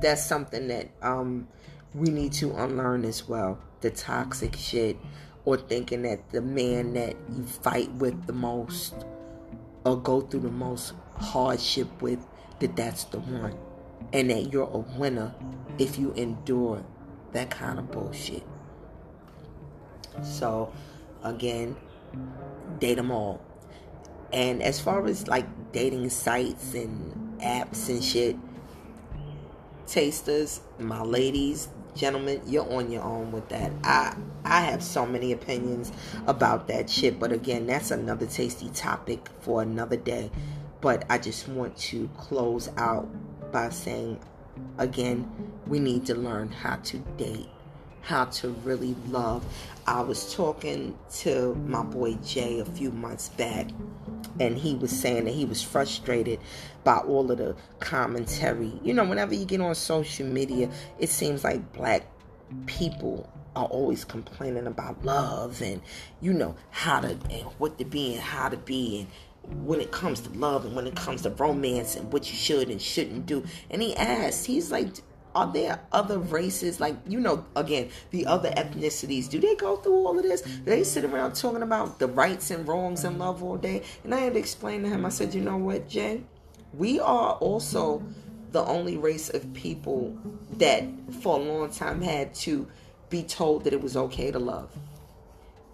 That's 0.00 0.24
something 0.24 0.68
that 0.68 0.88
um, 1.02 1.48
we 1.94 2.10
need 2.10 2.32
to 2.34 2.54
unlearn 2.56 3.04
as 3.04 3.28
well. 3.28 3.58
The 3.80 3.90
toxic 3.90 4.56
shit 4.56 4.96
or 5.44 5.56
thinking 5.56 6.02
that 6.02 6.30
the 6.30 6.42
man 6.42 6.94
that 6.94 7.14
you 7.34 7.44
fight 7.44 7.90
with 7.92 8.26
the 8.26 8.32
most 8.32 8.94
or 9.84 9.96
go 9.96 10.20
through 10.20 10.40
the 10.40 10.50
most 10.50 10.92
hardship 11.18 12.02
with 12.02 12.24
that 12.60 12.76
that's 12.76 13.04
the 13.04 13.18
one 13.18 13.56
and 14.12 14.30
that 14.30 14.52
you're 14.52 14.68
a 14.70 14.78
winner 14.98 15.34
if 15.78 15.98
you 15.98 16.12
endure 16.14 16.84
that 17.32 17.50
kind 17.50 17.78
of 17.78 17.90
bullshit. 17.90 18.42
So, 20.22 20.72
again, 21.22 21.76
date 22.78 22.94
them 22.94 23.10
all. 23.10 23.42
And 24.32 24.62
as 24.62 24.80
far 24.80 25.06
as 25.06 25.28
like 25.28 25.46
dating 25.72 26.08
sites 26.10 26.74
and 26.74 27.38
apps 27.40 27.88
and 27.88 28.02
shit, 28.02 28.36
tasters, 29.86 30.60
my 30.78 31.02
ladies, 31.02 31.68
gentlemen, 31.94 32.40
you're 32.46 32.70
on 32.72 32.90
your 32.90 33.02
own 33.02 33.32
with 33.32 33.48
that. 33.50 33.72
I 33.84 34.16
I 34.44 34.60
have 34.60 34.82
so 34.82 35.06
many 35.06 35.32
opinions 35.32 35.92
about 36.26 36.68
that 36.68 36.88
shit, 36.88 37.18
but 37.18 37.32
again, 37.32 37.66
that's 37.66 37.90
another 37.90 38.26
tasty 38.26 38.68
topic 38.70 39.28
for 39.40 39.62
another 39.62 39.96
day. 39.96 40.30
But 40.80 41.04
I 41.08 41.18
just 41.18 41.48
want 41.48 41.76
to 41.78 42.08
close 42.16 42.70
out 42.76 43.08
by 43.52 43.70
saying 43.70 44.20
again, 44.78 45.30
we 45.66 45.78
need 45.78 46.06
to 46.06 46.14
learn 46.14 46.50
how 46.50 46.76
to 46.76 46.98
date, 47.16 47.48
how 48.02 48.26
to 48.26 48.50
really 48.64 48.94
love. 49.08 49.44
I 49.86 50.00
was 50.00 50.34
talking 50.34 50.96
to 51.18 51.54
my 51.66 51.82
boy 51.82 52.14
Jay 52.24 52.60
a 52.60 52.64
few 52.64 52.90
months 52.90 53.28
back, 53.30 53.68
and 54.40 54.56
he 54.56 54.74
was 54.74 54.90
saying 54.90 55.24
that 55.24 55.34
he 55.34 55.44
was 55.44 55.62
frustrated 55.62 56.40
by 56.84 56.98
all 56.98 57.30
of 57.30 57.38
the 57.38 57.56
commentary. 57.80 58.72
You 58.82 58.94
know, 58.94 59.04
whenever 59.04 59.34
you 59.34 59.44
get 59.44 59.60
on 59.60 59.74
social 59.74 60.26
media, 60.26 60.70
it 60.98 61.08
seems 61.08 61.44
like 61.44 61.72
black 61.72 62.06
people 62.66 63.28
are 63.56 63.66
always 63.66 64.04
complaining 64.04 64.66
about 64.66 65.02
love 65.02 65.62
and 65.62 65.80
you 66.20 66.32
know 66.32 66.54
how 66.70 67.00
to 67.00 67.08
and 67.30 67.44
what 67.58 67.78
to 67.78 67.84
be 67.86 68.12
and 68.12 68.22
how 68.22 68.50
to 68.50 68.56
be 68.58 69.00
and 69.00 69.08
when 69.64 69.80
it 69.80 69.92
comes 69.92 70.20
to 70.20 70.30
love 70.30 70.64
and 70.64 70.74
when 70.74 70.86
it 70.86 70.97
comes 70.97 71.22
to 71.22 71.30
romance 71.30 71.97
and 71.97 72.12
what 72.12 72.30
you 72.30 72.36
should 72.36 72.68
and 72.68 72.80
shouldn't 72.80 73.26
do. 73.26 73.44
And 73.70 73.82
he 73.82 73.94
asked, 73.97 74.47
he's 74.47 74.70
like, 74.70 74.88
are 75.34 75.53
there 75.53 75.80
other 75.92 76.18
races, 76.18 76.80
like, 76.80 76.97
you 77.07 77.20
know, 77.20 77.44
again, 77.57 77.90
the 78.11 78.24
other 78.24 78.51
ethnicities, 78.53 79.28
do 79.28 79.38
they 79.38 79.55
go 79.55 79.76
through 79.76 79.92
all 79.92 80.18
of 80.18 80.24
this? 80.24 80.40
Do 80.40 80.64
they 80.64 80.82
sit 80.82 81.05
around 81.05 81.34
talking 81.34 81.62
about 81.62 81.99
the 81.99 82.07
rights 82.07 82.51
and 82.51 82.66
wrongs 82.66 83.05
in 83.05 83.18
love 83.18 83.42
all 83.42 83.59
day? 83.59 83.82
And 84.03 84.14
I 84.14 84.20
had 84.20 84.32
to 84.32 84.38
explain 84.38 84.82
to 84.82 84.88
him, 84.88 85.05
I 85.05 85.11
said, 85.11 85.34
you 85.34 85.42
know 85.42 85.59
what, 85.59 85.88
Jay? 85.88 86.22
We 86.72 87.01
are 87.01 87.32
also 87.34 88.03
the 88.53 88.64
only 88.64 88.97
race 88.97 89.28
of 89.28 89.53
people 89.53 90.16
that 90.53 90.84
for 91.20 91.38
a 91.38 91.42
long 91.42 91.70
time 91.70 92.01
had 92.01 92.34
to 92.36 92.66
be 93.11 93.22
told 93.22 93.64
that 93.64 93.74
it 93.74 93.82
was 93.82 93.97
okay 93.97 94.30
to 94.30 94.38
love. 94.38 94.70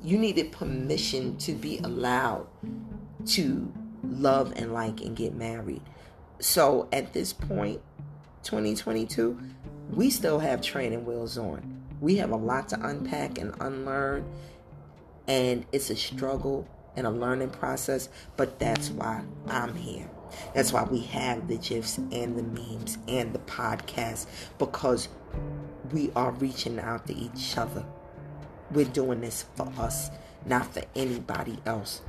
You 0.03 0.19
needed 0.19 0.51
permission 0.51 1.37
to 1.39 1.53
be 1.53 1.79
allowed 1.79 2.49
to 3.27 3.73
love 4.03 4.53
and 4.57 4.73
like 4.73 5.01
and 5.01 5.17
get 5.17 5.35
married. 5.35 5.83
So 6.41 6.89
at 6.93 7.13
this 7.13 7.33
point, 7.33 7.81
2022, 8.43 9.39
we 9.91 10.11
still 10.11 10.39
have 10.39 10.61
training 10.61 11.05
wheels 11.05 11.39
on. 11.39 11.83
We 12.01 12.17
have 12.17 12.31
a 12.31 12.37
lot 12.37 12.69
to 12.71 12.87
unpack 12.87 13.39
and 13.39 13.55
unlearn, 13.61 14.25
and 15.29 15.65
it's 15.73 15.91
a 15.91 15.97
struggle 15.97 16.67
and 16.97 17.07
a 17.07 17.11
learning 17.11 17.51
process, 17.51 18.09
but 18.37 18.59
that's 18.59 18.91
why 18.91 19.23
I'm 19.47 19.75
here. 19.77 20.11
That's 20.55 20.73
why 20.73 20.85
we 20.85 21.01
have 21.01 21.47
the 21.47 21.59
GIFs 21.59 21.99
and 21.99 22.37
the 22.37 22.43
memes 22.43 22.99
and 23.07 23.33
the 23.33 23.39
podcast 23.41 24.27
because 24.59 25.09
we 25.93 26.11
are 26.17 26.33
reaching 26.33 26.79
out 26.81 27.07
to 27.07 27.15
each 27.15 27.57
other. 27.57 27.85
We're 28.71 28.87
doing 28.87 29.21
this 29.21 29.45
for 29.55 29.71
us 29.79 30.11
not 30.47 30.73
for 30.73 30.83
anybody 30.95 31.59
else. 31.67 32.03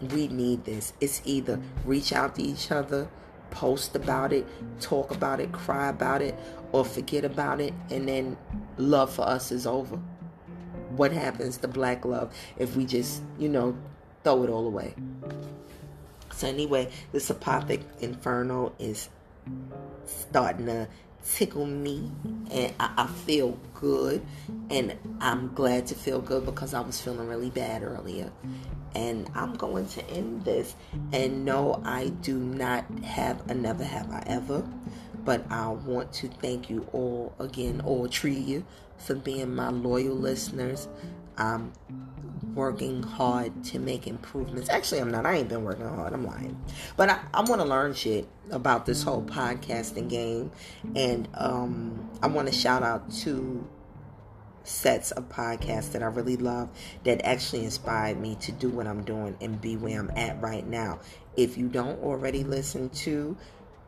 We 0.00 0.28
need 0.28 0.64
this. 0.64 0.92
It's 1.00 1.22
either 1.24 1.60
reach 1.84 2.12
out 2.12 2.36
to 2.36 2.42
each 2.42 2.70
other, 2.70 3.08
post 3.50 3.96
about 3.96 4.32
it, 4.32 4.46
talk 4.80 5.10
about 5.10 5.40
it, 5.40 5.52
cry 5.52 5.88
about 5.88 6.22
it, 6.22 6.38
or 6.72 6.84
forget 6.84 7.24
about 7.24 7.60
it, 7.60 7.72
and 7.90 8.08
then 8.08 8.36
love 8.76 9.12
for 9.12 9.22
us 9.22 9.50
is 9.50 9.66
over. 9.66 9.96
What 10.90 11.12
happens 11.12 11.58
to 11.58 11.68
black 11.68 12.04
love 12.04 12.34
if 12.56 12.76
we 12.76 12.84
just, 12.84 13.22
you 13.38 13.48
know, 13.48 13.76
throw 14.24 14.44
it 14.44 14.50
all 14.50 14.66
away? 14.66 14.94
So, 16.34 16.46
anyway, 16.46 16.90
the 17.12 17.18
Sapothic 17.18 17.82
Inferno 18.00 18.72
is 18.78 19.08
starting 20.06 20.66
to 20.66 20.88
tickle 21.24 21.66
me 21.66 22.10
and 22.50 22.74
I, 22.80 22.90
I, 22.96 23.06
feel 23.06 23.58
good 23.74 24.24
and 24.70 24.96
I'm 25.20 25.52
glad 25.54 25.86
to 25.88 25.94
feel 25.94 26.20
good 26.20 26.44
because 26.46 26.74
I 26.74 26.80
was 26.80 27.00
feeling 27.00 27.28
really 27.28 27.50
bad 27.50 27.82
earlier. 27.82 28.32
And 28.94 29.30
I'm 29.34 29.54
going 29.54 29.86
to 29.88 30.10
end 30.10 30.44
this. 30.44 30.74
And 31.12 31.44
no 31.44 31.82
I 31.84 32.08
do 32.08 32.38
not 32.38 32.84
have 33.04 33.48
a 33.50 33.54
never 33.54 33.84
have 33.84 34.10
I 34.10 34.22
ever 34.26 34.64
but 35.28 35.44
I 35.50 35.68
want 35.68 36.10
to 36.14 36.28
thank 36.28 36.70
you 36.70 36.86
all 36.92 37.34
again 37.38 37.82
all 37.84 38.06
three 38.06 38.38
of 38.38 38.48
you 38.48 38.64
for 38.96 39.14
being 39.14 39.54
my 39.54 39.68
loyal 39.68 40.14
listeners. 40.14 40.88
I'm 41.36 41.72
working 42.58 43.02
hard 43.02 43.64
to 43.64 43.78
make 43.78 44.06
improvements. 44.06 44.68
Actually, 44.68 45.00
I'm 45.00 45.10
not. 45.10 45.24
I 45.24 45.36
ain't 45.36 45.48
been 45.48 45.62
working 45.62 45.86
hard. 45.88 46.12
I'm 46.12 46.26
lying. 46.26 46.60
But 46.96 47.08
I, 47.08 47.20
I 47.32 47.42
want 47.42 47.60
to 47.62 47.66
learn 47.66 47.94
shit 47.94 48.28
about 48.50 48.84
this 48.84 49.02
whole 49.04 49.22
podcasting 49.22 50.10
game. 50.10 50.50
And 50.96 51.28
um, 51.34 52.10
I 52.20 52.26
want 52.26 52.48
to 52.48 52.52
shout 52.54 52.82
out 52.82 53.10
to 53.22 53.66
sets 54.64 55.12
of 55.12 55.28
podcasts 55.28 55.92
that 55.92 56.02
I 56.02 56.06
really 56.06 56.36
love 56.36 56.68
that 57.04 57.24
actually 57.24 57.64
inspired 57.64 58.20
me 58.20 58.34
to 58.40 58.52
do 58.52 58.68
what 58.68 58.86
I'm 58.86 59.02
doing 59.04 59.36
and 59.40 59.60
be 59.60 59.76
where 59.76 59.98
I'm 59.98 60.10
at 60.16 60.42
right 60.42 60.66
now. 60.66 60.98
If 61.36 61.56
you 61.56 61.68
don't 61.68 62.02
already 62.02 62.42
listen 62.42 62.90
to 62.90 63.36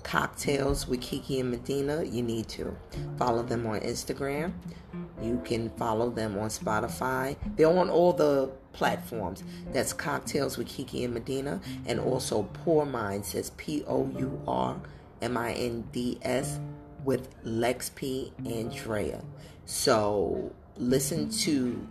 Cocktails 0.02 0.88
with 0.88 1.02
Kiki 1.02 1.40
and 1.40 1.50
Medina, 1.50 2.04
you 2.04 2.22
need 2.22 2.48
to 2.50 2.74
follow 3.18 3.42
them 3.42 3.66
on 3.66 3.80
Instagram. 3.80 4.52
You 5.22 5.42
can 5.44 5.68
follow 5.70 6.10
them 6.10 6.38
on 6.38 6.48
Spotify. 6.48 7.36
They're 7.56 7.68
on 7.68 7.90
all 7.90 8.12
the 8.12 8.50
platforms. 8.72 9.42
That's 9.72 9.92
Cocktails 9.92 10.56
with 10.56 10.68
Kiki 10.68 11.04
and 11.04 11.14
Medina, 11.14 11.60
and 11.86 12.00
also 12.00 12.44
Pour 12.64 12.86
Minds. 12.86 13.32
That's 13.32 13.50
P 13.56 13.84
O 13.86 14.10
U 14.18 14.40
R 14.46 14.80
M 15.22 15.36
I 15.36 15.52
N 15.52 15.88
D 15.92 16.18
S 16.22 16.58
with 17.04 17.28
Lex 17.44 17.90
P 17.90 18.32
and 18.44 18.72
Drea. 18.74 19.22
So 19.66 20.52
listen 20.76 21.30
to 21.30 21.86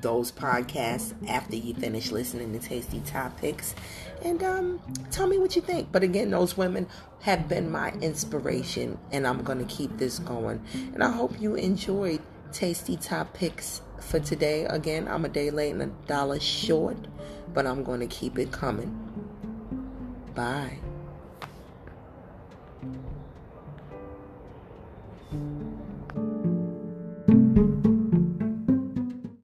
those 0.00 0.32
podcasts 0.32 1.14
after 1.28 1.54
you 1.54 1.74
finish 1.74 2.10
listening 2.10 2.58
to 2.58 2.66
Tasty 2.66 3.00
Topics 3.00 3.74
and 4.24 4.42
um, 4.42 4.80
tell 5.10 5.26
me 5.26 5.38
what 5.38 5.54
you 5.56 5.62
think. 5.62 5.92
But 5.92 6.02
again, 6.02 6.30
those 6.30 6.56
women 6.56 6.86
have 7.20 7.48
been 7.48 7.70
my 7.70 7.90
inspiration, 8.00 8.98
and 9.12 9.26
I'm 9.26 9.42
going 9.42 9.58
to 9.58 9.64
keep 9.64 9.96
this 9.98 10.18
going. 10.18 10.60
And 10.94 11.02
I 11.02 11.10
hope 11.10 11.40
you 11.40 11.54
enjoyed 11.54 12.20
Tasty 12.52 12.96
Topics 12.96 13.80
for 14.02 14.20
today. 14.20 14.64
Again, 14.64 15.08
I'm 15.08 15.24
a 15.24 15.28
day 15.28 15.50
late 15.50 15.72
and 15.72 15.82
a 15.82 15.86
dollar 16.06 16.40
short, 16.40 16.96
but 17.52 17.66
I'm 17.66 17.84
going 17.84 18.00
to 18.00 18.06
keep 18.06 18.38
it 18.38 18.52
coming. 18.52 18.98
Bye. 20.34 20.78